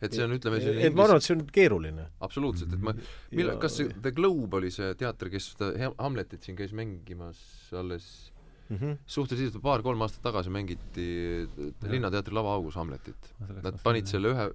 [0.01, 2.07] et see on, ütleme et ma arvan, et see on keeruline.
[2.27, 2.95] absoluutselt, et ma,
[3.31, 7.39] millal, kas see The Globe oli see teater, kes seda Hamletit siin käis mängimas
[7.77, 8.31] alles
[8.69, 8.99] mm -hmm.
[9.05, 11.07] suhteliselt paar-kolm aastat tagasi mängiti
[11.87, 13.33] Linnateatri lavaaugus Hamletit.
[13.63, 14.51] Nad panid selle ühe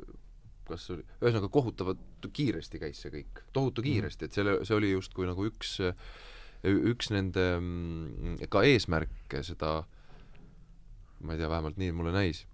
[0.67, 3.91] kas oli, ühesõnaga kohutavalt kiiresti käis see kõik, tohutu mhm.
[3.91, 5.77] kiiresti, et selle, see oli justkui nagu üks,
[6.67, 9.85] üks nende mm, ka eesmärke seda,
[11.21, 12.47] ma ei tea, vähemalt nii mulle näis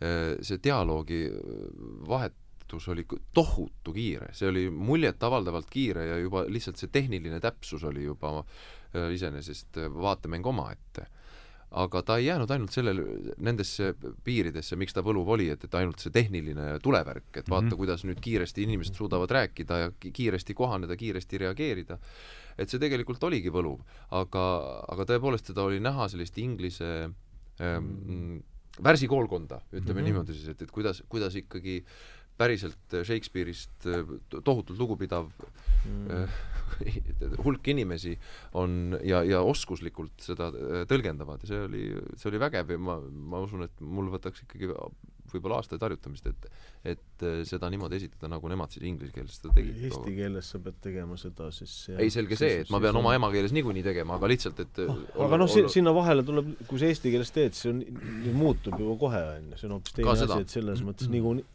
[0.00, 1.64] see dialoogi äh,
[2.08, 3.04] vahetus oli
[3.34, 9.10] tohutu kiire, see oli muljetavaldavalt kiire ja juba lihtsalt see tehniline täpsus oli juba äh,
[9.14, 11.06] iseenesest vaatemäng omaette
[11.70, 13.02] aga ta ei jäänud ainult sellele,
[13.38, 13.92] nendesse
[14.24, 17.78] piiridesse, miks ta võluv oli, et, et ainult see tehniline tulevärk, et vaata mm, -hmm.
[17.78, 21.98] kuidas nüüd kiiresti inimesed suudavad rääkida ja kiiresti kohaneda, kiiresti reageerida,
[22.58, 23.80] et see tegelikult oligi võluv.
[24.10, 24.44] aga,
[24.88, 27.10] aga tõepoolest seda oli näha sellist inglise
[27.60, 28.40] ähm,
[28.84, 30.08] värsikoolkonda, ütleme mm -hmm.
[30.10, 31.84] niimoodi siis, et, et kuidas, kuidas ikkagi
[32.40, 35.28] päriselt Shakespeare'ist äh, tohutult lugupidav
[35.84, 36.28] mm.
[37.44, 38.14] hulk inimesi
[38.56, 41.84] on ja, ja oskuslikult seda äh, tõlgendavad ja see oli,
[42.16, 42.96] see oli vägev ja ma,
[43.34, 44.72] ma usun, et mul võtaks ikkagi
[45.34, 46.48] võib-olla aastaid harjutamist, et
[46.94, 49.84] et äh, seda niimoodi esitada, nagu nemad siis inglise keeles seda tegid.
[49.90, 53.14] Eesti keeles sa pead tegema seda siis jah, ei, selge see, et ma pean oma
[53.18, 57.14] emakeeles niikuinii tegema, aga lihtsalt, et oh, aga noh, sinna vahele tuleb, kui sa eesti
[57.14, 57.84] keeles teed, see on,
[58.36, 61.48] muutub juba kohe, on ju, see on hoopis teine asi, et selles mõttes niikuinii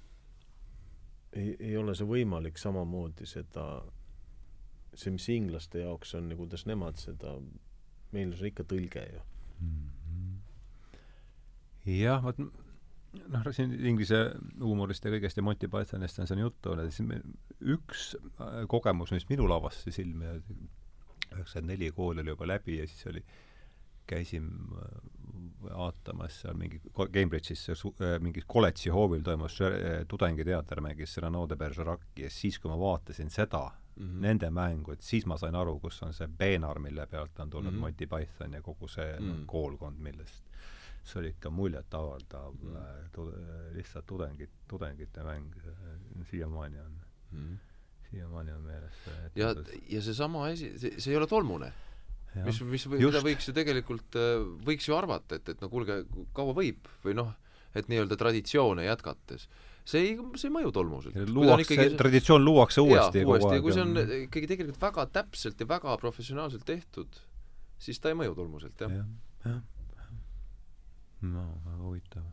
[1.36, 3.66] ei, ei ole see võimalik samamoodi seda,
[4.96, 7.36] see, mis inglaste jaoks on ja kuidas nemad seda,
[8.16, 9.24] meil on see ikka tõlge ju
[9.60, 9.90] mm.
[10.06, 10.38] -hmm.
[11.98, 12.40] jah, vot
[13.32, 14.20] noh, siin inglise
[14.62, 19.28] huumorist ja kõigest ja Monty Pythonist on siin juttu olnud, siis üks äh, kogemus, mis
[19.30, 20.38] minul avastas silmi,
[21.34, 23.24] üheksakümmend neli kool oli juba läbi ja siis oli,
[24.10, 24.98] käisin äh,
[25.66, 29.58] vaatamas seal mingi Cambridge'is äh, mingis kolledži hoovil toimus
[30.12, 34.22] tudengiteater, mängis Renaud de Bergerac'i ja siis, kui ma vaatasin seda mm, -hmm.
[34.28, 37.72] nende mängu, et siis ma sain aru, kus on see peenar, mille pealt on tulnud
[37.72, 37.82] mm -hmm.
[37.82, 39.46] Monty Python ja kogu see mm -hmm.
[39.46, 40.45] koolkond, millest
[41.06, 43.10] see oli ikka muljetavaldav mm.
[43.14, 43.30] tu-,
[43.76, 45.54] lihtsalt tudengid, tudengite mäng,
[46.32, 46.96] siiamaani on
[47.32, 47.58] mm.,
[48.10, 49.52] siiamaani on meeles see ja,
[49.92, 51.72] ja seesama asi, see, see ei ole tolmune.
[52.46, 56.02] mis, mis mida võiks ju tegelikult, äh, võiks ju arvata, et, et no kuulge,
[56.36, 57.32] kaua võib või noh,
[57.76, 59.48] et nii-öelda traditsioone jätkates
[59.86, 61.22] see ei, see ei mõju tolmuselt.
[61.30, 61.98] luuakse, ikkagi...
[62.00, 65.94] traditsioon luuakse uuesti jaa, uuesti ja kui see on ikkagi tegelikult väga täpselt ja väga
[66.02, 67.22] professionaalselt tehtud,
[67.78, 69.06] siis ta ei mõju tolmuselt, jah ja,.
[69.46, 69.62] jah
[71.34, 72.26] no väga huvitav.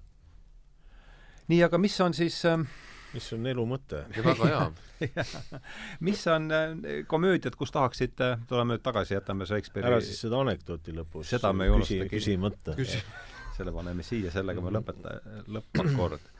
[1.48, 2.64] nii, aga mis on siis äh,
[3.12, 4.04] mis on elu mõte?
[4.28, 4.64] väga hea
[6.06, 6.74] mis on äh,
[7.10, 11.28] komöödiad, kus tahaksite, tuleme nüüd tagasi, jätame Shakespeare'i ära siis seda anekdooti lõpus.
[11.32, 13.02] seda me ei unusta küsimata küsi.
[13.56, 15.18] selle paneme siia, sellega me lõpeta-,
[15.52, 16.30] lõppakord.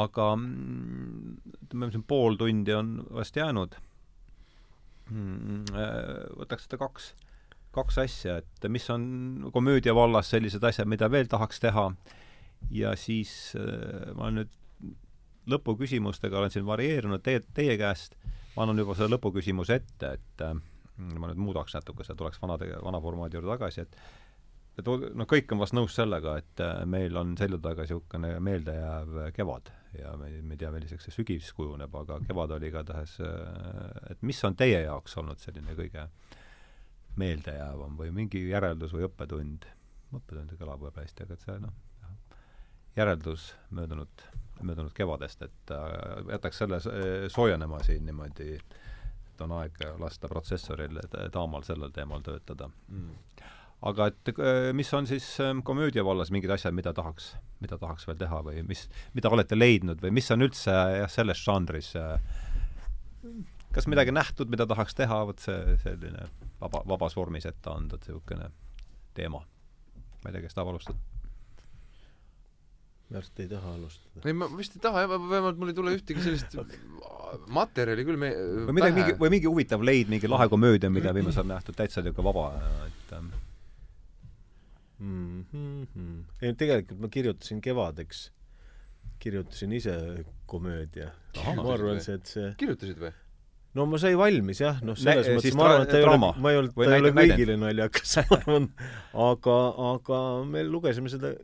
[0.00, 3.74] aga mm, ütleme, siin pool tundi on vast jäänud.
[5.10, 5.96] Mm, äh,
[6.38, 7.12] võtaks seda kaks
[7.74, 11.90] kaks asja, et mis on komöödia vallas sellised asjad, mida veel tahaks teha,
[12.74, 14.56] ja siis äh, ma olen nüüd
[15.50, 18.16] lõpuküsimustega olen siin varieerunud teie, teie käest,
[18.56, 20.56] ma annan juba selle lõpuküsimuse ette, et äh,
[21.16, 24.02] ma nüüd muudaks natuke, see tuleks vanade, vana formaadi juurde tagasi, et
[24.80, 24.86] et
[25.18, 29.70] no kõik on vast nõus sellega, et äh, meil on selja taga niisugune meeldejääv kevad
[29.98, 33.16] ja me, me ei tea, milliseks see sügis kujuneb, aga kevad oli igatahes,
[34.10, 36.39] et mis on teie jaoks olnud selline kõige äh,
[37.20, 39.68] meeldejäävam või mingi järeldus või õppetund,
[40.16, 41.74] õppetund kõlab võib-olla hästi, aga et see noh,
[42.96, 44.24] järeldus möödunud,
[44.62, 45.92] möödunud kevadest, et äh,
[46.34, 46.80] jätaks selle
[47.28, 51.00] soojenema siin niimoodi, et on aeg lasta protsessoril,
[51.32, 52.68] taamal sellel teemal töötada.
[52.88, 53.14] Mm.
[53.88, 57.32] aga et äh, mis on siis äh, komöödia vallas mingid asjad, mida tahaks,
[57.64, 61.40] mida tahaks veel teha või mis, mida olete leidnud või mis on üldse jah, selles
[61.40, 62.18] žanris äh,
[63.72, 66.26] kas midagi nähtud, mida tahaks teha, vot see selline
[66.60, 68.50] vaba, vabas vormis ette et niisugune
[69.14, 69.40] teema.
[70.22, 70.98] ma ei tea, kes tahab alustada?
[73.10, 74.22] Märt ei taha alustada.
[74.24, 76.56] ei, ma vist ei taha jah, vähemalt mul ei tule ühtegi sellist
[77.58, 78.32] materjali küll me
[78.68, 82.04] või midagi, mingi, või mingi huvitav leid, mingi lahe komöödia, mida viimasel ajal nähtud täitsa
[82.04, 82.44] niisugune vaba,
[82.86, 83.14] et
[85.00, 86.20] mm -hmm.
[86.42, 88.30] ei, tegelikult ma kirjutasin kevadeks,
[89.18, 91.10] kirjutasin ise komöödia.
[91.56, 93.12] ma arvan, see, et see kirjutasid või?
[93.78, 96.18] No ma sai valmis jah, noh selles Nä, mõttes ma arvan, et ta ei ole,
[96.18, 98.68] ma ei olnud, ta ei ole kõigile naljakas, ma arvan,
[99.28, 99.56] aga,
[99.92, 101.34] aga me lugesime seda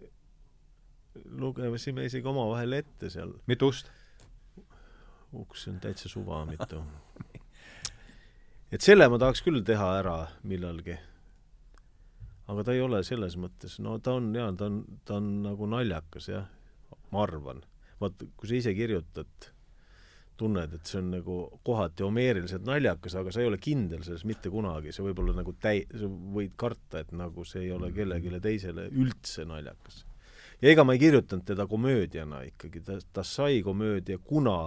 [1.39, 3.33] lugesime isegi omavahel ette seal.
[3.47, 3.91] mitu ust?
[5.37, 6.81] uks on täitsa suva mitu.
[8.75, 10.17] et selle ma tahaks küll teha ära
[10.49, 10.97] millalgi.
[12.49, 15.69] aga ta ei ole selles mõttes, no ta on jaa, ta on, ta on nagu
[15.71, 16.49] naljakas jah,
[17.13, 17.63] ma arvan.
[18.01, 19.53] vaat, kui sa ise kirjutad
[20.37, 24.53] tunned, et see on nagu kohati homeeriliselt naljakas, aga sa ei ole kindel selles mitte
[24.53, 28.41] kunagi, see võib olla nagu täi-, sa võid karta, et nagu see ei ole kellelegi
[28.45, 30.05] teisele üldse naljakas.
[30.61, 34.59] ja ega ma ei kirjutanud teda komöödiana ikkagi, ta, ta sai komöödia, kuna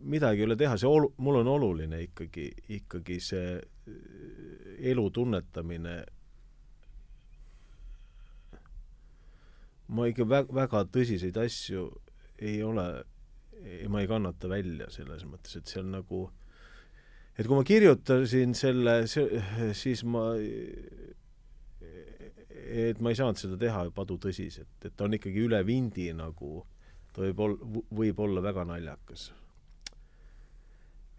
[0.00, 2.48] midagi ei ole teha, see olu-, mul on oluline ikkagi,
[2.78, 3.60] ikkagi see
[4.92, 5.96] elu tunnetamine.
[9.92, 11.88] Ma ikka vä-, väga tõsiseid asju
[12.42, 12.86] ei ole,
[13.88, 16.22] ma ei kannata välja selles mõttes, et see on nagu
[17.38, 20.26] et kui ma kirjutasin selle, siis ma
[22.72, 26.62] et ma ei saanud seda teha padutõsiselt, et ta on ikkagi üle vindi nagu,
[27.12, 27.60] ta võib ol-,
[27.92, 29.30] võib olla väga naljakas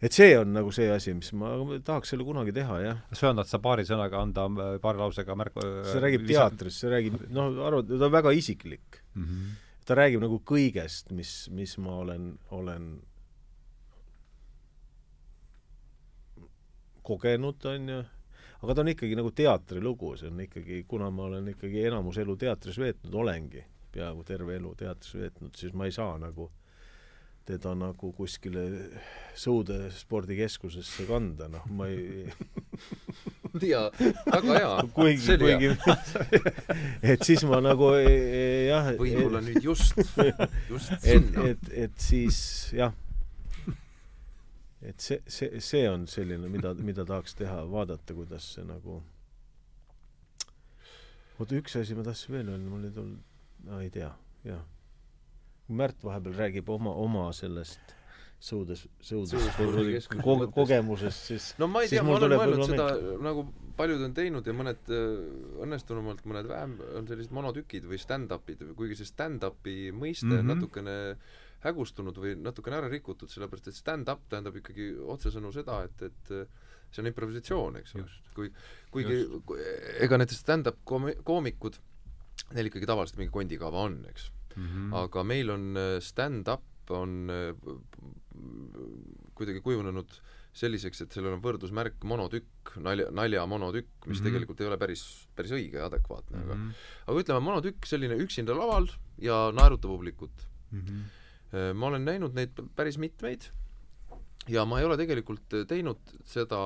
[0.03, 1.53] et see on nagu see asi, mis ma
[1.85, 3.03] tahaks selle kunagi teha, jah.
[3.15, 4.47] söandad sa paari sõnaga anda,
[4.83, 9.23] paari lausega märku see räägib teatrist, see räägib, noh, arvad, ta on väga isiklik mm.
[9.23, 9.53] -hmm.
[9.85, 12.87] Ta räägib nagu kõigest, mis, mis ma olen, olen
[17.03, 17.99] kogenud, on ju,
[18.63, 22.35] aga ta on ikkagi nagu teatrilugu, see on ikkagi, kuna ma olen ikkagi enamus elu
[22.39, 26.49] teatris veetnud, olengi peaaegu terve elu teatris veetnud, siis ma ei saa nagu
[27.47, 28.63] teda nagu kuskile
[29.33, 32.27] Sõude spordikeskusesse kanda, noh, ma ei
[33.73, 33.87] jaa,
[34.27, 34.73] väga hea.
[34.93, 35.71] kuigi, kuigi
[37.01, 39.97] et siis ma nagu e, e, jah võib-olla nüüd just,
[40.69, 42.37] just et, et, et siis
[42.77, 42.93] jah,
[44.81, 49.01] et see, see, see on selline, mida, mida tahaks teha, vaadata, kuidas see nagu
[51.39, 53.25] oota, üks asi ma tahtsin veel öelda, mul ei tulnud,
[53.69, 54.13] no ei tea,
[54.47, 54.61] jah
[55.73, 57.93] Märt vahepeal räägib oma, oma sellest
[58.43, 62.87] sõudes, sõudes ko kogemusest, siis no ma ei tea, ma olen mõelnud seda,
[63.23, 63.45] nagu
[63.77, 65.05] paljud on teinud ja mõned äh,
[65.63, 70.43] õnnestunumalt, mõned vähem, on sellised monotükid või stand-up'id, kuigi see stand-up'i mõiste mm -hmm.
[70.43, 70.97] on natukene
[71.63, 76.35] hägustunud või natukene ära rikutud, sellepärast et stand-up tähendab ikkagi otsesõnu seda, et, et
[76.91, 78.11] see on improvisatsioon, eks ole.
[78.35, 78.51] kui,
[78.91, 79.23] kuigi
[80.03, 81.79] ega need stand-up koomi-, koomikud,
[82.53, 84.67] neil ikkagi tavaliselt mingi kondikava on, eks mm.
[84.67, 84.93] -hmm.
[85.03, 87.55] aga meil on äh, stand-up on äh,
[89.33, 90.19] kuidagi kujunenud
[90.53, 94.27] selliseks, et sellel on võrdusmärk monotükk, nalja, nalja monotükk, mis mm -hmm.
[94.27, 95.03] tegelikult ei ole päris,
[95.35, 96.51] päris õige ja adekvaatne mm, -hmm.
[96.51, 96.69] aga mhm.
[97.07, 100.79] aga ütleme, monotükk, selline üksinda laval ja naeruta publikut mm.
[100.79, 101.73] -hmm.
[101.73, 103.49] ma olen näinud neid päris mitmeid
[104.47, 106.59] ja ma ei ole tegelikult teinud seda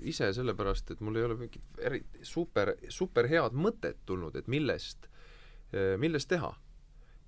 [0.00, 5.08] ise sellepärast, et mul ei ole mingit eriti super, super head mõtet tulnud, et millest,
[5.98, 6.52] millest teha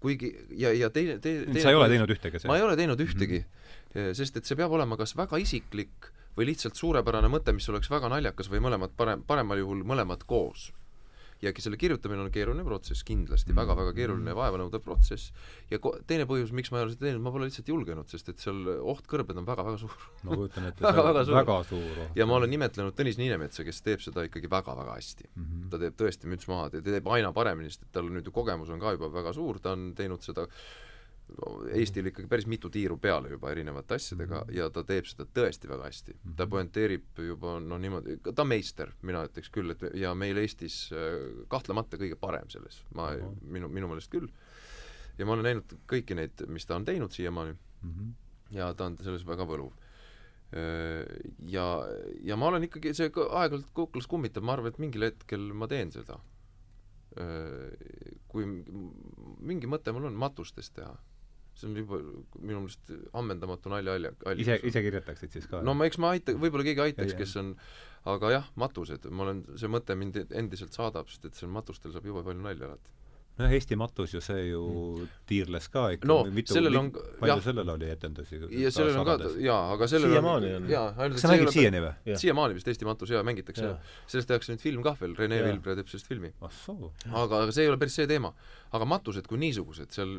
[0.05, 2.45] kuigi ja, ja teine, teine sa ei ole teinud ühtegi?
[2.51, 3.65] ma ei ole teinud ühtegi mm,
[3.95, 4.15] -hmm.
[4.21, 8.11] sest et see peab olema kas väga isiklik või lihtsalt suurepärane mõte, mis oleks väga
[8.11, 10.73] naljakas või mõlemad parem, paremal juhul mõlemad koos
[11.43, 13.61] ja selle kirjutamine on keeruline protsess, kindlasti mm -hmm.
[13.61, 15.33] väga-väga keeruline ja vaevanõudev protsess.
[15.71, 18.29] ja ko-, teine põhjus, miks ma ei ole seda teinud, ma pole lihtsalt julgenud, sest
[18.29, 19.97] et seal oht kõrbed on väga-väga suur.
[20.23, 22.17] ma kujutan ette väga, väga suur, väga suur oht.
[22.17, 25.45] ja ma olen imetlenud Tõnis Niinemetsa, kes teeb seda ikkagi väga-väga hästi mm.
[25.45, 25.69] -hmm.
[25.71, 28.71] ta teeb tõesti müts maha, ta teeb aina paremini, sest et tal nüüd ju kogemus
[28.71, 30.49] on ka juba väga suur, ta on teinud seda
[31.75, 34.57] Eestil ikkagi päris mitu tiiru peale juba erinevate asjadega mhm.
[34.59, 36.17] ja ta teeb seda tõesti väga hästi.
[36.37, 36.51] ta mhm.
[36.53, 41.99] pointeerib juba noh, niimoodi, ta meister, mina ütleks küll, et ja meil Eestis äh, kahtlemata
[42.01, 43.11] kõige parem selles, ma
[43.41, 44.29] minu, minu meelest küll.
[45.19, 48.13] ja ma olen näinud kõiki neid, mis ta on teinud siiamaani mm -hmm.
[48.59, 49.73] ja ta on selles väga võluv.
[50.53, 51.09] Äh,
[51.49, 51.67] ja,
[52.21, 55.91] ja ma olen ikkagi, see aeg-ajalt kuklas kummitab, ma arvan, et mingil hetkel ma teen
[55.91, 56.21] seda.
[57.17, 57.73] Äh,
[58.29, 58.45] kui
[59.41, 60.95] mingi mõte mul on matustes teha
[61.55, 62.01] see on juba
[62.41, 64.25] minu meelest ammendamatu naljaallik.
[64.43, 65.63] ise, ise kirjutaksid siis ka?
[65.67, 67.55] no ma, eks ma aita-, võib-olla keegi aitaks, kes on,
[68.11, 72.11] aga jah, matused, ma olen, see mõte mind endiselt saadab, sest et seal matustel saab
[72.11, 73.04] jube palju nalja alati
[73.41, 75.09] noh, Eesti matus ju see ju mm.
[75.29, 78.41] tiirles ka ikka no, mitu, sellel on palju sellel oli etendusi?
[78.61, 81.53] ja sellel on ka, jaa, aga sellel siiamaani on, on jaa, ainult kas sa mängid
[81.55, 82.19] siiani või?
[82.23, 83.75] siiamaani vist Eesti matus jaa, mängitakse ja.
[84.07, 86.31] sellest tehakse nüüd film kah veel, Rene Vilbre teeb sellest filmi.
[86.45, 88.35] aga, aga see ei ole päris see teema.
[88.75, 90.15] aga matused kui niisugused, seal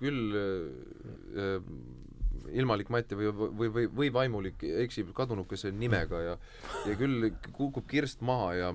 [0.00, 1.58] küll äh,
[2.60, 6.34] ilmalik Mati või, või, või, või vaimulik eksib kadunukese nimega ja
[6.88, 8.72] ja küll kukub kirst maha ja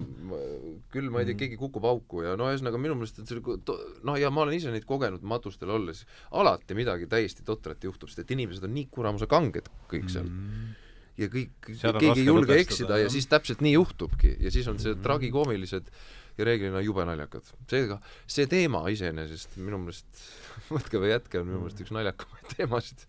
[0.94, 1.40] küll ma ei tea, mhm.
[1.42, 4.74] keegi kukub auku ja no ühesõnaga minu meelest et see noh, ja ma olen ise
[4.74, 9.30] neid kogenud matustel olles, alati midagi täiesti totrat juhtub, sest et inimesed on nii kuramuse
[9.32, 10.50] kanged kõik seal mm.
[10.50, 10.82] -hmm
[11.16, 13.14] ja kõik, on keegi ei julge eksida ja jah.
[13.14, 15.88] siis täpselt nii juhtubki ja siis on see tragikoomilised
[16.36, 17.48] ja reeglina jube naljakad.
[17.72, 20.26] seega see teema iseenesest minu meelest
[20.76, 23.06] võtke või jätke, on minu meelest üks naljakamaid teemasid.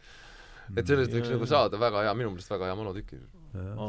[0.74, 3.20] Et sellest võiks nagu saada väga hea, minu meelest väga hea monotüki.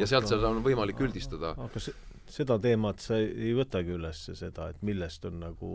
[0.01, 1.53] ja sealt seda on võimalik üldistada.
[1.67, 1.95] aga se-,
[2.29, 5.71] seda teemat sa ei, ei võtagi üles, seda, et millest on nagu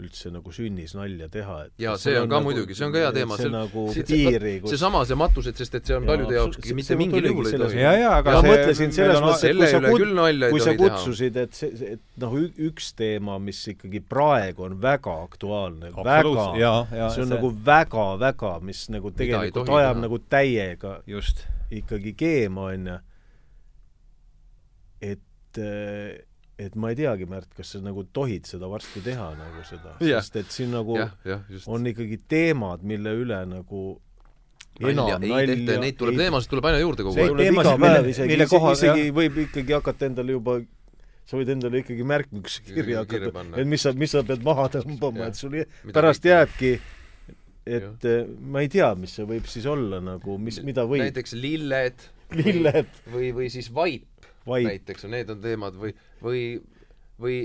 [0.00, 3.02] üldse nagu sünnis nalja teha, et Jaa, see sul on ka muidugi, see on ka
[3.04, 6.10] hea teema, see nagu see- piiri, kus seesama, see matused, sest et see on Jaa,
[6.14, 7.78] paljude jaoks see- mitte mingil juhul ei tohi.
[7.84, 10.74] ja, ja aga ma see mõtlesin selles on- mõttes, et kui sa kut- kui sa
[10.80, 12.34] kutsusid, et see, see, et noh,
[12.70, 17.52] üks teema, mis ikkagi praegu on väga aktuaalne, väga, jaa, jaa, see on see- nagu
[17.70, 21.46] väga-väga, mis nagu tegelikult ajab nagu täiega just.
[21.70, 22.98] ikkagi keema, onju.
[25.00, 25.58] et,
[26.60, 30.24] et ma ei teagi, Märt, kas sa nagu tohid seda varsti teha nagu seda, Jah.
[30.24, 31.68] sest et siin nagu jah, jah, just.
[31.70, 33.84] on ikkagi teemad, mille üle nagu
[34.80, 37.40] nalja ei tehta ja neid tuleb, teemasid tuleb aina juurde kogu aeg.
[37.40, 40.60] teemasid, päev isegi, mille isegi, isegi võib ikkagi hakata endale juba
[41.30, 43.60] sa võid endale ikkagi märkmiks kirja hakata, panna.
[43.60, 45.60] et mis sa, mis sa pead maha tõmbama, et sul
[45.94, 46.72] pärast jääbki,
[47.70, 51.36] et eh, ma ei tea, mis see võib siis olla nagu, mis, mida võib, näiteks
[51.38, 52.08] lilled
[52.38, 54.04] lilled, või, või siis vaip,
[54.50, 56.42] vaip, näiteks, need on teemad või, või,
[57.20, 57.38] või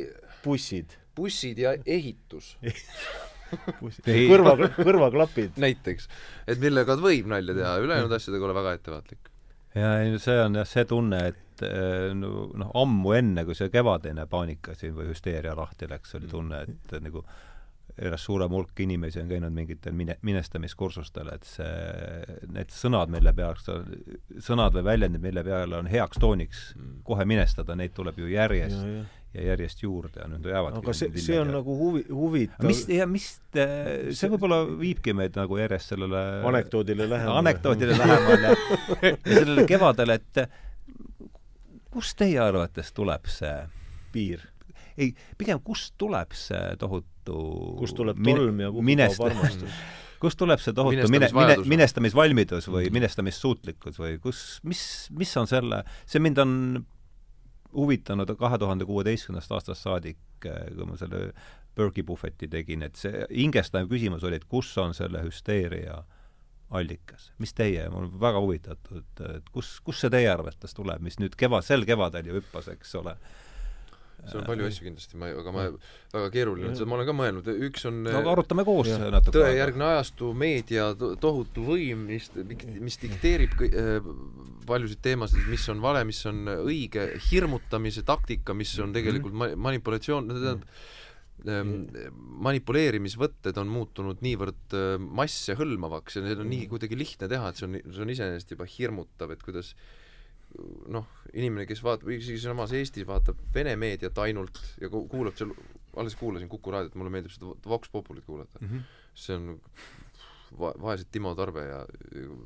[0.44, 2.56] bussid, bussid ja ehitus
[4.32, 5.56] kõrva, kõrvaklapid.
[5.62, 6.10] näiteks.
[6.48, 9.32] et millega võib nalja teha, ülejäänud asjadega ole väga ettevaatlik.
[9.76, 13.58] ja ei no see on jah see tunne, et eh, no noh, ammu enne, kui
[13.58, 17.26] see kevadine paanika siin või hüsteeria lahti läks, oli tunne, et nagu
[17.96, 23.70] järjest suurem hulk inimesi on käinud mingitel mine-, minestamiskursustel, et see, need sõnad, mille peaks,
[24.44, 26.66] sõnad või väljendid, mille peale on heaks tooniks
[27.08, 29.06] kohe minestada, neid tuleb ju järjest ja, ja.
[29.38, 32.68] ja järjest juurde ja nüüd jäävadki aga see, see on ilmed ja- nagu huvi, huvitav
[32.68, 37.40] mis, ja mis, see võib-olla viibki meid nagu järjest sellele anekdoodile lähemale.
[37.46, 38.52] anekdoodile lähemale
[39.06, 40.44] ja sellele kevadele, et
[41.96, 43.56] kust teie arvates tuleb see
[44.12, 44.44] piir,
[44.98, 47.38] ei, pigem kust tuleb see tohutu
[47.82, 49.78] kust tuleb tolm ja kuhu minest- kaob armastus.
[50.24, 51.70] kust tuleb see tohutu mine, mine, Minestamisvajadus või?
[51.76, 52.74] minestamisvalmidus Mm.
[52.78, 56.54] või minestamisssuutlikkus või kus, mis, mis on selle, see mind on
[57.76, 61.32] huvitanud kahe tuhande kuueteistkümnendast aastast saadik, kui ma selle
[61.76, 65.98] Berkey Buffeti tegin, et see hingestav küsimus oli, et kus on selle hüsteeria
[66.76, 69.04] allikas, mis teie, ma olen väga huvitatud,
[69.36, 72.96] et kus, kus see teie arvates tuleb, mis nüüd kevad, sel kevadel ju hüppas, eks
[73.02, 73.18] ole.
[74.30, 75.66] Seal on palju asju kindlasti, ma, aga ma,
[76.14, 79.06] väga keeruline on seda, ma olen ka mõelnud, üks on no aga arutame koos Jah.
[79.14, 79.38] natuke.
[79.38, 82.32] tõejärgne ajastu, meedia to- tohutu võim, mis,
[82.82, 84.12] mis dikteerib kõi- äh,
[84.66, 90.32] paljusid teemasid, mis on vale, mis on õige, hirmutamise taktika, mis on tegelikult ma-, manipulatsioon,
[90.32, 90.64] tähendab,
[91.46, 91.76] ähm,
[92.48, 96.66] manipuleerimisvõtted on muutunud niivõrd äh, masse hõlmavaks ja need on nii.
[96.72, 99.76] kuidagi lihtne teha, et see on, see on iseenesest juba hirmutav, et kuidas
[100.92, 105.54] noh, inimene, kes vaatab, isegi samas Eestis vaatab Vene meediat ainult ja ku- kuulab seal,
[106.00, 108.68] alles kuulasin Kuku raadiot, mulle meeldib seda Vox Populit kuulata mm.
[108.68, 108.82] -hmm.
[109.14, 109.60] see on
[110.60, 111.86] va-, vaesed Timo Tarve ja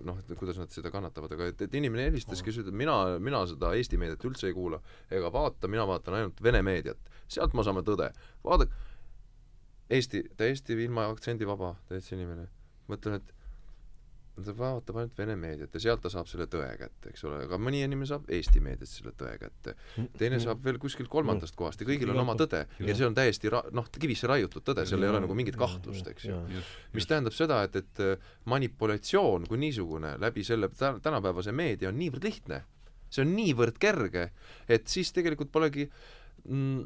[0.06, 3.42] noh, et kuidas nad seda kannatavad, aga et, et inimene helistas, kes ütleb, mina, mina
[3.50, 4.82] seda Eesti meediat üldse ei kuula
[5.12, 7.12] ega vaata, mina vaatan ainult Vene meediat.
[7.28, 8.12] sealt me saame tõde.
[8.44, 8.74] vaadake,
[9.90, 12.48] Eesti, täiesti ilma aktsendivaba, täitsa inimene.
[12.90, 13.34] mõtlen, et
[14.46, 17.58] ta vaatab ainult Vene meediat ja sealt ta saab selle tõe kätte, eks ole, aga
[17.62, 19.76] mõni inimene saab Eesti meediast selle tõe kätte.
[20.18, 23.50] teine saab veel kuskilt kolmandast kohast ja kõigil on oma tõde ja see on täiesti
[23.50, 26.40] ra-, noh, kivisse raiutud tõde, seal ei ole nagu mingit kahtlust, eks ju.
[26.94, 31.98] Mis tähendab seda, et, et äh, manipulatsioon kui niisugune läbi selle tä- tänapäevase meedia on
[32.00, 32.64] niivõrd lihtne,
[33.10, 34.30] see on niivõrd kerge,
[34.70, 35.90] et siis tegelikult polegi
[36.46, 36.84] mm,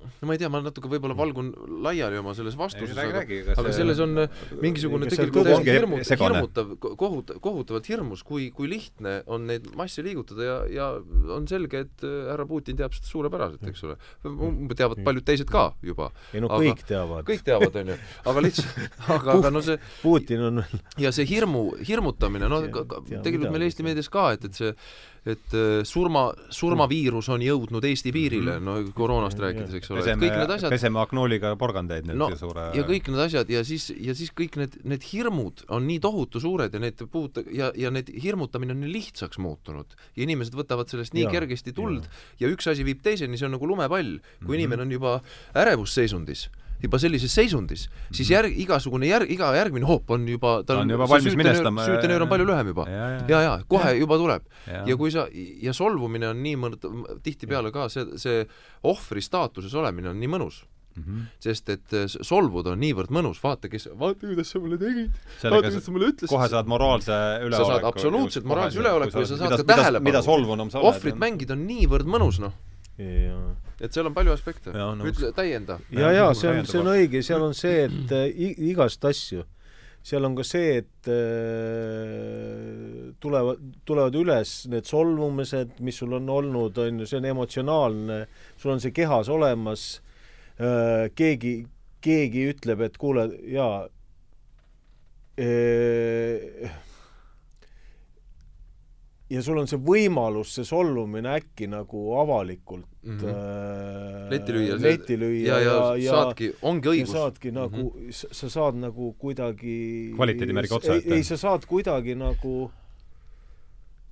[0.00, 1.50] no ma ei tea, ma natuke võib-olla valgun
[1.84, 3.22] laiali oma selles vastuses, aga
[3.54, 6.40] aga selles on äh, mingisugune tegelikult täiesti segane.
[6.40, 10.88] hirmutav, kohut-, kohutavalt hirmus, kui, kui lihtne on neid masse liigutada ja, ja
[11.36, 13.98] on selge, et äh, härra Putin teab seda suurepäraselt, eks ole.
[14.76, 16.10] teavad paljud teised ka juba.
[16.34, 17.26] ei no kõik teavad.
[17.28, 18.00] kõik teavad, on ju,
[18.32, 18.82] aga lihtsalt,
[19.16, 20.64] aga, aga no see Putin on
[21.00, 24.74] ja see hirmu, hirmutamine, no tegelikult meil Eesti meedias ka, et, et see
[25.28, 30.54] et äh, surma, surmaviirus on jõudnud Eesti piirile, no koroonast rääkides, eks ole, kõik need
[30.56, 34.32] asjad peseme aknooliga porgandeid nüüd no suure ja kõik need asjad ja siis, ja siis
[34.36, 38.72] kõik need, need hirmud on nii tohutu suured ja need puuta- ja, ja need hirmutamine
[38.76, 42.46] on nii lihtsaks muutunud ja inimesed võtavad sellest nii ja, kergesti tuld ja.
[42.46, 44.16] ja üks asi viib teiseni, see on nagu lumepall.
[44.20, 44.54] kui mm -hmm.
[44.56, 45.20] inimene on juba
[45.54, 46.48] ärevusseisundis,
[46.82, 51.08] juba sellises seisundis, siis järg, igasugune järg, iga järgmine hoop on juba Ta on juba
[51.08, 52.88] valmis minestama ja- süütenöör on palju lühem juba.
[52.88, 54.48] Ja, ja, ja, ja kohe juba tuleb.
[54.66, 54.82] Ja.
[54.86, 55.26] ja kui sa,
[55.62, 56.90] ja solvumine on niivõrd,
[57.22, 58.44] tihtipeale ka see, see
[58.82, 60.64] ohvri staatuses olemine on nii mõnus
[60.96, 61.02] mm.
[61.02, 61.26] -hmm.
[61.38, 65.12] sest et äh, solvuda on niivõrd mõnus, vaata, kes, vaata, kuidas sa mulle tegid,
[65.42, 66.32] vaata, kuidas sa mulle ütlesid.
[66.32, 67.12] kohe saad moraalse
[67.44, 67.64] üleoleku.
[67.64, 70.04] sa saad absoluutselt moraalse üleoleku ja sa saad ka tähelepanu.
[70.04, 70.94] mida solvunum sa oled.
[70.94, 72.56] ohvrit mängida on niivõrd mõnus, noh.
[73.80, 74.72] Et seal on palju aspekte.
[74.72, 75.78] ütle, täienda.
[75.94, 78.28] ja, ja see on, see on õige, seal on see, et äh,
[78.70, 79.46] igast asju.
[80.00, 86.78] Seal on ka see, et äh, tulevad, tulevad üles need solvumised, mis sul on olnud,
[86.80, 88.22] on ju, see on emotsionaalne,
[88.56, 89.90] sul on see kehas olemas.
[90.60, 91.54] Äh,, keegi,
[92.04, 93.88] keegi ütleb, et kuule, jaa
[95.40, 96.72] äh,,
[99.30, 103.28] ja sul on see võimalus, see solvumine äkki nagu avalikult mm -hmm.
[103.30, 107.12] äh, letti lüüa, letti lüüa ja, ja, ja saadki, ongi õigus.
[107.12, 108.34] saadki nagu mm, -hmm.
[108.34, 111.14] sa saad nagu kuidagi kvaliteedimärgi otsa ette.
[111.14, 112.70] ei, sa saad kuidagi nagu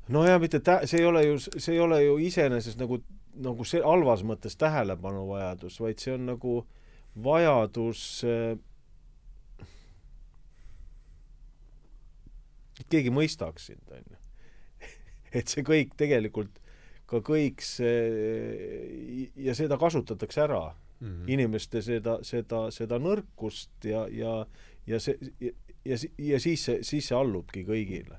[0.08, 3.02] no ja mitte tä-, see ei ole ju, see ei ole ju iseenesest nagu,
[3.34, 6.66] nagu see halvas mõttes tähelepanuvajadus, vaid see on nagu
[7.24, 8.58] vajadus äh,
[12.80, 14.17] et keegi mõistaks sind, on ju
[15.32, 16.60] et see kõik tegelikult,
[17.08, 21.28] ka kõik see, ja seda kasutatakse ära mm, -hmm.
[21.32, 24.46] inimeste seda, seda, seda nõrkust ja, ja,
[24.86, 25.52] ja see, ja,
[25.84, 28.18] ja, ja siis see, siis see allubki kõigile.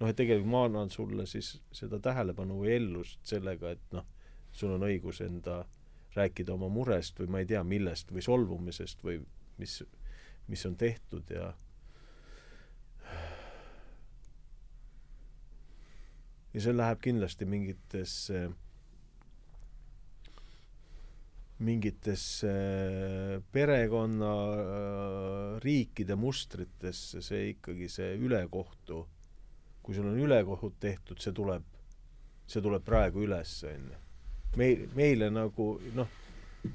[0.00, 4.04] noh, et tegelikult ma annan sulle siis seda tähelepanu või ellust sellega, et noh,
[4.52, 5.64] sul on õigus enda
[6.14, 9.20] rääkida oma murest või ma ei tea, millest või solvumisest või
[9.58, 9.82] mis,
[10.48, 11.52] mis on tehtud ja
[16.54, 18.44] ja see läheb kindlasti mingitesse
[21.64, 22.52] mingitesse
[23.52, 24.32] perekonna
[25.64, 29.00] riikide mustritesse see ikkagi see ülekohtu
[29.82, 31.66] kui sul on ülekohut tehtud see tuleb
[32.46, 34.02] see tuleb praegu üles onju
[34.60, 35.68] meil meile nagu
[35.98, 36.20] noh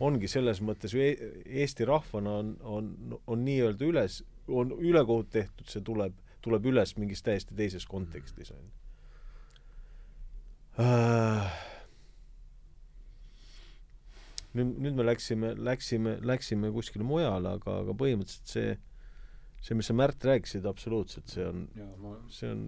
[0.05, 1.31] ongi selles mõttes ju e-,
[1.63, 2.91] Eesti rahvana on on
[3.27, 8.79] on nii-öelda üles on ülekohut tehtud see tuleb tuleb üles mingis täiesti teises kontekstis onju
[8.79, 8.88] Äh.
[14.55, 18.75] Nüüd, nüüd me läksime, läksime, läksime kuskile mujale, aga, aga põhimõtteliselt see,
[19.61, 21.65] see, mis sa, Märt, rääkisid, absoluutselt, see on,
[22.33, 22.63] see on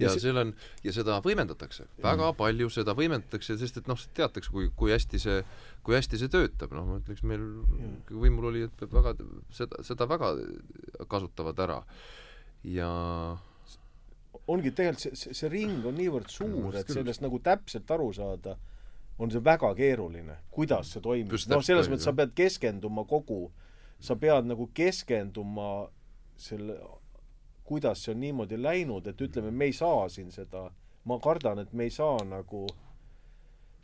[0.00, 0.52] ja, ja seal on,
[0.84, 2.38] ja seda võimendatakse, väga mm.
[2.40, 5.40] palju seda võimendatakse, sest et noh, teatakse, kui, kui hästi see,
[5.86, 7.44] kui hästi see töötab, noh, ma ütleks, meil
[8.10, 9.16] võimul oli, et väga,
[9.54, 10.34] seda, seda väga
[11.10, 11.82] kasutavad ära.
[12.66, 12.90] ja
[14.46, 18.56] ongi tegelikult see, see, ring on niivõrd suur, et sellest nagu täpselt aru saada,
[19.18, 21.34] on see väga keeruline, kuidas see toimub.
[21.50, 23.50] noh, selles mõttes sa pead keskenduma kogu,
[23.98, 25.88] sa pead nagu keskenduma
[26.36, 26.78] selle,
[27.66, 30.68] kuidas see on niimoodi läinud, et ütleme, me ei saa siin seda,
[31.04, 32.66] ma kardan, et me ei saa nagu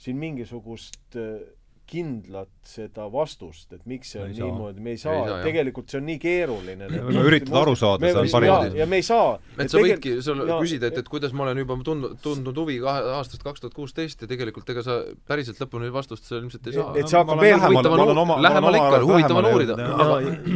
[0.02, 1.42] siin mingisugust äh,
[1.92, 5.98] kindlat seda vastust, et miks see on niimoodi, me ei saa, ei saa, tegelikult see
[6.00, 6.88] on nii keeruline.
[6.88, 8.78] me üritame aru saada, see on parim.
[8.78, 9.34] ja me ei saa.
[9.56, 9.98] et sa tegel...
[9.98, 13.64] võidki, sul küsida, et, et kuidas ma olen juba tundnud, tundnud huvi kahe, aastast kaks
[13.64, 14.98] tuhat kuusteist ja tegelikult ega sa
[15.28, 16.88] päriselt lõpuni vastust seal ilmselt ei saa.
[16.96, 19.80] et see hakkab veel huvitav on, lähemal ikka, huvitav on uurida.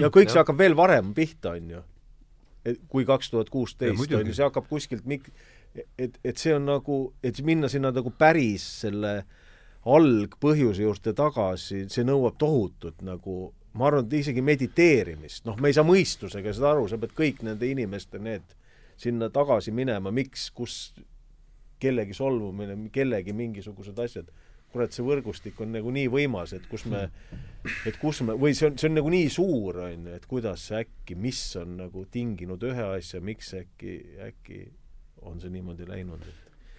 [0.00, 1.86] ja kõik see hakkab veel varem pihta, on ju.
[2.88, 5.28] kui kaks tuhat kuusteist, on ju, see hakkab kuskilt mik-,
[5.98, 9.42] et, et see on nagu, et minna sinna nagu päris selle äh,
[9.86, 15.76] algpõhjuse juurde tagasi, see nõuab tohutut nagu ma arvan, et isegi mediteerimist, noh, me ei
[15.76, 18.56] saa mõistusega seda aru, sa pead kõik nende inimeste need
[18.96, 20.94] sinna tagasi minema, miks, kus
[21.82, 24.30] kellegi solvumine, kellegi mingisugused asjad,
[24.72, 27.04] kurat, see võrgustik on nagu nii võimas, et kus me,
[27.88, 30.66] et kus me, või see on, see on nagu nii suur, on ju, et kuidas
[30.80, 33.98] äkki, mis on nagu tinginud ühe asja, miks äkki,
[34.30, 34.64] äkki
[35.28, 36.24] on see niimoodi läinud,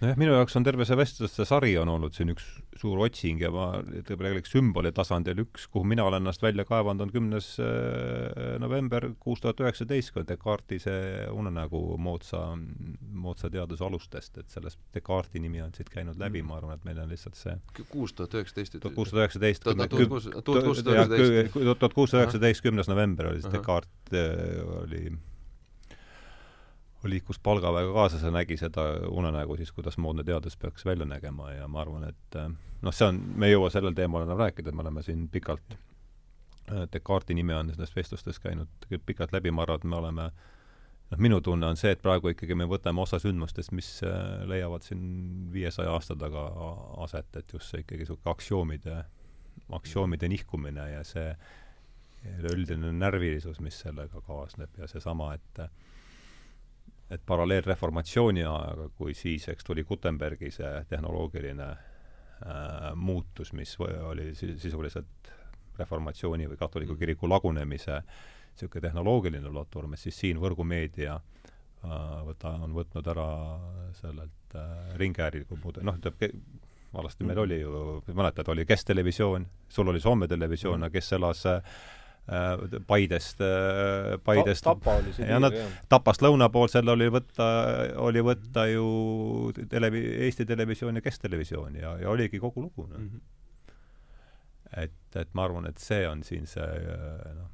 [0.02, 2.45] nojah, minu jaoks on terve see vestluste sari on olnud siin üks
[2.78, 3.68] suur otsing ja ma,
[4.06, 7.68] tegelikult sümboli tasandil üks, kuhu mina olen ennast välja kaevanud, on kümnes äh,
[8.61, 10.99] november kuus tuhat üheksateist, kui on Descartesi see
[11.34, 12.40] unenägu moodsa,
[13.26, 16.99] moodsa teaduse alustest, et sellest Descartesi nimi on siit käinud läbi, ma arvan, et meil
[17.02, 17.56] on lihtsalt see
[17.90, 19.61] kuus tuhat üheksateist tuhat kuussada üheksateist.
[19.65, 19.78] tuhat
[21.98, 24.22] kuussada üheksateist, kümnes november oli siis Descartes äh,
[24.84, 25.03] oli
[27.09, 31.67] liikus palgaväega kaasas ja nägi seda unenägu siis, kuidas moodne teadus peaks välja nägema ja
[31.67, 32.51] ma arvan, et eh,
[32.81, 36.85] noh, see on, me ei jõua sellel teemal enam rääkida, me oleme siin pikalt eh,
[36.93, 41.41] Descartesi nime on nendes vestlustes käinud pikalt läbi, ma arvan, et me oleme noh, minu
[41.41, 44.17] tunne on see, et praegu ikkagi me võtame osa sündmustest, mis eh,
[44.49, 45.05] leiavad siin
[45.53, 46.49] viiesaja aasta taga
[47.05, 48.99] aset, et just see ikkagi niisugune aktsioomide,
[49.79, 51.31] aktsioomide nihkumine ja see
[52.38, 55.61] üleüldine närvilisus, mis sellega kaasneb ja seesama, et
[57.09, 65.31] et paralleelreformatsiooni ajaga, kui siis, eks tuli Gutenbergi see tehnoloogiline äh, muutus, mis oli sisuliselt
[65.77, 66.99] reformatsiooni või katoliku mm.
[66.99, 68.01] kiriku lagunemise
[68.57, 71.91] niisugune tehnoloogiline platvorm, et siis siin võrgumeedia äh,
[72.27, 73.27] võta, on võtnud ära
[73.99, 76.34] sellelt äh, ringhäälingu muud, noh, ütleb,
[76.93, 77.43] vanasti meil mm.
[77.45, 81.77] oli ju, mäletad, oli Kes-televisioon, sul oli Soome televisioon mm., kes elas äh,
[82.88, 85.76] Paidest, äh, Paidest Ta, Tapa oli see piir, jah.
[85.88, 87.48] Tapast lõuna poolt seal oli võtta,
[88.04, 88.88] oli võtta ju
[89.72, 92.99] televi-, Eesti Televisioon ja Kes-televisioon ja, ja oligi kogu lugu, noh.
[92.99, 93.72] Mm -hmm..
[94.84, 96.68] et, et ma arvan, et see on siin see
[97.40, 97.49] noh,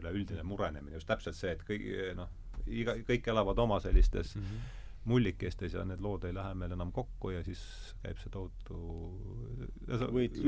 [0.00, 1.88] üleüldine murenemine, just täpselt see, et kõik
[2.18, 2.30] noh,
[2.66, 6.92] iga, kõik elavad oma sellistes mm -hmm mullikestes ja need lood ei lähe meil enam
[6.94, 7.62] kokku ja siis
[8.04, 8.76] käib see tohutu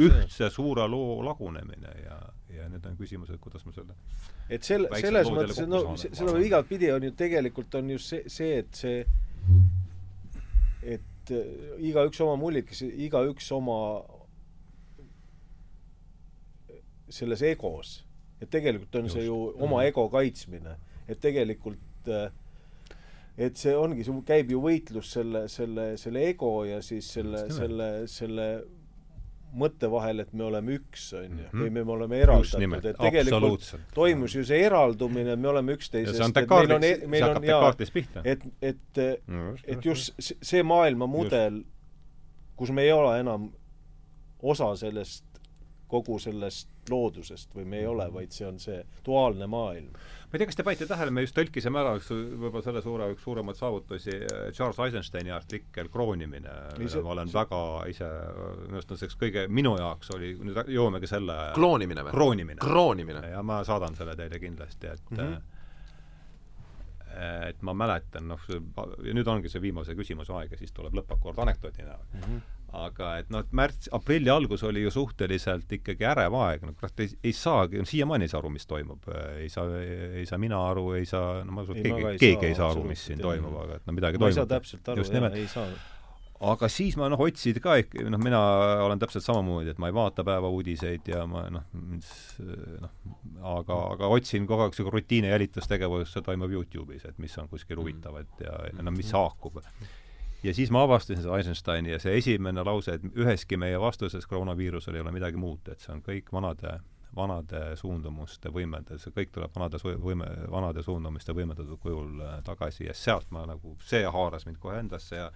[0.06, 2.20] ühtse suure loo lagunemine ja,
[2.54, 3.96] ja need on küsimused, kuidas me selle
[4.48, 8.60] et sel-, selles mõttes, et no seda igatpidi on ju tegelikult on just see, see,
[8.62, 9.02] et see
[10.84, 13.78] et äh, igaüks oma mullikes, igaüks oma
[17.14, 17.98] selles egos,
[18.42, 19.88] et tegelikult on see ju oma mm.
[19.90, 20.76] ego kaitsmine,
[21.08, 22.30] et tegelikult äh,
[23.36, 27.90] et see ongi, see käib ju võitlus selle, selle, selle ego ja siis selle, selle,
[28.10, 28.48] selle
[29.54, 31.60] mõtte vahel, et me oleme üks, on ju, mhm.
[31.62, 36.50] või me, me oleme eraldatud, et tegelikult toimus ju see eraldumine, me oleme üksteisest, et
[36.50, 37.74] meil on, e-, meil on jaa,
[38.24, 41.62] et, et, et just see maailmamudel,
[42.58, 43.48] kus me ei ole enam
[44.44, 45.24] osa sellest,
[45.88, 49.92] kogu sellest loodusest või me ei ole, vaid see on see duaalne maailm
[50.34, 53.06] ma ei tea, kas te panite tähele, me just tõlkisime ära üks võib-olla selle suure,
[53.14, 54.16] üks suuremaid saavutusi,
[54.56, 56.54] Charles Eisensteini artikkel Kroonimine.
[56.74, 57.36] ma olen see...
[57.38, 57.60] väga
[57.92, 58.08] ise,
[58.64, 62.14] minu arust on see üks kõige, minu jaoks oli, nüüd jõuamegi selle kloonimine või?
[62.16, 62.58] kroonimine.
[62.64, 63.22] kroonimine.
[63.30, 65.50] ja ma saadan selle teile kindlasti, et mm -hmm
[67.14, 71.38] et ma mäletan, noh, ja nüüd ongi see viimase küsimuse aeg ja siis tuleb lõppakord
[71.44, 72.20] anekdoodi näol mm.
[72.20, 72.40] -hmm
[72.74, 77.04] aga et noh, et märts, aprilli algus oli ju suhteliselt ikkagi ärev aeg, no kurat,
[77.04, 79.08] ei, ei saagi, siiamaani ei saa aru, mis toimub.
[79.38, 82.58] ei saa, ei saa mina aru, ei saa, no ma usun, et keegi, keegi ei
[82.58, 84.34] saa aru, mis siin toimub, aga et no midagi ma toimub.
[84.34, 85.68] ei saa täpselt aru, jah, ei saa
[86.44, 88.40] aga siis ma noh, otsisin ka ikka, noh, mina
[88.84, 92.94] olen täpselt samamoodi, et ma ei vaata päevauudiseid ja ma noh, noh,
[93.54, 97.78] aga, aga otsin kogu aeg niisugune rutiine jälitustegevus, see toimub Youtube'is, et mis on kuskil
[97.78, 97.82] mm.
[97.84, 99.62] huvitavat ja, ja no mis haakub
[100.44, 105.00] ja siis ma avastasin seda Eisensteini ja see esimene lause, et üheski meie vastuses koroonaviirusele
[105.00, 106.76] ei ole midagi muud, et see on kõik vanade,
[107.16, 112.88] vanade suundumuste võimendada, see kõik tuleb vanade su-, võime, vanade suundumiste võimendatud kujul äh, tagasi
[112.88, 115.30] ja sealt ma nagu, see haaras mind kohe endasse ja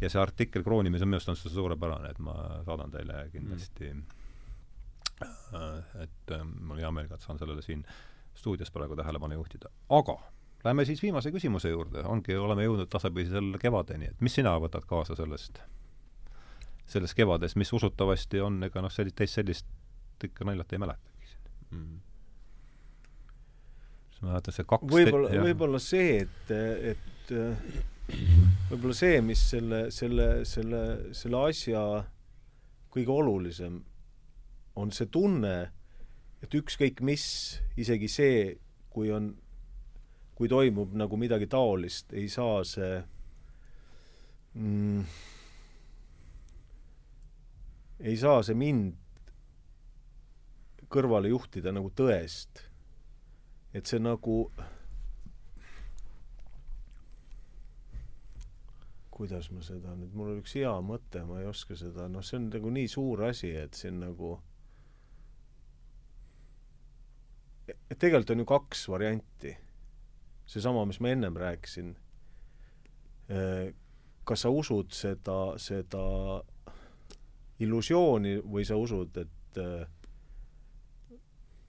[0.00, 4.06] ja see artikkel kroonimise minu arust on see suurepärane, et ma saadan teile kindlasti mm.,
[6.04, 7.82] et äh, mul on hea meel ka, et saan sellele siin
[8.38, 9.72] stuudios praegu tähelepanu juhtida.
[9.90, 10.14] aga
[10.64, 14.86] Lähme siis viimase küsimuse juurde, ongi, oleme jõudnud tasapisi selle kevadeni, et mis sina võtad
[14.90, 15.60] kaasa sellest,
[16.90, 21.52] sellest kevadest, mis usutavasti on, ega noh, sellist, teist sellist ikka naljalt ei mäletagi siin.
[21.70, 22.00] Mm..
[24.10, 26.52] siis ma mäletan see kaks võib-olla, võib-olla see, et,
[26.90, 27.32] et
[28.72, 31.82] võib-olla see, mis selle, selle, selle, selle asja
[32.90, 33.82] kõige olulisem,
[34.78, 35.56] on see tunne,
[36.42, 37.26] et ükskõik mis,
[37.78, 38.40] isegi see,
[38.90, 39.36] kui on
[40.38, 42.92] kui toimub nagu midagi taolist, ei saa see
[44.54, 45.02] mm,
[48.06, 48.94] ei saa see mind
[50.88, 52.62] kõrvale juhtida nagu tõest.
[53.74, 54.38] et see nagu
[59.18, 62.38] kuidas ma seda nüüd, mul oli üks hea mõte, ma ei oska seda, noh, see
[62.38, 64.36] on nagu nii suur asi, et siin nagu
[67.68, 69.58] et tegelikult on ju kaks varianti
[70.48, 71.92] seesama, mis ma ennem rääkisin,
[73.32, 73.68] äh,
[74.24, 76.04] kas sa usud seda, seda
[77.60, 79.86] illusiooni või sa usud, et äh,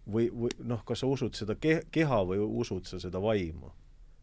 [0.10, 3.72] või, või noh, kas sa usud seda ke-, keha või usud sa seda vaimu?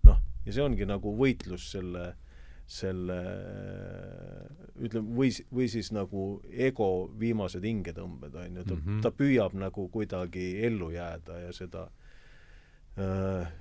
[0.06, 2.06] noh, ja see ongi nagu võitlus selle,
[2.70, 3.18] selle
[4.82, 9.04] ütleme, või, või siis nagu ego viimased hingetõmbed, on ju, ta mm, -hmm.
[9.04, 11.88] ta püüab nagu kuidagi ellu jääda ja seda
[12.98, 13.52] äh,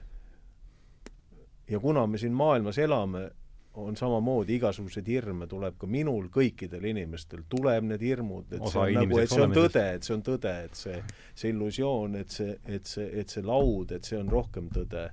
[1.69, 3.31] ja kuna me siin maailmas elame,
[3.75, 8.93] on samamoodi igasuguseid hirme tuleb ka minul, kõikidel inimestel tuleb need hirmud, et see on
[8.99, 10.99] nagu, et see on tõde, et see on tõde, et see,
[11.35, 15.09] see illusioon, et see, et see, et see laud, et see on rohkem tõde,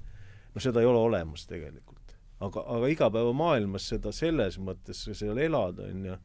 [0.54, 2.14] no seda ei ole olemas tegelikult.
[2.42, 6.16] aga, aga igapäevamaailmas seda selles mõttes seal elada, on ju,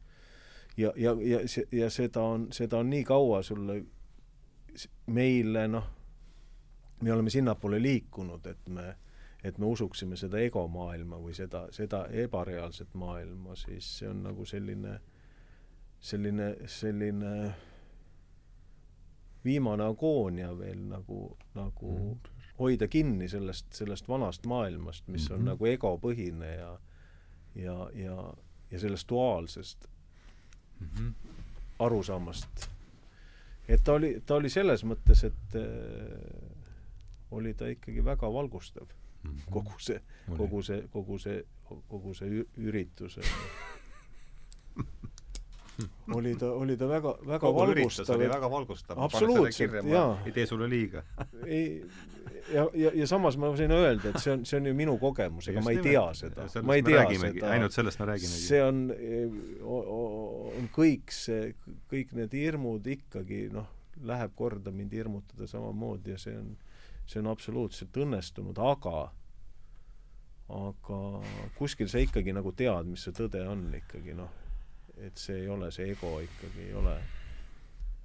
[0.76, 3.82] ja, ja, ja, ja, ja seda on, seda on nii kaua sulle,
[5.06, 5.90] meile noh,
[7.02, 8.94] me oleme sinnapoole liikunud, et me
[9.48, 14.98] et me usuksime seda egomaailma või seda, seda ebareaalset maailma, siis see on nagu selline,
[16.00, 17.32] selline, selline
[19.44, 21.22] viimane agoonia veel nagu,
[21.54, 22.34] nagu mm.
[22.58, 25.50] hoida kinni sellest, sellest vanast maailmast, mis on mm -hmm.
[25.52, 26.76] nagu egopõhine ja
[27.58, 28.34] ja, ja,
[28.70, 29.86] ja sellest duaalsest
[30.80, 31.12] mm -hmm.
[31.78, 32.70] arusaamast.
[33.68, 36.50] et ta oli, ta oli selles mõttes, et äh,
[37.30, 38.86] oli ta ikkagi väga valgustav.
[39.50, 40.00] Kogu see,
[40.36, 41.42] kogu see, kogu see,
[41.88, 43.18] kogu see üritus
[46.14, 48.16] oli ta, oli ta väga, väga kogu valgustav.
[48.16, 48.98] oli väga valgustav.
[48.98, 50.22] absoluutselt, jaa.
[50.26, 51.02] ei tee sulle liiga
[51.46, 51.84] ei,
[52.52, 55.48] ja, ja, ja samas ma võin öelda, et see on, see on ju minu kogemus,
[55.52, 56.46] ega ma ei tea seda.
[56.66, 57.50] ma ei tea seda.
[57.54, 58.44] ainult sellest me räägimegi.
[58.44, 58.86] see on,
[59.62, 61.52] on kõik see,
[61.92, 63.68] kõik need hirmud ikkagi noh,
[64.08, 66.54] läheb korda mind hirmutada samamoodi ja see on,
[67.08, 69.08] see on absoluutselt õnnestunud, aga
[70.48, 70.98] aga
[71.58, 74.48] kuskil sa ikkagi nagu tead, mis see tõde on ikkagi noh
[75.06, 76.98] et see ei ole, see ego ikkagi ei ole,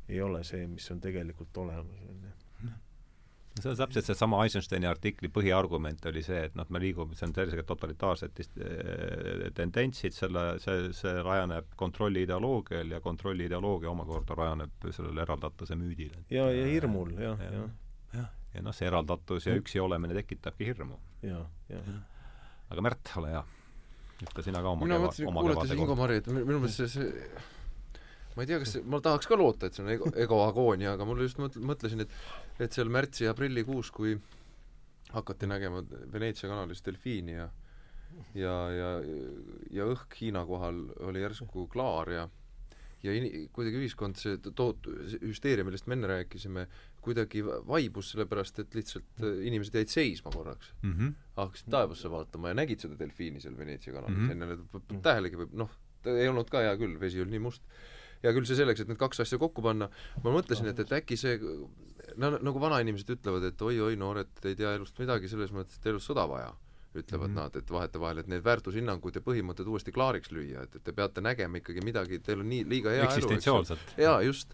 [0.10, 2.32] ei ole see, mis on tegelikult olemas, on ju
[3.54, 7.36] see on täpselt seesama Eisensteini artikli põhiargument oli see, et noh, me liigume, see on
[7.38, 14.90] selgelt totalitaarsed eh, tendentsid, selle, see, see rajaneb kontrolli ideoloogial ja kontrolli ideoloogia omakorda rajaneb
[14.90, 16.16] sellele eraldatuse müüdil.
[16.34, 17.60] ja, ja hirmul, jah, jah.
[17.60, 17.70] jah,
[18.18, 21.00] ja, ja noh, see eraldatus ja üksi olemine tekitabki hirmu.
[21.26, 21.92] jah, jah.
[22.70, 23.44] aga Märt, ole hea
[24.24, 28.46] ütle sina ka oma mina mõtlesin, kuulates Ingo Mari, et minu meelest see, see ma
[28.46, 31.26] ei tea, kas see, ma tahaks ka loota, et see on ego, egoagoonia, aga mul
[31.26, 34.16] just mõt-, mõtlesin, et et seal märtsi ja aprillikuus, kui
[35.14, 37.50] hakati nägema Veneetsia kanalis delfiini ja
[38.38, 38.90] ja, ja,
[39.74, 42.28] ja õhk Hiina kohal oli järsku klaar ja
[43.04, 44.90] ja in-, kuidagi ühiskond, see toot-,
[45.22, 46.66] hüsteeria, millest me enne rääkisime,
[47.04, 50.94] kuidagi vaibus, sellepärast et lihtsalt äh, inimesed jäid seisma korraks mm.
[50.94, 51.16] -hmm.
[51.40, 54.88] hakkasid taevasse vaatama ja nägid seda delfiini seal Veneetsia kanalis mm, -hmm.
[54.88, 55.72] enne tähelegi võib, noh,
[56.08, 57.64] ei olnud ka hea küll, vesi oli nii must.
[58.24, 59.90] hea küll see selleks, et need kaks asja kokku panna,
[60.24, 61.40] ma mõtlesin, et, et äkki see
[62.16, 66.08] no nagu vanainimesed ütlevad, et oi-oi, noored ei tea elust midagi, selles mõttes, et elus
[66.08, 66.54] sõda vaja
[66.96, 67.42] ütlevad mm -hmm.
[67.42, 71.22] nad, et vahetevahel, et need väärtushinnangud ja põhimõtted uuesti klaariks lüüa, et, et te peate
[71.22, 74.54] nägema ikkagi midagi, teil on nii liiga hea elu, jaa, just.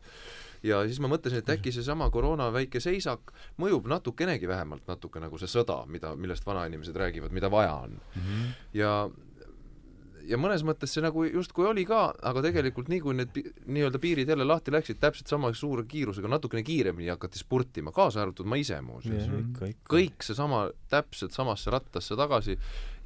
[0.64, 5.38] ja siis ma mõtlesin, et äkki seesama koroona väike seisak mõjub natukenegi vähemalt natuke nagu
[5.38, 8.22] see sõda, mida, millest vanainimesed räägivad, mida vaja on mm.
[8.22, 8.54] -hmm.
[8.74, 9.10] ja
[10.30, 14.30] ja mõnes mõttes see nagu justkui oli ka, aga tegelikult nii kui need nii-öelda piirid
[14.30, 18.80] jälle lahti läksid, täpselt sama suure kiirusega, natukene kiiremini hakati spurtima, kaasa arvatud ma ise
[18.86, 19.28] muuseas.
[19.90, 22.58] kõik seesama, täpselt samasse rattasse tagasi,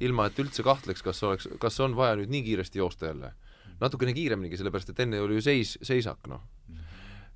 [0.04, 3.32] ilma et üldse kahtleks, kas oleks, kas on vaja nüüd nii kiiresti joosta jälle.
[3.80, 6.44] natukene kiireminigi, sellepärast et enne oli ju seis, seisak, noh.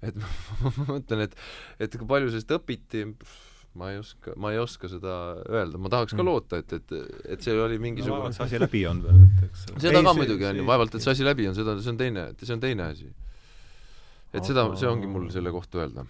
[0.03, 0.17] et
[0.63, 1.37] ma mõtlen, et,
[1.81, 3.07] et kui palju sellest õpiti,
[3.79, 5.15] ma ei oska, ma ei oska seda
[5.47, 6.29] öelda, ma tahaks ka mm.
[6.29, 6.95] loota, et, et,
[7.37, 10.49] et see oli mingisugune no, see asi läbi on veel, et eks seda ka muidugi
[10.51, 12.89] on ju, vaevalt et see asi läbi on, seda, see on teine, see on teine
[12.95, 13.11] asi.
[14.33, 14.49] et Aga...
[14.51, 16.07] seda, see ongi mul selle kohta öelda.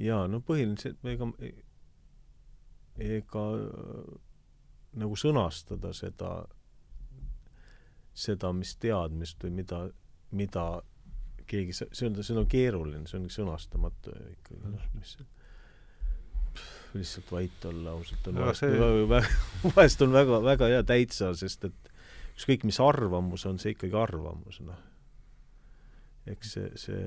[0.00, 1.28] jaa, no põhiliselt ega
[3.00, 3.44] ega
[5.00, 6.30] nagu sõnastada seda,
[8.16, 9.84] seda, mis teadmist või mida,
[10.34, 10.64] mida
[11.50, 15.16] keegi, see on, see on keeruline, see on sõnastamatu ikkagi, noh, mis
[16.96, 19.72] lihtsalt vait olla ausalt on vahest, see...
[19.76, 21.90] vahest on väga, väga hea täitsa, sest et
[22.36, 24.78] ükskõik, mis arvamus on, see ikkagi arvamus, noh.
[26.30, 27.02] eks see, see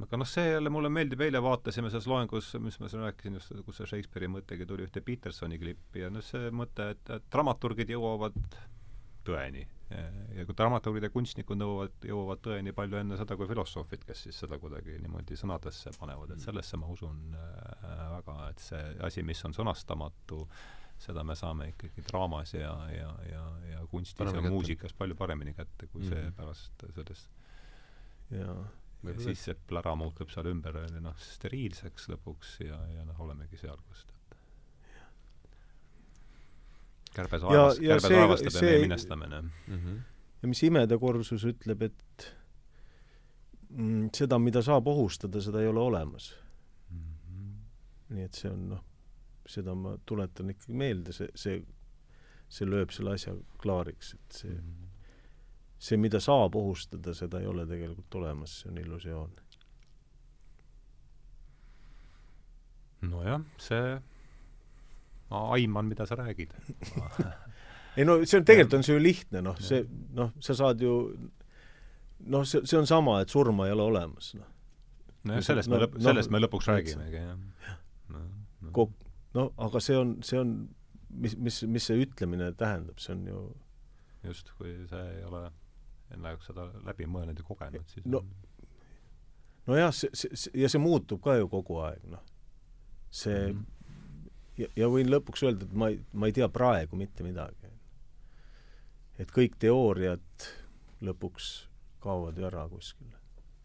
[0.00, 3.52] aga noh, see jälle mulle meeldib, eile vaatasime selles loengus, mis ma siin rääkisin just,
[3.66, 7.92] kus see Shakespeare'i mõttegi tuli, ühte Petersoni klippi ja noh, see mõte, et, et dramaturgid
[7.92, 8.38] jõuavad
[9.26, 9.66] tõeni
[10.36, 14.38] ja kui dramaturgid ja kunstnikud nõuavad, jõuavad tõeni palju enne seda kui filosoofid, kes siis
[14.44, 16.44] seda kuidagi niimoodi sõnadesse panevad, et mm.
[16.44, 20.44] sellesse ma usun äh, väga, et see asi, mis on sõnastamatu,
[21.00, 25.56] seda me saame ikkagi draamas ja, ja, ja, ja kunstis Paremini ja muusikas palju paremini
[25.56, 26.12] kätte kui mm.
[26.12, 27.38] see pärast sellest
[28.36, 28.58] jaa
[29.08, 33.80] ja siis see plära muutub seal ümber noh, steriilseks lõpuks ja, ja noh, olemegi seal,
[33.88, 34.19] kus ta
[37.14, 39.50] kärbes aevast, kärbes aevastab ja meie minestamine mm.
[39.66, 39.96] -hmm.
[40.42, 42.36] ja mis imedekorsus ütleb, et
[43.68, 46.34] mm, seda, mida saab ohustada, seda ei ole olemas
[46.90, 46.98] mm.
[46.98, 48.14] -hmm.
[48.14, 48.84] nii et see on noh,
[49.46, 51.62] seda ma tuletan ikkagi meelde, see, see,
[52.48, 54.88] see lööb selle asja klaariks, et see mm, -hmm.
[55.78, 59.30] see, mida saab ohustada, seda ei ole tegelikult olemas, see on illusioon.
[63.00, 64.00] nojah, see
[65.30, 66.54] ma aiman, mida sa räägid
[67.96, 69.84] ei no see on, tegelikult on see ju lihtne, noh, see,
[70.16, 70.94] noh, sa saad ju
[72.26, 74.50] noh, see, see on sama, et surma ei ole olemas, noh.
[75.28, 77.78] nojah, sellest no, me lõp-, no, sellest me lõpuks räägimegi, jah.
[78.10, 78.26] no,
[78.66, 78.90] no.
[79.30, 80.54] No aga see on, see on,
[81.22, 83.42] mis, mis, mis see ütlemine tähendab, see on ju
[84.26, 85.44] just, kui sa ei ole
[86.10, 88.24] enne seda läbi mõelnud ja kogenud, siis no
[89.70, 92.24] nojah, see, see, ja see muutub ka ju kogu aeg, noh.
[93.10, 93.79] see mm -hmm.
[94.60, 97.72] Ja, ja võin lõpuks öelda, et ma ei, ma ei tea praegu mitte midagi.
[99.20, 100.46] et kõik teooriad
[101.04, 101.50] lõpuks
[102.00, 103.16] kaovad ju ära kuskile.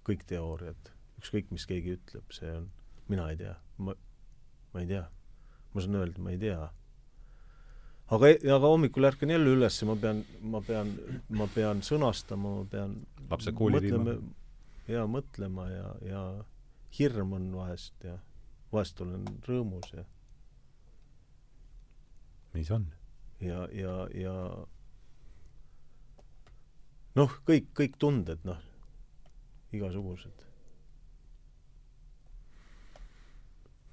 [0.05, 2.69] kõik teooriad, ükskõik, mis keegi ütleb, see on,
[3.07, 3.95] mina ei tea, ma,
[4.73, 5.05] ma ei tea.
[5.73, 6.59] ma saan öelda, ma ei tea
[8.13, 10.91] aga, aga hommikul ärkan jälle üles, ma pean, ma pean,
[11.29, 12.97] ma pean sõnastama, ma pean
[13.29, 14.17] lapsed kooli viima.
[14.87, 16.23] ja mõtlema ja, ja
[16.99, 18.17] hirm on vahest ja
[18.73, 20.05] vahest olen rõõmus ja
[22.63, 22.87] see on.
[23.43, 24.35] ja, ja, ja
[27.19, 28.59] noh, kõik, kõik tunded, noh,
[29.75, 30.45] igasugused.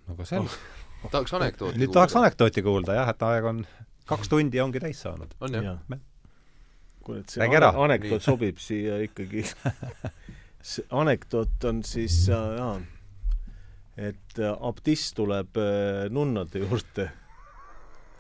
[0.06, 1.10] no aga selge oh.
[1.10, 3.60] tahaks anekdooti nüüd tahaks anekdooti kuulda jah, et aeg on
[4.10, 5.34] kaks tundi ongi täis saanud.
[5.40, 6.00] on jah ja.?
[7.02, 9.44] kuule, et see Räägi ane anekdoot sobib siia ikkagi
[10.72, 12.82] see anekdoot on siis äh,
[14.10, 17.10] et abtiss tuleb äh, nunnade juurde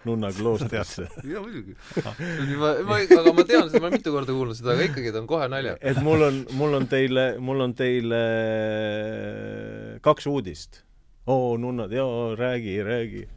[0.08, 1.08] nunna kloostrisse.
[1.24, 1.76] jaa, muidugi.
[2.60, 5.22] ma, ma, aga ma tean seda, ma olen mitu korda kuulnud seda, aga ikkagi ta
[5.22, 5.84] on kohe naljakas.
[5.92, 8.22] et mul on, mul on teile, mul on teile
[10.02, 10.82] kaks uudist.
[11.26, 13.28] oo, nunnad, jaa, räägi, räägi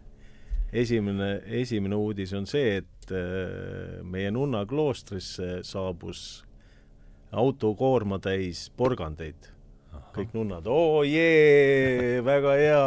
[0.76, 6.44] esimene, esimene uudis on see, et äh, meie nunna kloostrisse saabus
[7.36, 9.52] autokoorma täis porgandeid.
[10.16, 12.84] kõik nunnad, oo jee, väga hea.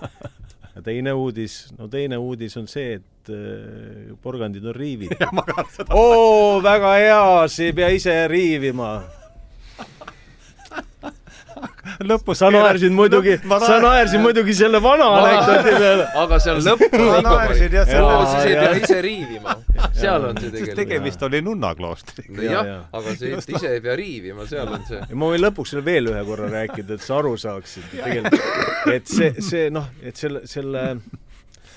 [0.74, 5.24] ja teine uudis, no teine uudis on see, et äh, porgandid on riivitud.
[6.02, 7.24] oo, väga hea,
[7.66, 8.98] ei pea ise riivima
[12.06, 16.06] lõpus sa naersid muidugi, sa naersid muidugi selle vana anekdooti peale.
[16.22, 19.56] aga seal lõpus ma naersin jah selle siis ei pea ise riivima.
[20.00, 20.76] seal on see tegelikult.
[20.82, 22.42] tegemist oli nunnakloostriga.
[22.44, 25.00] jah, aga see, et ise ei pea riivima, seal on see.
[25.12, 29.34] ma võin lõpuks selle veel ühe korra rääkida, et sa aru saaksid tegelikult, et see,
[29.50, 30.86] see noh, et selle, selle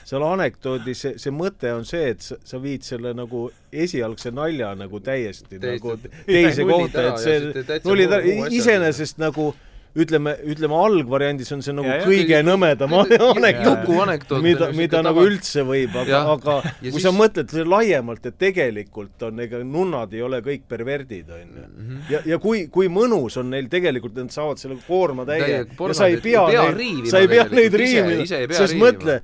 [0.04, 4.74] selle anekdoodi see, see mõte on see, et sa, sa viid selle nagu esialgse nalja
[4.78, 5.96] nagu täiesti Teist, nagu
[6.28, 9.54] teise kohta, et see nullid iseenesest nagu
[9.94, 15.30] ütleme, ütleme algvariandis on see nagu ja, kõige ja, nõmedam anekdoot, mida, mida nagu tava...
[15.30, 17.06] üldse võib, aga, aga ja kui siis...
[17.06, 21.68] sa mõtled laiemalt, et tegelikult on, ega nunnad ei ole kõik perverdid, on ju.
[21.68, 22.02] Mhm.
[22.10, 26.10] ja, ja kui, kui mõnus on neil tegelikult, nad saavad selle koorma täie ja sa
[26.10, 28.26] ei pea neid, sa ei pea neid riivima,
[28.58, 29.22] sest mõtle,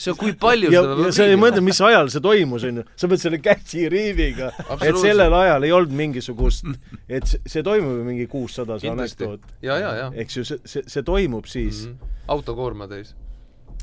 [0.00, 2.84] see, kui palju ja, seda peab sa ei mõtle, mis ajal see toimus, onju.
[3.02, 6.70] sa pead selle käsiriiviga, et sellel ajal ei olnud mingisugust,
[7.08, 9.44] et see, toimub ju mingi kuussada, see anekdoot.
[9.66, 10.08] ja, ja, ja.
[10.24, 11.92] eks ju, see, see, see toimub siis mm.
[11.92, 12.24] -hmm.
[12.36, 13.14] autokoorma täis.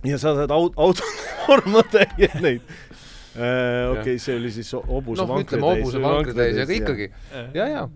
[0.06, 2.66] ja sa saad aut-, autokoorma täie neid
[3.38, 3.92] äh,.
[3.92, 7.12] okei okay,, see oli siis hobuse noh, ütleme hobuse vankri täis, aga ikkagi,
[7.54, 7.88] ja, ja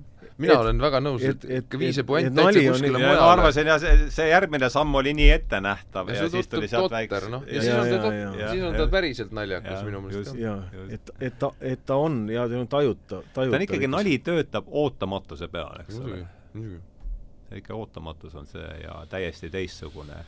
[0.42, 3.20] mina et, olen väga nõus, et, et, et viis see puent täitsa kuskile mujale.
[3.20, 6.94] ma arvasin ja see, see järgmine samm oli nii ettenähtav ja, ja siis tuli sealt
[6.94, 7.30] väikse.
[7.32, 8.12] noh, ja siis on ta,
[8.42, 10.38] siis on ta päriselt naljakas minu meelest.
[10.40, 10.58] jaa,
[10.90, 13.52] et, et ta, et ta on ja ta on tajuta, tajutav.
[13.52, 16.24] ta on ikkagi, nali töötab ootamatuse peal, eks ole.
[16.56, 20.24] see ikka ootamatus on see ja täiesti teistsugune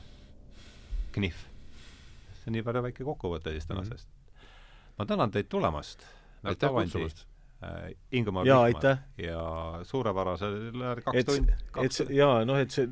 [1.18, 1.46] knihv.
[2.40, 4.42] see on nii palju väike kokkuvõte siis tänasest mm.
[4.42, 4.96] -hmm.
[4.98, 6.08] ma tänan teid tulemast.
[6.44, 7.28] aitäh kutsumast
[8.12, 9.02] Ingemar jaa, aitäh!
[9.18, 9.44] ja
[9.88, 10.72] suurepärasel
[11.06, 11.58] kaks tundi.
[11.84, 12.88] et see, jaa, noh, et see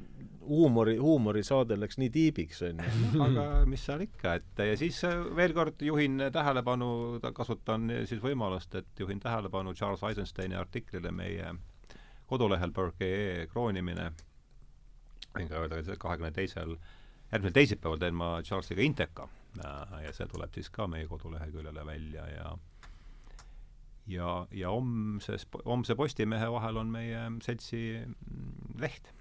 [0.47, 3.09] huumori, huumorisaade läks nii tiibiks, on ju.
[3.25, 8.75] aga mis seal ikka, et ja siis äh, veel kord juhin tähelepanu, kasutan siis võimalust,
[8.75, 11.53] et juhin tähelepanu Charles Eisensteini artiklile meie
[12.31, 14.09] kodulehel Burke.ee kroonimine,
[15.35, 16.77] võin ka öelda, et kahekümne teisel,
[17.31, 19.27] järgmisel teisipäeval teen ma Charlesiga Inteka
[19.63, 22.51] äh, ja see tuleb siis ka meie koduleheküljele välja ja
[24.11, 27.81] ja, ja homses, homse Postimehe vahel on meie seltsi
[28.81, 29.11] leht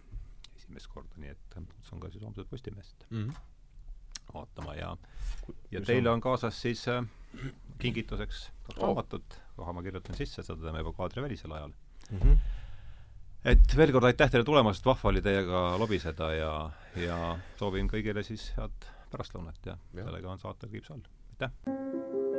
[0.56, 4.34] esimest korda, nii et on ka siis homset Postimeest mm -hmm.
[4.34, 4.96] vaatama ja
[5.70, 7.04] ja teile on kaasas siis äh,
[7.78, 8.86] kingituseks kaks oh.
[8.86, 11.72] raamatut, kohe ma kirjutan sisse, seda teeme juba kaadrivälisel ajal
[12.10, 12.18] mm.
[12.18, 12.38] -hmm.
[13.44, 18.52] et veel kord aitäh teile tulemast, vahva oli teiega lobiseda ja, ja soovin kõigile siis
[18.56, 20.04] head pärastlõunat ja, ja.
[20.04, 22.29] sellega on saate kriips all, aitäh!